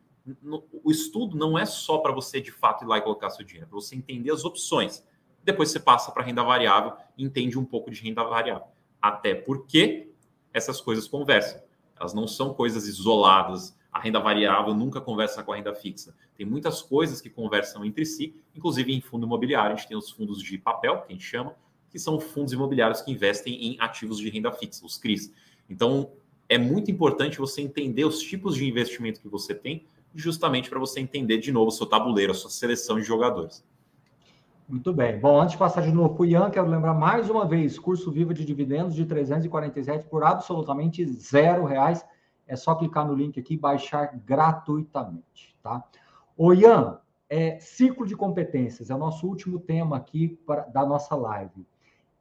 O 0.83 0.91
estudo 0.91 1.35
não 1.35 1.57
é 1.57 1.65
só 1.65 1.97
para 1.97 2.11
você 2.11 2.39
de 2.39 2.51
fato 2.51 2.83
ir 2.83 2.87
lá 2.87 2.99
e 2.99 3.01
colocar 3.01 3.31
seu 3.31 3.43
dinheiro, 3.43 3.65
é 3.65 3.69
para 3.69 3.79
você 3.79 3.95
entender 3.95 4.31
as 4.31 4.45
opções. 4.45 5.03
Depois 5.43 5.71
você 5.71 5.79
passa 5.79 6.11
para 6.11 6.23
renda 6.23 6.43
variável 6.43 6.93
entende 7.17 7.57
um 7.57 7.65
pouco 7.65 7.89
de 7.89 8.01
renda 8.01 8.23
variável. 8.23 8.67
Até 9.01 9.33
porque 9.33 10.11
essas 10.53 10.79
coisas 10.79 11.07
conversam. 11.07 11.61
Elas 12.01 12.15
não 12.15 12.27
são 12.27 12.51
coisas 12.51 12.87
isoladas. 12.87 13.77
A 13.93 13.99
renda 13.99 14.19
variável 14.19 14.73
nunca 14.73 14.99
conversa 14.99 15.43
com 15.43 15.53
a 15.53 15.55
renda 15.55 15.73
fixa. 15.75 16.15
Tem 16.35 16.45
muitas 16.45 16.81
coisas 16.81 17.21
que 17.21 17.29
conversam 17.29 17.85
entre 17.85 18.05
si, 18.05 18.33
inclusive 18.55 18.91
em 18.91 18.99
fundo 18.99 19.27
imobiliário. 19.27 19.73
A 19.73 19.75
gente 19.75 19.87
tem 19.87 19.95
os 19.95 20.09
fundos 20.09 20.41
de 20.41 20.57
papel, 20.57 21.01
que 21.01 21.09
a 21.09 21.11
gente 21.11 21.23
chama, 21.23 21.55
que 21.91 21.99
são 21.99 22.19
fundos 22.19 22.53
imobiliários 22.53 23.01
que 23.01 23.11
investem 23.11 23.53
em 23.53 23.77
ativos 23.79 24.17
de 24.17 24.29
renda 24.29 24.51
fixa, 24.51 24.83
os 24.83 24.97
CRIs. 24.97 25.31
Então, 25.69 26.11
é 26.49 26.57
muito 26.57 26.89
importante 26.89 27.37
você 27.37 27.61
entender 27.61 28.03
os 28.03 28.19
tipos 28.19 28.55
de 28.55 28.67
investimento 28.67 29.21
que 29.21 29.27
você 29.27 29.53
tem, 29.53 29.85
justamente 30.15 30.69
para 30.69 30.79
você 30.79 30.99
entender 30.99 31.37
de 31.37 31.51
novo 31.51 31.67
o 31.67 31.71
seu 31.71 31.85
tabuleiro, 31.85 32.31
a 32.31 32.35
sua 32.35 32.49
seleção 32.49 32.97
de 32.97 33.03
jogadores. 33.03 33.63
Muito 34.71 34.93
bem. 34.93 35.19
Bom, 35.19 35.41
antes 35.41 35.51
de 35.51 35.57
passar 35.57 35.81
de 35.81 35.91
novo 35.91 36.15
para 36.15 36.23
o 36.23 36.25
Ian, 36.25 36.49
quero 36.49 36.65
lembrar 36.65 36.93
mais 36.93 37.29
uma 37.29 37.45
vez, 37.45 37.77
curso 37.77 38.09
Viva 38.09 38.33
de 38.33 38.45
Dividendos 38.45 38.95
de 38.95 39.05
347 39.05 40.05
por 40.07 40.23
absolutamente 40.23 41.05
zero 41.05 41.65
reais. 41.65 42.05
é 42.47 42.55
só 42.55 42.73
clicar 42.73 43.05
no 43.05 43.13
link 43.13 43.37
aqui 43.37 43.55
e 43.55 43.57
baixar 43.57 44.17
gratuitamente, 44.25 45.57
tá? 45.61 45.83
O 46.37 46.53
Ian, 46.53 47.01
é, 47.29 47.59
ciclo 47.59 48.07
de 48.07 48.15
competências 48.15 48.89
é 48.89 48.95
o 48.95 48.97
nosso 48.97 49.27
último 49.27 49.59
tema 49.59 49.97
aqui 49.97 50.39
pra, 50.45 50.61
da 50.61 50.85
nossa 50.85 51.17
live. 51.17 51.67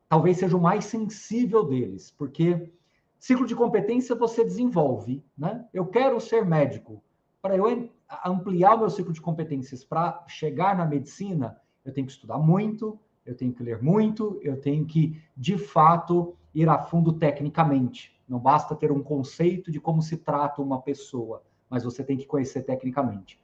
Talvez 0.08 0.38
seja 0.38 0.56
o 0.56 0.60
mais 0.60 0.86
sensível 0.86 1.62
deles, 1.62 2.12
porque 2.18 2.68
ciclo 3.16 3.46
de 3.46 3.54
competência 3.54 4.16
você 4.16 4.42
desenvolve, 4.42 5.24
né? 5.38 5.66
Eu 5.72 5.86
quero 5.86 6.18
ser 6.20 6.44
médico. 6.44 7.00
Para 7.40 7.56
eu 7.56 7.88
ampliar 8.24 8.74
o 8.74 8.80
meu 8.80 8.90
ciclo 8.90 9.12
de 9.12 9.20
competências 9.20 9.84
para 9.84 10.24
chegar 10.26 10.76
na 10.76 10.84
medicina, 10.84 11.59
eu 11.84 11.92
tenho 11.92 12.06
que 12.06 12.12
estudar 12.12 12.38
muito, 12.38 12.98
eu 13.24 13.34
tenho 13.34 13.52
que 13.52 13.62
ler 13.62 13.82
muito, 13.82 14.38
eu 14.42 14.60
tenho 14.60 14.84
que, 14.84 15.20
de 15.36 15.56
fato, 15.56 16.34
ir 16.54 16.68
a 16.68 16.78
fundo 16.78 17.12
tecnicamente. 17.12 18.18
Não 18.28 18.38
basta 18.38 18.74
ter 18.74 18.92
um 18.92 19.02
conceito 19.02 19.70
de 19.70 19.80
como 19.80 20.02
se 20.02 20.16
trata 20.16 20.62
uma 20.62 20.80
pessoa, 20.80 21.42
mas 21.68 21.84
você 21.84 22.02
tem 22.02 22.16
que 22.16 22.26
conhecer 22.26 22.62
tecnicamente. 22.62 23.40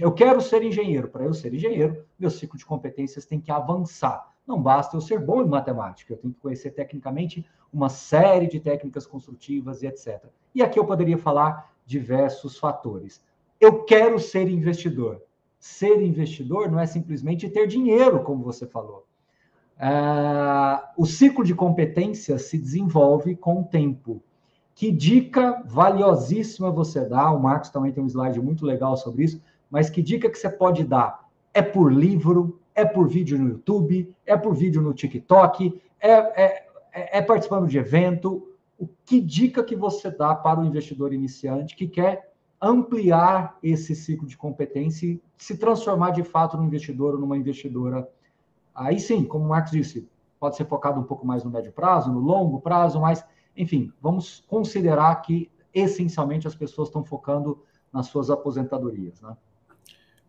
Eu 0.00 0.12
quero 0.12 0.40
ser 0.40 0.62
engenheiro. 0.62 1.08
Para 1.08 1.24
eu 1.24 1.34
ser 1.34 1.52
engenheiro, 1.52 2.04
meu 2.18 2.30
ciclo 2.30 2.58
de 2.58 2.64
competências 2.64 3.26
tem 3.26 3.40
que 3.40 3.50
avançar. 3.50 4.32
Não 4.46 4.62
basta 4.62 4.96
eu 4.96 5.00
ser 5.00 5.18
bom 5.18 5.42
em 5.42 5.48
matemática, 5.48 6.12
eu 6.12 6.16
tenho 6.16 6.32
que 6.32 6.40
conhecer 6.40 6.70
tecnicamente 6.70 7.44
uma 7.72 7.88
série 7.88 8.46
de 8.46 8.60
técnicas 8.60 9.04
construtivas 9.06 9.82
e 9.82 9.88
etc. 9.88 10.24
E 10.54 10.62
aqui 10.62 10.78
eu 10.78 10.86
poderia 10.86 11.18
falar 11.18 11.72
diversos 11.84 12.56
fatores. 12.56 13.20
Eu 13.60 13.82
quero 13.84 14.20
ser 14.20 14.48
investidor. 14.48 15.22
Ser 15.66 16.02
investidor 16.02 16.70
não 16.70 16.78
é 16.78 16.86
simplesmente 16.86 17.48
ter 17.48 17.66
dinheiro, 17.66 18.22
como 18.22 18.42
você 18.42 18.66
falou. 18.66 19.06
Uh, 19.78 20.80
o 20.96 21.04
ciclo 21.04 21.44
de 21.44 21.54
competências 21.54 22.42
se 22.42 22.56
desenvolve 22.56 23.36
com 23.36 23.60
o 23.60 23.64
tempo. 23.64 24.22
Que 24.74 24.90
dica 24.90 25.62
valiosíssima 25.66 26.70
você 26.70 27.06
dá? 27.06 27.30
O 27.30 27.40
Marcos 27.40 27.70
também 27.70 27.92
tem 27.92 28.02
um 28.02 28.08
slide 28.08 28.40
muito 28.40 28.64
legal 28.64 28.96
sobre 28.96 29.24
isso 29.24 29.40
mas 29.70 29.90
que 29.90 30.02
dica 30.02 30.30
que 30.30 30.38
você 30.38 30.48
pode 30.48 30.84
dar? 30.84 31.28
É 31.52 31.62
por 31.62 31.92
livro, 31.92 32.60
é 32.74 32.84
por 32.84 33.08
vídeo 33.08 33.38
no 33.38 33.48
YouTube, 33.48 34.14
é 34.24 34.36
por 34.36 34.54
vídeo 34.54 34.80
no 34.80 34.94
TikTok, 34.94 35.80
é, 36.00 36.10
é, 36.10 36.66
é, 36.92 37.18
é 37.18 37.22
participando 37.22 37.66
de 37.66 37.78
evento. 37.78 38.54
O 38.78 38.88
que 39.04 39.20
dica 39.20 39.64
que 39.64 39.74
você 39.74 40.10
dá 40.10 40.34
para 40.34 40.60
o 40.60 40.64
investidor 40.64 41.12
iniciante 41.12 41.74
que 41.74 41.88
quer 41.88 42.32
ampliar 42.60 43.58
esse 43.62 43.94
ciclo 43.94 44.26
de 44.26 44.36
competência 44.36 45.06
e 45.06 45.20
se 45.36 45.56
transformar 45.56 46.10
de 46.10 46.22
fato 46.22 46.56
num 46.56 46.66
investidor 46.66 47.14
ou 47.14 47.20
numa 47.20 47.36
investidora? 47.36 48.08
Aí 48.74 48.98
sim, 48.98 49.24
como 49.24 49.44
o 49.44 49.48
Marcos 49.48 49.72
disse, 49.72 50.08
pode 50.38 50.56
ser 50.56 50.66
focado 50.66 51.00
um 51.00 51.04
pouco 51.04 51.26
mais 51.26 51.44
no 51.44 51.50
médio 51.50 51.72
prazo, 51.72 52.12
no 52.12 52.20
longo 52.20 52.60
prazo, 52.60 53.00
mas, 53.00 53.24
enfim, 53.56 53.92
vamos 54.00 54.44
considerar 54.46 55.14
que 55.22 55.50
essencialmente 55.72 56.46
as 56.46 56.54
pessoas 56.54 56.88
estão 56.88 57.04
focando 57.04 57.62
nas 57.92 58.06
suas 58.06 58.30
aposentadorias, 58.30 59.20
né? 59.20 59.36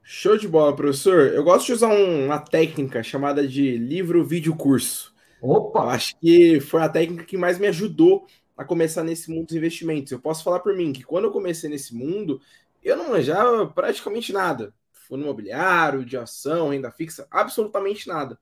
Show 0.03 0.37
de 0.37 0.47
bola, 0.47 0.73
professor. 0.73 1.27
Eu 1.33 1.43
gosto 1.43 1.65
de 1.65 1.73
usar 1.73 1.89
uma 1.89 2.39
técnica 2.39 3.03
chamada 3.03 3.45
de 3.45 3.77
livro 3.77 4.23
vídeo 4.23 4.55
curso. 4.55 5.13
Opa! 5.41 5.79
Eu 5.79 5.89
acho 5.89 6.15
que 6.19 6.61
foi 6.61 6.81
a 6.81 6.87
técnica 6.87 7.25
que 7.25 7.37
mais 7.37 7.59
me 7.59 7.67
ajudou 7.67 8.25
a 8.57 8.65
começar 8.65 9.03
nesse 9.03 9.29
mundo 9.29 9.47
dos 9.47 9.55
investimentos. 9.55 10.11
Eu 10.11 10.19
posso 10.19 10.43
falar 10.43 10.59
por 10.59 10.75
mim 10.75 10.91
que 10.91 11.03
quando 11.03 11.25
eu 11.25 11.31
comecei 11.31 11.69
nesse 11.69 11.95
mundo, 11.95 12.41
eu 12.83 12.97
não 12.97 13.09
manjava 13.09 13.67
praticamente 13.67 14.33
nada. 14.33 14.73
Fundo 14.91 15.23
imobiliário, 15.23 16.03
de 16.03 16.17
ação, 16.17 16.69
renda 16.69 16.91
fixa, 16.91 17.27
absolutamente 17.29 18.07
nada. 18.07 18.39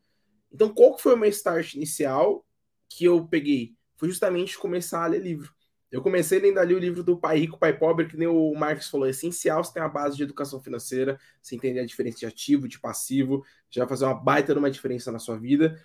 Então, 0.51 0.73
qual 0.73 0.95
que 0.95 1.01
foi 1.01 1.13
o 1.13 1.17
meu 1.17 1.30
start 1.30 1.73
inicial 1.75 2.45
que 2.88 3.06
eu 3.06 3.28
peguei? 3.28 3.75
Foi 3.97 4.10
justamente 4.10 4.58
começar 4.58 5.04
a 5.04 5.08
ler 5.08 5.21
livro. 5.21 5.54
Eu 5.91 6.02
comecei 6.02 6.39
lendo 6.39 6.58
ali 6.58 6.74
o 6.74 6.80
livro 6.80 7.04
do 7.04 7.17
Pai 7.17 7.39
Rico, 7.39 7.58
Pai 7.58 7.78
Pobre, 7.78 8.08
que 8.08 8.17
nem 8.17 8.28
o 8.28 8.54
Marcos 8.54 8.89
falou, 8.89 9.08
é 9.08 9.12
essencial 9.12 9.63
você 9.63 9.74
ter 9.74 9.80
uma 9.80 9.88
base 9.88 10.17
de 10.17 10.24
educação 10.24 10.60
financeira, 10.60 11.17
você 11.41 11.56
entender 11.56 11.80
a 11.80 11.86
diferença 11.86 12.17
de 12.17 12.26
ativo, 12.26 12.67
de 12.67 12.80
passivo, 12.80 13.45
já 13.69 13.84
vai 13.84 13.89
fazer 13.89 14.06
uma 14.06 14.13
baita 14.13 14.52
de 14.52 14.60
uma 14.60 14.69
diferença 14.71 15.12
na 15.12 15.19
sua 15.19 15.38
vida. 15.38 15.80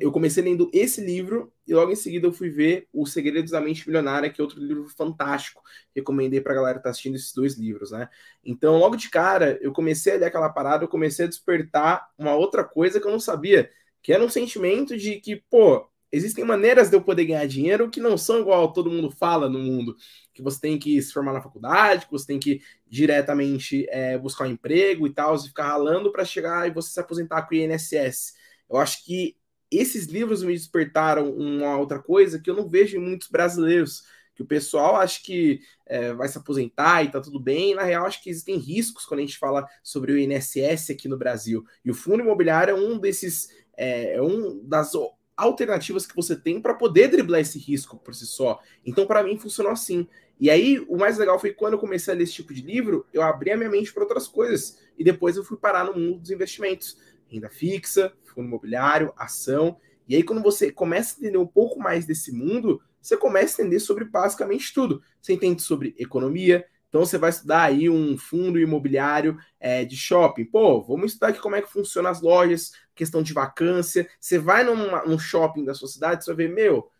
Eu 0.00 0.12
comecei 0.12 0.42
lendo 0.42 0.70
esse 0.74 1.00
livro 1.00 1.52
e 1.66 1.74
logo 1.74 1.92
em 1.92 1.96
seguida 1.96 2.26
eu 2.26 2.32
fui 2.32 2.50
ver 2.50 2.88
O 2.92 3.06
Segredo 3.06 3.50
da 3.50 3.60
Mente 3.60 3.86
Milionária, 3.86 4.28
que 4.30 4.40
é 4.40 4.44
outro 4.44 4.60
livro 4.60 4.88
fantástico. 4.88 5.62
Recomendei 5.94 6.40
para 6.40 6.52
a 6.52 6.56
galera 6.56 6.74
que 6.74 6.80
está 6.80 6.90
assistindo 6.90 7.14
esses 7.14 7.32
dois 7.32 7.54
livros, 7.54 7.92
né? 7.92 8.08
Então, 8.44 8.76
logo 8.78 8.96
de 8.96 9.08
cara, 9.08 9.58
eu 9.62 9.72
comecei 9.72 10.14
a 10.14 10.16
ler 10.16 10.26
aquela 10.26 10.50
parada, 10.50 10.84
eu 10.84 10.88
comecei 10.88 11.24
a 11.24 11.28
despertar 11.28 12.08
uma 12.18 12.34
outra 12.34 12.64
coisa 12.64 13.00
que 13.00 13.06
eu 13.06 13.12
não 13.12 13.20
sabia, 13.20 13.70
que 14.02 14.12
era 14.12 14.24
um 14.24 14.28
sentimento 14.28 14.96
de 14.96 15.20
que, 15.20 15.36
pô, 15.50 15.88
existem 16.10 16.44
maneiras 16.44 16.88
de 16.88 16.96
eu 16.96 17.02
poder 17.02 17.24
ganhar 17.24 17.46
dinheiro 17.46 17.90
que 17.90 18.00
não 18.00 18.16
são 18.16 18.40
igual 18.40 18.72
todo 18.72 18.90
mundo 18.90 19.10
fala 19.10 19.48
no 19.48 19.58
mundo, 19.58 19.96
que 20.32 20.42
você 20.42 20.60
tem 20.60 20.78
que 20.78 21.00
se 21.02 21.12
formar 21.12 21.32
na 21.32 21.42
faculdade, 21.42 22.06
que 22.06 22.12
você 22.12 22.26
tem 22.26 22.38
que 22.38 22.60
diretamente 22.86 23.86
é, 23.90 24.16
buscar 24.18 24.44
um 24.44 24.52
emprego 24.52 25.06
e 25.06 25.10
tal, 25.10 25.34
e 25.36 25.48
ficar 25.48 25.68
ralando 25.68 26.12
para 26.12 26.24
chegar 26.24 26.66
e 26.66 26.72
você 26.72 26.90
se 26.90 27.00
aposentar 27.00 27.42
com 27.42 27.54
o 27.54 27.58
INSS. 27.58 28.34
Eu 28.68 28.78
acho 28.78 29.04
que 29.04 29.36
esses 29.70 30.06
livros 30.06 30.42
me 30.42 30.52
despertaram 30.52 31.30
uma 31.30 31.76
outra 31.76 31.98
coisa 31.98 32.38
que 32.38 32.48
eu 32.48 32.54
não 32.54 32.68
vejo 32.68 32.96
em 32.96 33.00
muitos 33.00 33.28
brasileiros, 33.28 34.04
que 34.34 34.42
o 34.42 34.46
pessoal 34.46 34.96
acha 34.96 35.20
que 35.22 35.60
é, 35.86 36.12
vai 36.12 36.28
se 36.28 36.36
aposentar 36.36 37.02
e 37.02 37.10
tá 37.10 37.20
tudo 37.20 37.40
bem. 37.40 37.74
Na 37.74 37.82
real, 37.82 38.04
acho 38.04 38.22
que 38.22 38.28
existem 38.28 38.58
riscos 38.58 39.06
quando 39.06 39.20
a 39.20 39.22
gente 39.22 39.38
fala 39.38 39.66
sobre 39.82 40.12
o 40.12 40.18
INSS 40.18 40.90
aqui 40.90 41.08
no 41.08 41.16
Brasil. 41.16 41.64
E 41.84 41.90
o 41.90 41.94
fundo 41.94 42.22
imobiliário 42.22 42.72
é 42.72 42.74
um 42.78 42.98
desses, 42.98 43.48
é, 43.76 44.16
é 44.16 44.22
um 44.22 44.62
das 44.62 44.92
alternativas 45.36 46.06
que 46.06 46.16
você 46.16 46.34
tem 46.34 46.60
para 46.60 46.74
poder 46.74 47.08
driblar 47.08 47.40
esse 47.40 47.58
risco 47.58 47.98
por 47.98 48.14
si 48.14 48.26
só. 48.26 48.60
Então, 48.84 49.06
para 49.06 49.22
mim, 49.22 49.38
funcionou 49.38 49.72
assim. 49.72 50.08
E 50.40 50.48
aí, 50.48 50.78
o 50.88 50.96
mais 50.96 51.18
legal 51.18 51.38
foi 51.38 51.52
quando 51.52 51.74
eu 51.74 51.78
comecei 51.78 52.12
a 52.12 52.16
ler 52.16 52.24
esse 52.24 52.32
tipo 52.32 52.54
de 52.54 52.62
livro, 52.62 53.06
eu 53.12 53.22
abri 53.22 53.50
a 53.50 53.56
minha 53.56 53.70
mente 53.70 53.92
para 53.92 54.02
outras 54.02 54.26
coisas. 54.26 54.78
E 54.98 55.04
depois 55.04 55.36
eu 55.36 55.44
fui 55.44 55.56
parar 55.56 55.84
no 55.84 55.94
mundo 55.94 56.20
dos 56.20 56.30
investimentos. 56.30 56.98
Renda 57.28 57.50
fixa, 57.50 58.12
fundo 58.24 58.46
imobiliário, 58.46 59.12
ação. 59.16 59.76
E 60.08 60.14
aí, 60.16 60.22
quando 60.22 60.42
você 60.42 60.70
começa 60.70 61.16
a 61.16 61.18
entender 61.18 61.38
um 61.38 61.46
pouco 61.46 61.78
mais 61.78 62.06
desse 62.06 62.32
mundo, 62.32 62.80
você 63.00 63.16
começa 63.16 63.60
a 63.60 63.64
entender 63.64 63.80
sobre 63.80 64.04
basicamente 64.04 64.72
tudo. 64.72 65.02
Você 65.20 65.32
entende 65.32 65.62
sobre 65.62 65.94
economia, 65.98 66.64
então 66.88 67.04
você 67.04 67.18
vai 67.18 67.30
estudar 67.30 67.62
aí 67.62 67.90
um 67.90 68.16
fundo 68.16 68.58
imobiliário 68.58 69.38
é, 69.60 69.84
de 69.84 69.96
shopping. 69.96 70.44
Pô, 70.46 70.82
vamos 70.82 71.12
estudar 71.12 71.28
aqui 71.28 71.40
como 71.40 71.56
é 71.56 71.62
que 71.62 71.70
funciona 71.70 72.08
as 72.08 72.22
lojas, 72.22 72.72
questão 72.96 73.22
de 73.22 73.32
vacância. 73.32 74.08
Você 74.18 74.38
vai 74.38 74.64
numa, 74.64 75.04
num 75.04 75.18
shopping 75.18 75.64
da 75.64 75.74
sua 75.74 75.86
cidade, 75.86 76.24
você 76.24 76.34
vai 76.34 76.48
ver, 76.48 76.54
meu, 76.54 76.90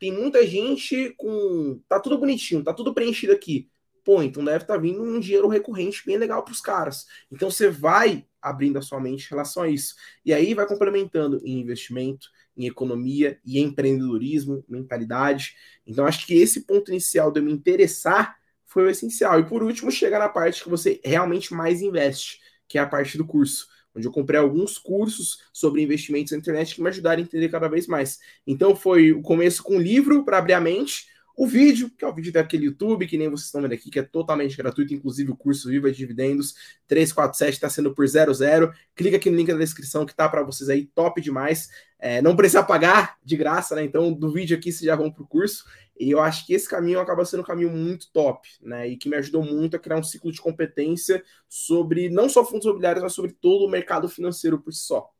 tem 0.00 0.10
muita 0.10 0.44
gente 0.44 1.14
com. 1.16 1.80
Tá 1.88 2.00
tudo 2.00 2.18
bonitinho, 2.18 2.64
tá 2.64 2.74
tudo 2.74 2.92
preenchido 2.92 3.32
aqui. 3.32 3.70
Pô, 4.02 4.20
então 4.20 4.44
deve 4.44 4.64
estar 4.64 4.74
tá 4.74 4.80
vindo 4.80 5.00
um 5.00 5.20
dinheiro 5.20 5.46
recorrente 5.46 6.04
bem 6.04 6.16
legal 6.16 6.42
para 6.42 6.50
os 6.50 6.60
caras. 6.60 7.06
Então 7.30 7.48
você 7.48 7.70
vai 7.70 8.26
abrindo 8.40 8.78
a 8.78 8.82
sua 8.82 9.00
mente 9.00 9.26
em 9.26 9.30
relação 9.30 9.62
a 9.62 9.68
isso. 9.68 9.94
E 10.24 10.34
aí 10.34 10.54
vai 10.54 10.66
complementando 10.66 11.40
em 11.44 11.60
investimento, 11.60 12.28
em 12.56 12.66
economia 12.66 13.38
e 13.44 13.60
empreendedorismo, 13.60 14.64
mentalidade. 14.68 15.54
Então 15.86 16.04
acho 16.04 16.26
que 16.26 16.34
esse 16.34 16.66
ponto 16.66 16.90
inicial 16.90 17.30
de 17.30 17.38
eu 17.38 17.44
me 17.44 17.52
interessar 17.52 18.36
foi 18.66 18.84
o 18.84 18.90
essencial. 18.90 19.38
E 19.38 19.46
por 19.46 19.62
último, 19.62 19.90
chega 19.90 20.18
na 20.18 20.28
parte 20.28 20.64
que 20.64 20.68
você 20.68 21.00
realmente 21.04 21.54
mais 21.54 21.80
investe, 21.80 22.40
que 22.66 22.78
é 22.78 22.80
a 22.80 22.86
parte 22.86 23.16
do 23.16 23.24
curso, 23.24 23.68
onde 23.94 24.06
eu 24.06 24.12
comprei 24.12 24.40
alguns 24.40 24.78
cursos 24.78 25.38
sobre 25.52 25.82
investimentos 25.82 26.32
na 26.32 26.38
internet 26.38 26.74
que 26.74 26.82
me 26.82 26.88
ajudaram 26.88 27.20
a 27.20 27.22
entender 27.22 27.48
cada 27.48 27.68
vez 27.68 27.86
mais. 27.86 28.18
Então 28.46 28.74
foi 28.74 29.12
o 29.12 29.22
começo 29.22 29.62
com 29.62 29.76
um 29.76 29.80
livro 29.80 30.24
para 30.24 30.38
abrir 30.38 30.54
a 30.54 30.60
mente, 30.60 31.06
o 31.36 31.46
vídeo, 31.46 31.90
que 31.90 32.04
é 32.04 32.08
o 32.08 32.14
vídeo 32.14 32.32
daquele 32.32 32.66
YouTube, 32.66 33.06
que 33.06 33.16
nem 33.16 33.28
vocês 33.28 33.46
estão 33.46 33.62
vendo 33.62 33.72
aqui, 33.72 33.90
que 33.90 33.98
é 33.98 34.02
totalmente 34.02 34.56
gratuito, 34.56 34.92
inclusive 34.92 35.30
o 35.30 35.36
curso 35.36 35.68
Viva 35.68 35.90
de 35.90 35.96
Dividendos 35.96 36.54
347 36.86 37.54
está 37.54 37.70
sendo 37.70 37.94
por 37.94 38.06
00. 38.06 38.72
Clica 38.94 39.16
aqui 39.16 39.30
no 39.30 39.36
link 39.36 39.50
na 39.50 39.58
descrição 39.58 40.04
que 40.04 40.14
tá 40.14 40.28
para 40.28 40.42
vocês 40.42 40.68
aí, 40.68 40.84
top 40.84 41.20
demais. 41.20 41.70
É, 41.98 42.20
não 42.20 42.36
precisa 42.36 42.62
pagar 42.62 43.16
de 43.24 43.36
graça, 43.36 43.74
né? 43.74 43.84
Então, 43.84 44.12
do 44.12 44.32
vídeo 44.32 44.56
aqui 44.56 44.70
vocês 44.70 44.84
já 44.84 44.96
vão 44.96 45.10
pro 45.10 45.26
curso. 45.26 45.64
E 45.98 46.10
eu 46.10 46.20
acho 46.20 46.46
que 46.46 46.52
esse 46.52 46.68
caminho 46.68 47.00
acaba 47.00 47.24
sendo 47.24 47.40
um 47.40 47.46
caminho 47.46 47.70
muito 47.70 48.10
top, 48.12 48.48
né? 48.60 48.88
E 48.88 48.96
que 48.96 49.08
me 49.08 49.16
ajudou 49.16 49.42
muito 49.42 49.76
a 49.76 49.78
criar 49.78 49.96
um 49.96 50.02
ciclo 50.02 50.32
de 50.32 50.40
competência 50.40 51.22
sobre 51.48 52.10
não 52.10 52.28
só 52.28 52.44
fundos 52.44 52.66
imobiliários, 52.66 53.02
mas 53.02 53.12
sobre 53.12 53.32
todo 53.32 53.64
o 53.64 53.70
mercado 53.70 54.08
financeiro 54.08 54.58
por 54.58 54.72
si 54.72 54.82
só. 54.82 55.10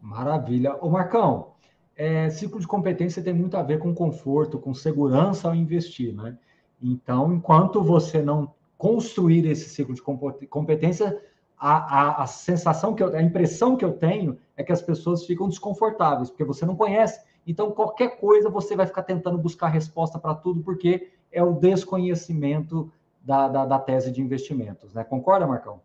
Maravilha. 0.00 0.76
Ô 0.76 0.90
Marcão, 0.90 1.55
é, 1.96 2.28
ciclo 2.28 2.60
de 2.60 2.66
competência 2.66 3.22
tem 3.22 3.32
muito 3.32 3.56
a 3.56 3.62
ver 3.62 3.78
com 3.78 3.94
conforto, 3.94 4.58
com 4.58 4.74
segurança 4.74 5.48
ao 5.48 5.54
investir, 5.54 6.14
né? 6.14 6.36
Então, 6.80 7.32
enquanto 7.32 7.82
você 7.82 8.20
não 8.20 8.54
construir 8.76 9.46
esse 9.46 9.70
ciclo 9.70 9.94
de 9.94 10.02
competência, 10.48 11.18
a, 11.58 11.76
a, 11.76 12.22
a 12.22 12.26
sensação 12.26 12.94
que 12.94 13.02
eu, 13.02 13.14
a 13.16 13.22
impressão 13.22 13.76
que 13.76 13.84
eu 13.84 13.94
tenho 13.94 14.38
é 14.56 14.62
que 14.62 14.72
as 14.72 14.82
pessoas 14.82 15.24
ficam 15.24 15.48
desconfortáveis, 15.48 16.28
porque 16.28 16.44
você 16.44 16.66
não 16.66 16.76
conhece. 16.76 17.24
Então, 17.46 17.70
qualquer 17.70 18.20
coisa 18.20 18.50
você 18.50 18.76
vai 18.76 18.86
ficar 18.86 19.02
tentando 19.02 19.38
buscar 19.38 19.68
resposta 19.68 20.18
para 20.18 20.34
tudo, 20.34 20.62
porque 20.62 21.10
é 21.32 21.42
o 21.42 21.54
desconhecimento 21.54 22.92
da, 23.22 23.48
da, 23.48 23.64
da 23.64 23.78
tese 23.78 24.12
de 24.12 24.20
investimentos, 24.20 24.92
né? 24.92 25.02
Concorda, 25.02 25.46
Marcão? 25.46 25.80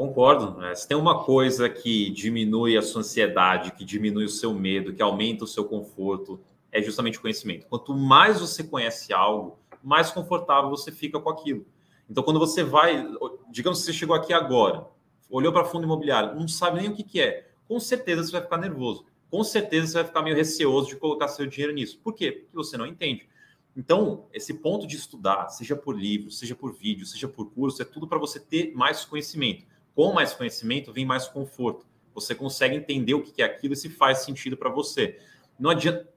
Concordo. 0.00 0.58
Né? 0.58 0.74
Se 0.74 0.88
tem 0.88 0.96
uma 0.96 1.24
coisa 1.24 1.68
que 1.68 2.08
diminui 2.08 2.74
a 2.74 2.80
sua 2.80 3.02
ansiedade, 3.02 3.72
que 3.72 3.84
diminui 3.84 4.24
o 4.24 4.30
seu 4.30 4.54
medo, 4.54 4.94
que 4.94 5.02
aumenta 5.02 5.44
o 5.44 5.46
seu 5.46 5.62
conforto, 5.62 6.40
é 6.72 6.80
justamente 6.80 7.18
o 7.18 7.20
conhecimento. 7.20 7.66
Quanto 7.66 7.92
mais 7.92 8.40
você 8.40 8.64
conhece 8.64 9.12
algo, 9.12 9.58
mais 9.84 10.10
confortável 10.10 10.70
você 10.70 10.90
fica 10.90 11.20
com 11.20 11.28
aquilo. 11.28 11.66
Então, 12.08 12.24
quando 12.24 12.40
você 12.40 12.64
vai, 12.64 13.06
digamos 13.50 13.80
que 13.80 13.84
você 13.84 13.92
chegou 13.92 14.16
aqui 14.16 14.32
agora, 14.32 14.86
olhou 15.28 15.52
para 15.52 15.66
fundo 15.66 15.84
imobiliário, 15.84 16.34
não 16.34 16.48
sabe 16.48 16.80
nem 16.80 16.88
o 16.88 16.94
que, 16.94 17.04
que 17.04 17.20
é, 17.20 17.50
com 17.68 17.78
certeza 17.78 18.22
você 18.22 18.32
vai 18.32 18.40
ficar 18.40 18.56
nervoso. 18.56 19.04
Com 19.30 19.44
certeza 19.44 19.86
você 19.86 19.94
vai 19.98 20.04
ficar 20.04 20.22
meio 20.22 20.34
receoso 20.34 20.88
de 20.88 20.96
colocar 20.96 21.28
seu 21.28 21.44
dinheiro 21.44 21.74
nisso. 21.74 22.00
Por 22.02 22.14
quê? 22.14 22.32
Porque 22.32 22.56
você 22.56 22.78
não 22.78 22.86
entende. 22.86 23.28
Então, 23.76 24.24
esse 24.32 24.54
ponto 24.54 24.86
de 24.86 24.96
estudar, 24.96 25.50
seja 25.50 25.76
por 25.76 25.94
livro, 25.94 26.30
seja 26.30 26.54
por 26.54 26.72
vídeo, 26.72 27.04
seja 27.04 27.28
por 27.28 27.50
curso, 27.50 27.82
é 27.82 27.84
tudo 27.84 28.08
para 28.08 28.18
você 28.18 28.40
ter 28.40 28.72
mais 28.74 29.04
conhecimento. 29.04 29.68
Com 29.94 30.12
mais 30.12 30.32
conhecimento 30.32 30.92
vem 30.92 31.04
mais 31.04 31.28
conforto. 31.28 31.86
Você 32.14 32.34
consegue 32.34 32.76
entender 32.76 33.14
o 33.14 33.22
que 33.22 33.42
é 33.42 33.44
aquilo 33.44 33.74
e 33.74 33.76
se 33.76 33.88
faz 33.88 34.18
sentido 34.18 34.56
para 34.56 34.70
você. 34.70 35.18
Não 35.58 35.70
adianta. 35.70 36.08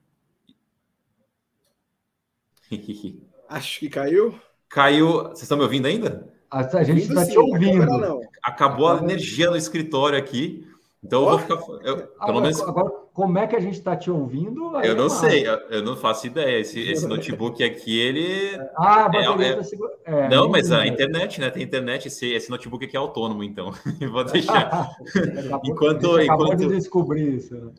Acho 3.48 3.80
que 3.80 3.90
caiu. 3.90 4.40
Caiu. 4.68 5.24
Vocês 5.24 5.44
estão 5.44 5.58
me 5.58 5.64
ouvindo 5.64 5.86
ainda? 5.86 6.34
A, 6.50 6.84
gente 6.84 7.02
está 7.02 7.26
te 7.26 7.38
ouvindo. 7.38 8.22
Acabou 8.44 8.88
a 8.88 8.98
energia 8.98 9.50
no 9.50 9.58
escritório 9.58 10.18
aqui. 10.18 10.68
Então 11.04 11.24
eu 11.24 11.30
vou 11.30 11.40
ficar. 11.40 11.56
Eu, 11.56 11.98
pelo 11.98 12.10
agora, 12.18 12.42
menos... 12.42 12.62
agora, 12.62 12.90
como 13.14 13.38
é 13.38 13.46
que 13.46 13.56
a 13.56 13.60
gente 13.60 13.74
está 13.74 13.96
te 13.96 14.10
ouvindo? 14.10 14.78
eu 14.82 14.96
não 14.96 15.10
sei, 15.10 15.46
eu, 15.46 15.54
eu, 15.70 15.84
não 15.84 15.98
faço 15.98 16.28
ideia. 16.28 16.60
Esse, 16.60 16.80
esse 16.80 17.06
notebook 17.06 17.62
aqui, 17.62 18.00
ele. 18.00 18.58
Ah, 18.76 19.06
a 19.06 19.10
bateria 19.10 19.48
é, 19.48 19.56
tá 19.56 19.64
segura... 19.64 19.94
é, 20.06 20.30
Não, 20.30 20.48
mas 20.48 20.72
a 20.72 20.88
internet, 20.88 21.42
né? 21.42 21.50
Tem 21.50 21.64
internet. 21.64 22.08
Esse, 22.08 22.32
esse 22.34 22.50
notebook 22.50 22.86
aqui 22.86 22.96
é 22.96 23.00
autônomo, 23.00 23.44
então. 23.44 23.72
vou 24.12 24.24
deixar. 24.24 24.90
enquanto. 25.66 26.22
enquanto... 26.22 26.56
de 26.56 26.68
descobrir 26.70 27.36
isso. 27.36 27.54
Né? 27.54 27.72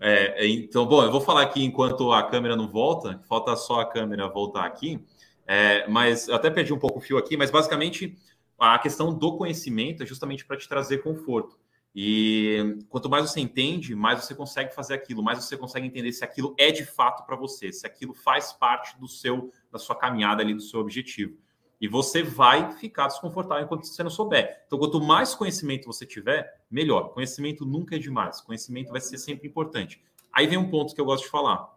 É, 0.00 0.46
então, 0.46 0.84
bom, 0.86 1.02
eu 1.02 1.10
vou 1.10 1.20
falar 1.20 1.42
aqui 1.42 1.64
enquanto 1.64 2.12
a 2.12 2.22
câmera 2.24 2.56
não 2.56 2.68
volta, 2.68 3.20
falta 3.28 3.54
só 3.54 3.80
a 3.80 3.86
câmera 3.86 4.28
voltar 4.28 4.64
aqui. 4.64 5.00
É, 5.46 5.88
mas 5.88 6.26
eu 6.26 6.34
até 6.34 6.50
perdi 6.50 6.72
um 6.72 6.78
pouco 6.78 6.98
o 6.98 7.00
fio 7.00 7.16
aqui, 7.16 7.36
mas 7.36 7.50
basicamente 7.50 8.16
a 8.58 8.78
questão 8.78 9.14
do 9.14 9.36
conhecimento 9.36 10.02
é 10.02 10.06
justamente 10.06 10.44
para 10.44 10.56
te 10.56 10.68
trazer 10.68 10.98
conforto. 10.98 11.56
E 11.98 12.78
quanto 12.90 13.08
mais 13.08 13.30
você 13.30 13.40
entende, 13.40 13.94
mais 13.94 14.22
você 14.22 14.34
consegue 14.34 14.74
fazer 14.74 14.92
aquilo, 14.92 15.22
mais 15.22 15.42
você 15.42 15.56
consegue 15.56 15.86
entender 15.86 16.12
se 16.12 16.22
aquilo 16.22 16.54
é 16.58 16.70
de 16.70 16.84
fato 16.84 17.24
para 17.24 17.34
você, 17.34 17.72
se 17.72 17.86
aquilo 17.86 18.12
faz 18.12 18.52
parte 18.52 19.00
do 19.00 19.08
seu 19.08 19.50
da 19.72 19.78
sua 19.78 19.96
caminhada 19.96 20.42
ali 20.42 20.52
do 20.52 20.60
seu 20.60 20.78
objetivo. 20.78 21.38
E 21.80 21.88
você 21.88 22.22
vai 22.22 22.70
ficar 22.72 23.06
desconfortável 23.06 23.64
enquanto 23.64 23.86
você 23.86 24.02
não 24.02 24.10
souber. 24.10 24.62
Então, 24.66 24.78
quanto 24.78 25.00
mais 25.00 25.34
conhecimento 25.34 25.86
você 25.86 26.04
tiver, 26.04 26.60
melhor. 26.70 27.14
Conhecimento 27.14 27.64
nunca 27.64 27.96
é 27.96 27.98
demais. 27.98 28.42
Conhecimento 28.42 28.92
vai 28.92 29.00
ser 29.00 29.16
sempre 29.16 29.48
importante. 29.48 30.02
Aí 30.30 30.46
vem 30.46 30.58
um 30.58 30.68
ponto 30.68 30.94
que 30.94 31.00
eu 31.00 31.04
gosto 31.06 31.24
de 31.24 31.30
falar. 31.30 31.74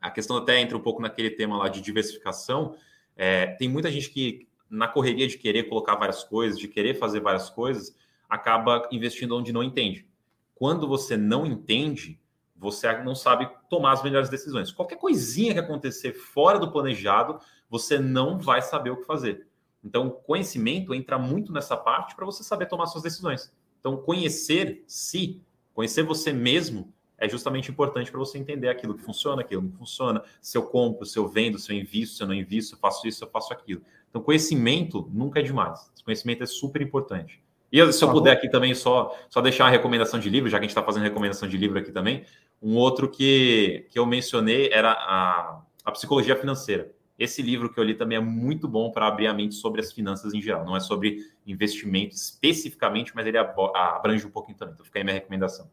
A 0.00 0.12
questão 0.12 0.36
até 0.36 0.60
entra 0.60 0.76
um 0.76 0.80
pouco 0.80 1.02
naquele 1.02 1.30
tema 1.30 1.56
lá 1.56 1.68
de 1.68 1.80
diversificação. 1.80 2.76
É, 3.16 3.46
tem 3.46 3.68
muita 3.68 3.90
gente 3.90 4.10
que, 4.10 4.48
na 4.68 4.86
correria 4.86 5.26
de 5.26 5.38
querer 5.38 5.64
colocar 5.64 5.96
várias 5.96 6.22
coisas, 6.22 6.56
de 6.56 6.68
querer 6.68 6.94
fazer 6.94 7.18
várias 7.18 7.50
coisas, 7.50 7.96
acaba 8.30 8.88
investindo 8.92 9.36
onde 9.36 9.52
não 9.52 9.62
entende. 9.62 10.06
Quando 10.54 10.86
você 10.86 11.16
não 11.16 11.44
entende, 11.44 12.20
você 12.56 12.96
não 13.02 13.14
sabe 13.14 13.50
tomar 13.68 13.92
as 13.92 14.02
melhores 14.02 14.28
decisões. 14.28 14.70
Qualquer 14.70 14.96
coisinha 14.96 15.52
que 15.52 15.58
acontecer 15.58 16.12
fora 16.12 16.58
do 16.58 16.70
planejado, 16.70 17.40
você 17.68 17.98
não 17.98 18.38
vai 18.38 18.62
saber 18.62 18.90
o 18.90 18.98
que 18.98 19.04
fazer. 19.04 19.46
Então, 19.82 20.10
conhecimento 20.10 20.94
entra 20.94 21.18
muito 21.18 21.52
nessa 21.52 21.76
parte 21.76 22.14
para 22.14 22.26
você 22.26 22.44
saber 22.44 22.66
tomar 22.66 22.86
suas 22.86 23.02
decisões. 23.02 23.52
Então, 23.80 23.96
conhecer 23.96 24.84
si, 24.86 25.42
conhecer 25.72 26.02
você 26.02 26.32
mesmo, 26.32 26.92
é 27.16 27.28
justamente 27.28 27.70
importante 27.70 28.10
para 28.10 28.18
você 28.18 28.38
entender 28.38 28.68
aquilo 28.68 28.94
que 28.94 29.02
funciona, 29.02 29.40
aquilo 29.40 29.62
que 29.62 29.68
não 29.68 29.76
funciona, 29.76 30.22
se 30.40 30.56
eu 30.56 30.62
compro, 30.62 31.06
se 31.06 31.18
eu 31.18 31.26
vendo, 31.26 31.58
se 31.58 31.72
eu 31.72 31.78
invisto, 31.78 32.16
se 32.16 32.22
eu 32.22 32.26
não 32.26 32.34
invisto, 32.34 32.70
se 32.70 32.74
eu 32.74 32.78
faço 32.78 33.06
isso, 33.06 33.18
se 33.18 33.24
eu 33.24 33.30
faço 33.30 33.52
aquilo. 33.52 33.82
Então, 34.10 34.22
conhecimento 34.22 35.08
nunca 35.12 35.40
é 35.40 35.42
demais. 35.42 35.90
Conhecimento 36.04 36.42
é 36.42 36.46
super 36.46 36.82
importante. 36.82 37.42
E 37.72 37.92
se 37.92 38.02
eu 38.02 38.08
tá 38.08 38.12
puder 38.12 38.32
aqui 38.32 38.48
também 38.50 38.74
só, 38.74 39.16
só 39.28 39.40
deixar 39.40 39.64
uma 39.64 39.70
recomendação 39.70 40.18
de 40.18 40.28
livro, 40.28 40.50
já 40.50 40.58
que 40.58 40.64
a 40.64 40.66
gente 40.66 40.70
está 40.70 40.82
fazendo 40.82 41.04
recomendação 41.04 41.48
de 41.48 41.56
livro 41.56 41.78
aqui 41.78 41.92
também, 41.92 42.24
um 42.60 42.76
outro 42.76 43.08
que, 43.08 43.86
que 43.90 43.98
eu 43.98 44.04
mencionei 44.04 44.68
era 44.72 44.90
a, 44.90 45.60
a 45.84 45.92
Psicologia 45.92 46.34
Financeira. 46.36 46.90
Esse 47.18 47.42
livro 47.42 47.72
que 47.72 47.78
eu 47.78 47.84
li 47.84 47.94
também 47.94 48.16
é 48.16 48.20
muito 48.20 48.66
bom 48.66 48.90
para 48.90 49.06
abrir 49.06 49.26
a 49.26 49.34
mente 49.34 49.54
sobre 49.54 49.80
as 49.80 49.92
finanças 49.92 50.32
em 50.32 50.40
geral. 50.40 50.64
Não 50.64 50.74
é 50.74 50.80
sobre 50.80 51.18
investimento 51.46 52.14
especificamente, 52.14 53.12
mas 53.14 53.26
ele 53.26 53.36
abrange 53.36 54.26
um 54.26 54.30
pouquinho 54.30 54.56
também. 54.56 54.72
Então 54.72 54.86
fica 54.86 54.98
aí 54.98 55.04
minha 55.04 55.14
recomendação. 55.14 55.68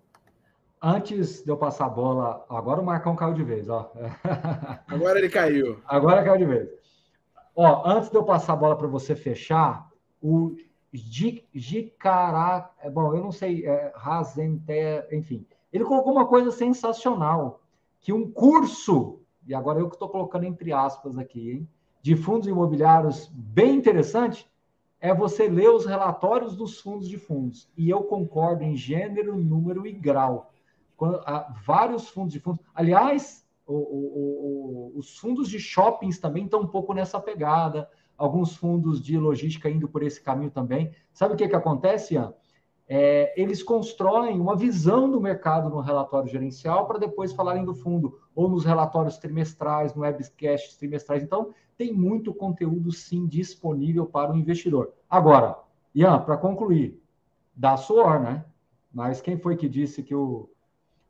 Antes 0.82 1.44
de 1.44 1.50
eu 1.50 1.58
passar 1.58 1.86
a 1.86 1.90
bola, 1.90 2.46
agora 2.50 2.82
o 2.82 2.86
Marcão 2.86 3.16
caiu 3.16 3.34
de 3.34 3.44
vez, 3.44 3.68
ó. 3.68 3.92
Agora 4.88 5.18
ele 5.18 5.30
caiu. 5.30 5.80
Agora 5.88 6.24
caiu 6.24 6.38
de 6.38 6.46
vez. 6.46 6.70
Ó, 7.56 7.82
antes 7.90 8.12
de 8.12 8.16
eu 8.16 8.24
passar 8.24 8.54
a 8.54 8.58
bola 8.58 8.78
para 8.78 8.86
você 8.86 9.16
fechar, 9.16 9.90
o 10.22 10.56
Jicará, 10.94 12.72
é 12.82 12.90
bom, 12.90 13.14
eu 13.14 13.22
não 13.22 13.32
sei, 13.32 13.66
é, 13.66 13.92
Razente, 13.96 14.72
enfim. 15.12 15.46
Ele 15.72 15.84
colocou 15.84 16.14
uma 16.14 16.26
coisa 16.26 16.52
sensacional, 16.52 17.62
que 18.00 18.14
um 18.14 18.30
curso, 18.32 19.20
e 19.46 19.54
agora 19.54 19.80
eu 19.80 19.90
que 19.90 19.96
estou 19.96 20.10
colocando 20.10 20.46
entre 20.46 20.72
aspas 20.72 21.18
aqui, 21.18 21.52
hein, 21.52 21.70
de 22.02 22.16
fundos 22.16 22.48
imobiliários 22.48 23.30
bem 23.34 23.76
interessante, 23.76 24.50
é 25.00 25.14
você 25.14 25.48
ler 25.48 25.70
os 25.70 25.86
relatórios 25.86 26.56
dos 26.56 26.80
fundos 26.80 27.08
de 27.08 27.18
fundos. 27.18 27.70
E 27.78 27.90
eu 27.90 28.04
concordo 28.04 28.64
em 28.64 28.76
gênero, 28.76 29.36
número 29.38 29.86
e 29.86 29.92
grau. 29.92 30.52
Quando, 30.96 31.18
há 31.26 31.54
vários 31.66 32.10
fundos 32.10 32.34
de 32.34 32.40
fundos. 32.40 32.62
Aliás, 32.74 33.46
o, 33.66 33.74
o, 33.74 34.94
o, 34.96 34.98
os 34.98 35.18
fundos 35.18 35.50
de 35.50 35.60
shoppings 35.60 36.18
também 36.18 36.46
estão 36.46 36.62
um 36.62 36.68
pouco 36.68 36.94
nessa 36.94 37.20
pegada 37.20 37.90
alguns 38.18 38.56
fundos 38.56 39.02
de 39.02 39.18
logística 39.18 39.70
indo 39.70 39.88
por 39.88 40.02
esse 40.02 40.22
caminho 40.22 40.50
também. 40.50 40.92
Sabe 41.14 41.34
o 41.34 41.38
que, 41.38 41.48
que 41.48 41.56
acontece, 41.56 42.16
Ian? 42.16 42.34
É, 42.90 43.34
eles 43.40 43.62
constroem 43.62 44.40
uma 44.40 44.56
visão 44.56 45.12
do 45.12 45.20
mercado 45.20 45.70
no 45.70 45.82
relatório 45.82 46.30
gerencial 46.30 46.88
para 46.88 46.98
depois 46.98 47.34
falarem 47.34 47.66
do 47.66 47.76
fundo, 47.76 48.18
ou 48.34 48.50
nos 48.50 48.64
relatórios 48.64 49.18
trimestrais, 49.18 49.94
no 49.94 50.02
webcasts 50.02 50.78
trimestrais. 50.78 51.22
Então, 51.22 51.54
tem 51.78 51.94
muito 51.94 52.34
conteúdo, 52.34 52.92
sim, 52.92 53.28
disponível 53.28 54.06
para 54.06 54.32
o 54.32 54.38
investidor. 54.38 54.94
Agora, 55.10 55.58
Ian, 55.94 56.22
para 56.22 56.38
concluir, 56.38 57.02
dá 57.54 57.76
suor, 57.76 58.22
né? 58.22 58.46
Mas 58.92 59.20
quem 59.20 59.38
foi 59.38 59.58
que 59.58 59.68
disse 59.68 60.02
que 60.02 60.16
o. 60.16 60.50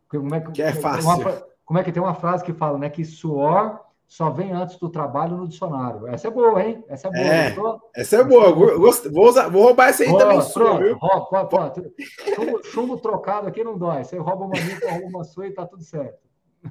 Como 0.09 0.33
é 0.33 0.41
que, 0.41 0.51
que 0.51 0.61
é 0.61 0.73
fácil. 0.73 1.09
Uma, 1.09 1.43
como 1.63 1.79
é 1.79 1.83
que 1.83 1.91
tem 1.91 2.01
uma 2.01 2.15
frase 2.15 2.43
que 2.43 2.53
fala, 2.53 2.77
né? 2.77 2.89
Que 2.89 3.05
suor 3.05 3.79
só 4.07 4.29
vem 4.29 4.53
antes 4.53 4.77
do 4.77 4.89
trabalho 4.89 5.35
no 5.35 5.47
dicionário. 5.47 6.07
Essa 6.07 6.29
é 6.29 6.31
boa, 6.31 6.63
hein? 6.63 6.81
Essa 6.87 7.09
é 7.09 7.11
boa. 7.11 7.79
É, 7.93 8.01
essa 8.01 8.15
é 8.15 8.23
boa. 8.23 8.51
Gosto, 8.77 9.11
vou, 9.11 9.27
usar, 9.27 9.49
vou 9.49 9.63
roubar 9.63 9.89
essa 9.89 10.03
aí 10.03 10.17
também. 10.17 10.39
Pronto, 10.53 10.81
viu? 10.81 10.97
Rouba, 10.97 11.45
pronto. 11.45 11.93
Chumbo, 12.33 12.63
chumbo, 12.63 12.97
trocado 12.97 13.47
aqui 13.47 13.65
não 13.65 13.77
dói. 13.77 14.05
Você 14.05 14.17
rouba 14.17 14.45
uma 14.45 14.53
minha, 14.53 14.91
rouba 14.91 15.07
uma 15.07 15.23
sua 15.25 15.47
e 15.47 15.51
tá 15.51 15.65
tudo 15.65 15.83
certo. 15.83 16.19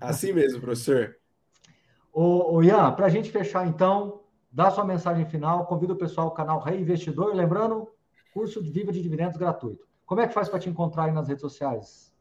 Assim 0.01 0.33
mesmo, 0.33 0.63
professor. 0.63 1.15
Ô, 2.11 2.57
ô 2.57 2.63
Ian, 2.63 2.93
para 2.93 3.05
a 3.05 3.11
gente 3.11 3.31
fechar 3.31 3.67
então, 3.67 4.23
dá 4.51 4.71
sua 4.71 4.87
mensagem 4.87 5.27
final, 5.27 5.67
convida 5.67 5.93
o 5.93 5.97
pessoal 5.97 6.29
ao 6.29 6.35
canal 6.35 6.59
Reinvestidor. 6.59 7.35
Lembrando, 7.35 7.87
curso 8.33 8.63
de 8.63 8.71
Viva 8.71 8.91
de 8.91 9.03
Dividendos 9.03 9.37
gratuito. 9.37 9.87
Como 10.07 10.23
é 10.23 10.27
que 10.27 10.33
faz 10.33 10.49
para 10.49 10.59
te 10.59 10.71
encontrar 10.71 11.05
aí 11.05 11.13
nas 11.13 11.29
redes 11.29 11.43
sociais? 11.43 12.16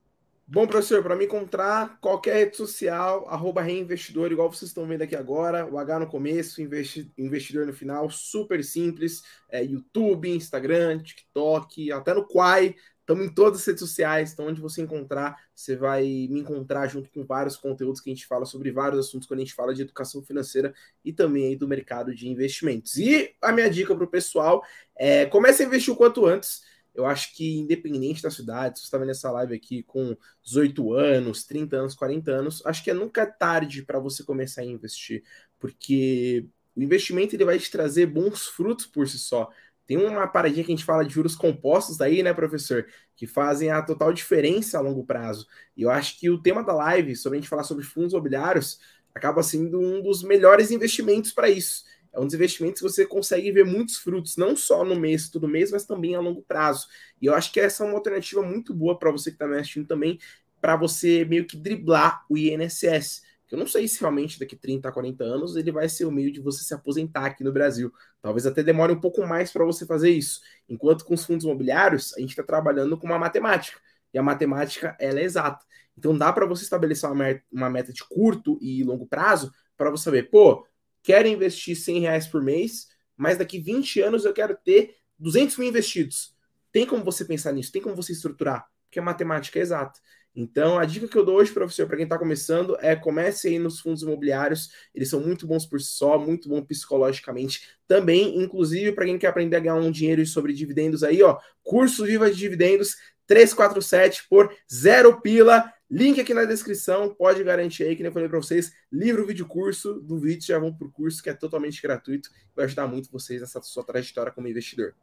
Bom, 0.47 0.67
professor, 0.67 1.01
para 1.01 1.15
me 1.15 1.25
encontrar, 1.25 1.99
qualquer 1.99 2.35
rede 2.35 2.55
social, 2.55 3.27
arroba 3.27 3.63
reinvestidor, 3.63 4.31
igual 4.31 4.51
vocês 4.51 4.69
estão 4.69 4.85
vendo 4.85 5.01
aqui 5.01 5.15
agora, 5.15 5.65
o 5.65 5.79
H 5.79 6.01
no 6.01 6.07
começo, 6.07 6.61
investi 6.61 7.11
investidor 7.17 7.65
no 7.65 7.73
final, 7.73 8.07
super 8.11 8.63
simples, 8.63 9.23
é, 9.49 9.63
YouTube, 9.63 10.29
Instagram, 10.29 11.01
TikTok, 11.01 11.91
até 11.91 12.13
no 12.13 12.27
Quai, 12.27 12.75
estamos 12.99 13.25
em 13.25 13.33
todas 13.33 13.61
as 13.61 13.65
redes 13.65 13.79
sociais, 13.79 14.33
então 14.33 14.45
onde 14.45 14.61
você 14.61 14.83
encontrar, 14.83 15.35
você 15.53 15.75
vai 15.75 16.03
me 16.03 16.41
encontrar 16.41 16.85
junto 16.87 17.09
com 17.09 17.25
vários 17.25 17.57
conteúdos 17.57 17.99
que 17.99 18.11
a 18.11 18.13
gente 18.13 18.27
fala 18.27 18.45
sobre 18.45 18.71
vários 18.71 18.99
assuntos 18.99 19.27
quando 19.27 19.39
a 19.39 19.43
gente 19.43 19.55
fala 19.55 19.73
de 19.73 19.81
educação 19.81 20.21
financeira 20.21 20.75
e 21.03 21.11
também 21.11 21.47
aí 21.47 21.55
do 21.55 21.67
mercado 21.67 22.13
de 22.13 22.29
investimentos. 22.29 22.97
E 22.97 23.33
a 23.41 23.51
minha 23.51 23.69
dica 23.69 23.95
para 23.95 24.05
o 24.05 24.07
pessoal 24.07 24.63
é 24.95 25.25
comece 25.25 25.63
a 25.63 25.65
investir 25.65 25.91
o 25.91 25.97
quanto 25.97 26.23
antes, 26.27 26.61
eu 26.95 27.05
acho 27.05 27.35
que, 27.35 27.59
independente 27.59 28.23
da 28.23 28.31
cidade, 28.31 28.79
se 28.79 28.83
você 28.83 28.87
está 28.87 28.97
vendo 28.97 29.11
essa 29.11 29.29
live 29.31 29.53
aqui 29.53 29.83
com 29.83 30.15
18 30.43 30.93
anos, 30.93 31.43
30 31.43 31.75
anos, 31.75 31.93
40 31.93 32.31
anos, 32.31 32.65
acho 32.65 32.83
que 32.83 32.89
é 32.89 32.93
nunca 32.93 33.25
tarde 33.25 33.83
para 33.83 33.99
você 33.99 34.23
começar 34.23 34.61
a 34.61 34.65
investir, 34.65 35.23
porque 35.59 36.47
o 36.75 36.81
investimento 36.81 37.35
ele 37.35 37.45
vai 37.45 37.59
te 37.59 37.69
trazer 37.69 38.05
bons 38.05 38.47
frutos 38.47 38.85
por 38.85 39.07
si 39.07 39.19
só. 39.19 39.49
Tem 39.85 39.97
uma 39.97 40.27
paradinha 40.27 40.63
que 40.63 40.71
a 40.71 40.75
gente 40.75 40.85
fala 40.85 41.05
de 41.05 41.13
juros 41.13 41.35
compostos 41.35 42.01
aí, 42.01 42.23
né, 42.23 42.33
professor? 42.33 42.87
Que 43.15 43.27
fazem 43.27 43.69
a 43.69 43.81
total 43.81 44.11
diferença 44.11 44.77
a 44.77 44.81
longo 44.81 45.05
prazo. 45.05 45.45
E 45.77 45.83
eu 45.83 45.91
acho 45.91 46.19
que 46.19 46.29
o 46.29 46.41
tema 46.41 46.63
da 46.63 46.73
live, 46.73 47.15
sobre 47.15 47.37
a 47.37 47.41
gente 47.41 47.49
falar 47.49 47.63
sobre 47.63 47.83
fundos 47.83 48.13
imobiliários, 48.13 48.79
acaba 49.13 49.43
sendo 49.43 49.79
um 49.79 50.01
dos 50.01 50.23
melhores 50.23 50.71
investimentos 50.71 51.31
para 51.31 51.49
isso 51.49 51.83
é 52.16 52.20
um 52.20 52.26
dos 52.26 52.34
investimentos 52.34 52.82
que 52.82 52.88
você 52.88 53.05
consegue 53.05 53.51
ver 53.51 53.66
muitos 53.66 53.97
frutos, 53.97 54.38
não 54.38 54.55
só 54.55 54.86
no 54.86 54.95
mês, 54.95 55.30
todo 55.30 55.47
mês, 55.47 55.70
mas 55.72 55.86
também 55.86 56.16
a 56.16 56.20
longo 56.20 56.41
prazo. 56.41 56.88
E 57.22 57.26
eu 57.26 57.36
acho 57.36 57.51
que 57.51 57.59
essa 57.59 57.84
é 57.84 57.88
uma 57.88 57.95
alternativa 57.95 58.41
muito 58.41 58.74
boa 58.74 58.97
para 58.97 59.11
você 59.11 59.30
que 59.30 59.36
está 59.36 59.45
me 59.45 59.57
assistindo 59.57 59.86
também, 59.86 60.18
para 60.61 60.78
você 60.78 61.26
meio 61.26 61.45
que 61.45 61.57
driblar 61.57 62.24
o 62.30 62.38
INSS. 62.38 63.22
Eu 63.51 63.57
não 63.57 63.68
sei 63.68 63.88
se 63.88 63.99
realmente 63.99 64.39
daqui 64.39 64.55
30, 64.55 64.91
40 64.91 65.24
anos 65.24 65.55
ele 65.55 65.72
vai 65.72 65.88
ser 65.88 66.05
o 66.05 66.11
meio 66.11 66.32
de 66.32 66.39
você 66.39 66.63
se 66.63 66.74
aposentar 66.74 67.26
aqui 67.26 67.43
no 67.43 67.51
Brasil. 67.51 67.91
Talvez 68.22 68.45
até 68.45 68.63
demore 68.63 68.93
um 68.93 68.99
pouco 68.99 69.26
mais 69.28 69.51
para 69.51 69.63
você 69.63 69.86
fazer 69.86 70.09
isso. 70.09 70.41
Enquanto 70.68 71.05
com 71.05 71.13
os 71.13 71.26
fundos 71.26 71.45
imobiliários, 71.45 72.13
a 72.16 72.20
gente 72.22 72.32
está 72.32 72.43
trabalhando 72.43 72.97
com 72.97 73.05
uma 73.05 73.20
matemática. 73.20 73.80
E 74.13 74.18
a 74.18 74.24
matemática, 74.24 74.95
ela 74.99 75.20
é 75.20 75.24
exata. 75.24 75.63
Então 75.97 76.18
dá 76.18 76.32
para 76.34 76.45
você 76.45 76.63
estabelecer 76.63 77.09
uma 77.51 77.70
meta 77.70 77.93
de 77.93 78.03
curto 78.03 78.57
e 78.61 78.84
longo 78.84 79.05
prazo 79.05 79.51
para 79.78 79.89
você 79.89 80.05
saber, 80.05 80.30
pô, 80.30 80.66
quero 81.05 81.27
investir 81.27 81.77
100 81.77 81.99
reais 82.01 82.27
por 82.27 82.41
mês, 82.41 82.87
mas 83.15 83.37
daqui 83.37 83.59
20 83.59 84.01
anos 84.01 84.25
eu 84.25 84.33
quero 84.33 84.57
ter 84.57 84.95
200 85.19 85.55
mil 85.57 85.69
investidos. 85.69 86.35
Tem 86.71 86.85
como 86.85 87.03
você 87.03 87.23
pensar 87.23 87.53
nisso? 87.53 87.71
Tem 87.71 87.81
como 87.81 87.95
você 87.95 88.11
estruturar? 88.11 88.65
Porque 88.87 88.99
a 88.99 89.03
matemática 89.03 89.59
é 89.59 89.61
exata. 89.61 89.99
Então, 90.35 90.77
a 90.77 90.83
dica 90.83 91.07
que 91.07 91.17
eu 91.17 91.23
dou 91.23 91.37
hoje 91.37 91.53
para 91.53 91.63
você, 91.63 91.85
para 91.85 91.95
quem 91.95 92.03
está 92.03 92.17
começando, 92.17 92.75
é 92.81 92.93
comece 92.93 93.47
aí 93.47 93.57
nos 93.57 93.79
fundos 93.79 94.01
imobiliários. 94.01 94.69
Eles 94.93 95.07
são 95.07 95.21
muito 95.21 95.47
bons 95.47 95.65
por 95.65 95.79
si 95.79 95.91
só, 95.91 96.19
muito 96.19 96.49
bom 96.49 96.61
psicologicamente 96.61 97.61
também. 97.87 98.41
Inclusive, 98.41 98.91
para 98.91 99.05
quem 99.05 99.17
quer 99.17 99.27
aprender 99.27 99.55
a 99.55 99.61
ganhar 99.61 99.75
um 99.75 99.91
dinheiro 99.91 100.25
sobre 100.25 100.51
dividendos 100.51 101.03
aí, 101.03 101.23
ó, 101.23 101.37
curso 101.63 102.03
Viva 102.03 102.29
de 102.29 102.35
Dividendos 102.35 102.97
347 103.27 104.27
por 104.29 104.53
zero 104.71 105.21
pila. 105.21 105.71
Link 105.89 106.19
aqui 106.19 106.33
na 106.33 106.45
descrição, 106.45 107.13
pode 107.13 107.43
garantir 107.43 107.83
aí, 107.83 107.95
que 107.95 108.01
nem 108.01 108.09
eu 108.09 108.13
falei 108.13 108.27
para 108.27 108.39
vocês, 108.39 108.73
livro, 108.91 109.25
vídeo, 109.25 109.45
curso, 109.45 110.01
do 110.01 110.17
vídeo 110.17 110.43
já 110.43 110.57
vão 110.57 110.73
para 110.73 110.88
o 110.88 110.91
curso, 110.91 111.21
que 111.21 111.29
é 111.29 111.33
totalmente 111.33 111.81
gratuito, 111.81 112.29
vai 112.55 112.65
ajudar 112.65 112.88
muito 112.88 113.11
vocês 113.11 113.41
nessa 113.41 113.61
sua 113.61 113.83
trajetória 113.83 114.31
como 114.31 114.47
investidor. 114.47 114.95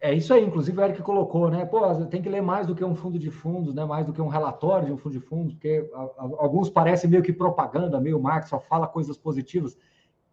É 0.00 0.14
isso 0.14 0.32
aí, 0.32 0.44
inclusive 0.44 0.78
o 0.78 0.84
Eric 0.84 1.02
colocou, 1.02 1.50
né? 1.50 1.64
Pô, 1.64 1.82
tem 2.06 2.22
que 2.22 2.28
ler 2.28 2.40
mais 2.40 2.66
do 2.66 2.74
que 2.74 2.84
um 2.84 2.94
fundo 2.94 3.18
de 3.18 3.30
fundos, 3.30 3.74
né? 3.74 3.84
Mais 3.84 4.06
do 4.06 4.12
que 4.12 4.22
um 4.22 4.28
relatório 4.28 4.86
de 4.86 4.92
um 4.92 4.96
fundo 4.96 5.18
de 5.18 5.20
fundos, 5.20 5.54
porque 5.54 5.90
alguns 6.16 6.70
parecem 6.70 7.10
meio 7.10 7.22
que 7.22 7.32
propaganda, 7.32 8.00
meio 8.00 8.20
marketing, 8.20 8.50
só 8.50 8.60
fala 8.60 8.86
coisas 8.86 9.16
positivas. 9.16 9.76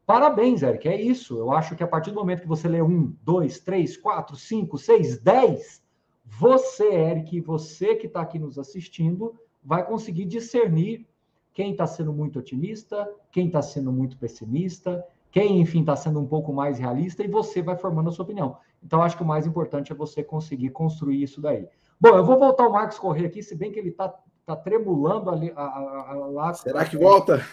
Parabéns, 0.06 0.62
Eric, 0.62 0.88
é 0.88 1.02
isso. 1.02 1.40
Eu 1.40 1.52
acho 1.52 1.76
que 1.76 1.84
a 1.84 1.88
partir 1.88 2.12
do 2.12 2.18
momento 2.18 2.42
que 2.42 2.48
você 2.48 2.68
lê 2.68 2.80
um, 2.80 3.16
dois, 3.24 3.60
três, 3.60 3.98
quatro, 3.98 4.36
cinco, 4.36 4.78
seis, 4.78 5.18
dez, 5.18 5.82
você, 6.24 6.94
Eric, 6.94 7.42
você 7.42 7.96
que 7.96 8.06
está 8.06 8.22
aqui 8.22 8.38
nos 8.38 8.60
assistindo, 8.60 9.34
vai 9.66 9.86
conseguir 9.86 10.26
discernir 10.26 11.08
quem 11.52 11.72
está 11.72 11.88
sendo 11.88 12.14
muito 12.14 12.38
otimista, 12.38 13.10
quem 13.32 13.48
está 13.48 13.62
sendo 13.62 13.92
muito 13.92 14.18
pessimista, 14.18 15.04
quem, 15.32 15.60
enfim, 15.60 15.80
está 15.80 15.96
sendo 15.96 16.20
um 16.20 16.26
pouco 16.26 16.54
mais 16.54 16.78
realista, 16.78 17.24
e 17.24 17.28
você 17.28 17.62
vai 17.62 17.76
formando 17.76 18.10
a 18.10 18.12
sua 18.12 18.24
opinião. 18.24 18.58
Então, 18.84 19.02
acho 19.02 19.18
que 19.18 19.24
o 19.24 19.26
mais 19.26 19.48
importante 19.48 19.92
é 19.92 19.96
você 19.96 20.24
conseguir 20.24 20.70
construir 20.70 21.24
isso 21.24 21.42
daí. 21.42 21.68
Bom, 22.00 22.10
eu 22.10 22.24
vou 22.24 22.38
voltar 22.38 22.68
o 22.68 22.72
Marcos 22.72 23.00
Corrêa 23.00 23.28
aqui, 23.28 23.42
se 23.42 23.56
bem 23.56 23.72
que 23.72 23.80
ele 23.80 23.90
está 23.90 24.14
tá 24.46 24.56
tremulando 24.56 25.30
ali 25.30 25.52
a, 25.56 25.64
a, 25.64 26.12
a, 26.12 26.14
lá. 26.28 26.54
Será 26.54 26.86
que 26.86 26.98
volta? 26.98 27.44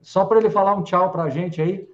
Só 0.00 0.24
para 0.24 0.38
ele 0.38 0.50
falar 0.50 0.74
um 0.74 0.82
tchau 0.82 1.12
para 1.12 1.24
a 1.24 1.30
gente 1.30 1.60
aí. 1.60 1.88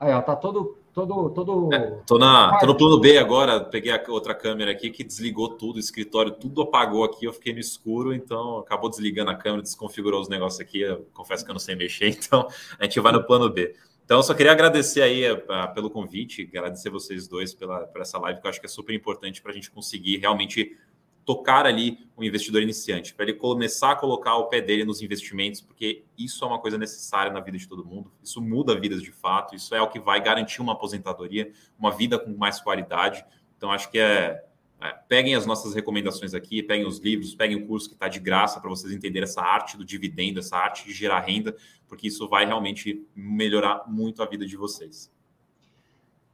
Aí, 0.00 0.12
ó, 0.12 0.20
tá 0.20 0.34
todo. 0.34 0.78
Todo, 0.92 1.30
todo... 1.30 1.72
É, 1.72 1.98
tô, 2.06 2.18
na, 2.18 2.58
tô 2.58 2.66
no 2.66 2.76
plano 2.76 3.00
B 3.00 3.18
agora, 3.18 3.60
peguei 3.60 3.92
a 3.92 4.02
outra 4.08 4.34
câmera 4.34 4.70
aqui 4.70 4.90
que 4.90 5.02
desligou 5.02 5.50
tudo, 5.50 5.76
o 5.76 5.80
escritório 5.80 6.32
tudo 6.32 6.62
apagou 6.62 7.04
aqui, 7.04 7.24
eu 7.24 7.32
fiquei 7.32 7.52
no 7.52 7.58
escuro, 7.58 8.14
então 8.14 8.58
acabou 8.58 8.90
desligando 8.90 9.30
a 9.30 9.34
câmera, 9.34 9.62
desconfigurou 9.62 10.20
os 10.20 10.28
negócios 10.28 10.60
aqui. 10.60 10.80
Eu 10.80 11.06
confesso 11.12 11.44
que 11.44 11.50
eu 11.50 11.54
não 11.54 11.60
sei 11.60 11.74
mexer, 11.74 12.08
então 12.16 12.48
a 12.78 12.84
gente 12.84 13.00
vai 13.00 13.12
no 13.12 13.24
plano 13.24 13.48
B. 13.48 13.74
Então, 14.04 14.18
eu 14.18 14.22
só 14.22 14.34
queria 14.34 14.52
agradecer 14.52 15.00
aí 15.00 15.30
uh, 15.30 15.38
pelo 15.74 15.88
convite, 15.88 16.48
agradecer 16.52 16.90
vocês 16.90 17.26
dois 17.28 17.54
pela, 17.54 17.86
por 17.86 18.02
essa 18.02 18.18
live, 18.18 18.40
que 18.40 18.46
eu 18.46 18.50
acho 18.50 18.60
que 18.60 18.66
é 18.66 18.68
super 18.68 18.94
importante 18.94 19.40
para 19.40 19.52
a 19.52 19.54
gente 19.54 19.70
conseguir 19.70 20.18
realmente 20.18 20.76
tocar 21.24 21.66
ali 21.66 21.98
o 22.16 22.24
investidor 22.24 22.62
iniciante, 22.62 23.14
para 23.14 23.24
ele 23.24 23.34
começar 23.34 23.92
a 23.92 23.96
colocar 23.96 24.36
o 24.36 24.46
pé 24.46 24.60
dele 24.60 24.84
nos 24.84 25.02
investimentos, 25.02 25.60
porque 25.60 26.04
isso 26.18 26.44
é 26.44 26.46
uma 26.46 26.58
coisa 26.58 26.76
necessária 26.76 27.32
na 27.32 27.40
vida 27.40 27.56
de 27.56 27.68
todo 27.68 27.84
mundo, 27.84 28.12
isso 28.22 28.40
muda 28.40 28.78
vidas 28.78 29.02
de 29.02 29.12
fato, 29.12 29.54
isso 29.54 29.74
é 29.74 29.80
o 29.80 29.88
que 29.88 30.00
vai 30.00 30.22
garantir 30.22 30.60
uma 30.60 30.72
aposentadoria, 30.72 31.52
uma 31.78 31.90
vida 31.90 32.18
com 32.18 32.36
mais 32.36 32.60
qualidade. 32.60 33.24
Então, 33.56 33.70
acho 33.70 33.90
que 33.90 33.98
é, 33.98 34.44
é, 34.80 34.90
peguem 35.08 35.34
as 35.34 35.46
nossas 35.46 35.74
recomendações 35.74 36.34
aqui, 36.34 36.62
peguem 36.62 36.86
os 36.86 36.98
livros, 36.98 37.34
peguem 37.34 37.56
o 37.56 37.66
curso 37.66 37.88
que 37.88 37.94
está 37.94 38.08
de 38.08 38.18
graça 38.18 38.60
para 38.60 38.68
vocês 38.68 38.92
entenderem 38.92 39.28
essa 39.28 39.40
arte 39.40 39.76
do 39.76 39.84
dividendo, 39.84 40.40
essa 40.40 40.56
arte 40.56 40.84
de 40.84 40.92
gerar 40.92 41.20
renda, 41.20 41.56
porque 41.86 42.08
isso 42.08 42.28
vai 42.28 42.44
realmente 42.44 43.06
melhorar 43.14 43.84
muito 43.86 44.22
a 44.22 44.26
vida 44.26 44.44
de 44.44 44.56
vocês. 44.56 45.12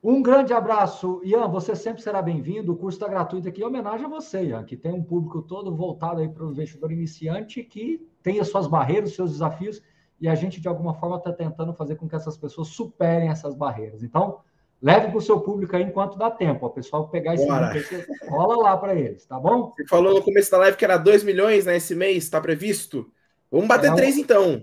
Um 0.02 0.22
grande 0.22 0.52
abraço, 0.52 1.20
Ian. 1.24 1.48
Você 1.48 1.74
sempre 1.74 2.02
será 2.02 2.22
bem-vindo. 2.22 2.72
O 2.72 2.76
curso 2.76 2.96
está 2.96 3.08
gratuito 3.08 3.48
aqui 3.48 3.62
em 3.62 3.64
homenagem 3.64 4.06
a 4.06 4.08
você, 4.08 4.44
Ian, 4.44 4.64
que 4.64 4.76
tem 4.76 4.92
um 4.92 5.02
público 5.02 5.42
todo 5.42 5.74
voltado 5.74 6.20
aí 6.20 6.28
para 6.28 6.44
o 6.44 6.50
investidor 6.50 6.92
iniciante 6.92 7.62
que 7.62 8.06
tem 8.22 8.38
as 8.40 8.48
suas 8.48 8.66
barreiras, 8.66 9.10
os 9.10 9.16
seus 9.16 9.32
desafios, 9.32 9.82
e 10.20 10.28
a 10.28 10.34
gente, 10.34 10.60
de 10.60 10.68
alguma 10.68 10.94
forma, 10.94 11.16
está 11.16 11.32
tentando 11.32 11.72
fazer 11.72 11.96
com 11.96 12.08
que 12.08 12.14
essas 12.14 12.36
pessoas 12.36 12.68
superem 12.68 13.28
essas 13.28 13.54
barreiras. 13.54 14.02
Então, 14.02 14.40
Leve 14.80 15.08
para 15.08 15.18
o 15.18 15.20
seu 15.20 15.40
público 15.40 15.74
aí 15.74 15.82
enquanto 15.82 16.16
dá 16.16 16.30
tempo. 16.30 16.64
O 16.64 16.70
pessoal 16.70 17.08
pegar 17.08 17.34
esse 17.34 17.44
link 17.44 18.06
rola 18.28 18.56
lá 18.56 18.76
para 18.76 18.94
eles, 18.94 19.26
tá 19.26 19.38
bom? 19.38 19.72
Você 19.76 19.86
falou 19.88 20.14
no 20.14 20.22
começo 20.22 20.50
da 20.50 20.58
live 20.58 20.76
que 20.76 20.84
era 20.84 20.96
2 20.96 21.24
milhões 21.24 21.66
né, 21.66 21.76
esse 21.76 21.96
mês, 21.96 22.24
está 22.24 22.40
previsto? 22.40 23.10
Vamos 23.50 23.66
bater 23.66 23.92
3 23.92 24.16
é, 24.16 24.20
então. 24.20 24.62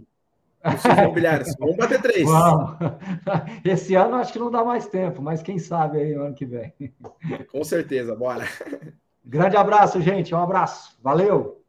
Vamos 1.60 1.76
bater 1.76 2.02
3. 2.02 2.28
Esse 3.64 3.96
ano 3.96 4.16
acho 4.16 4.34
que 4.34 4.40
não 4.40 4.50
dá 4.50 4.64
mais 4.64 4.88
tempo, 4.88 5.22
mas 5.22 5.42
quem 5.42 5.60
sabe 5.60 6.00
aí 6.00 6.14
ano 6.14 6.34
que 6.34 6.46
vem. 6.46 6.74
Com 7.52 7.64
certeza, 7.64 8.16
bora. 8.16 8.48
Grande 9.24 9.58
abraço, 9.58 10.02
gente. 10.02 10.34
Um 10.34 10.40
abraço. 10.40 10.98
Valeu. 11.02 11.65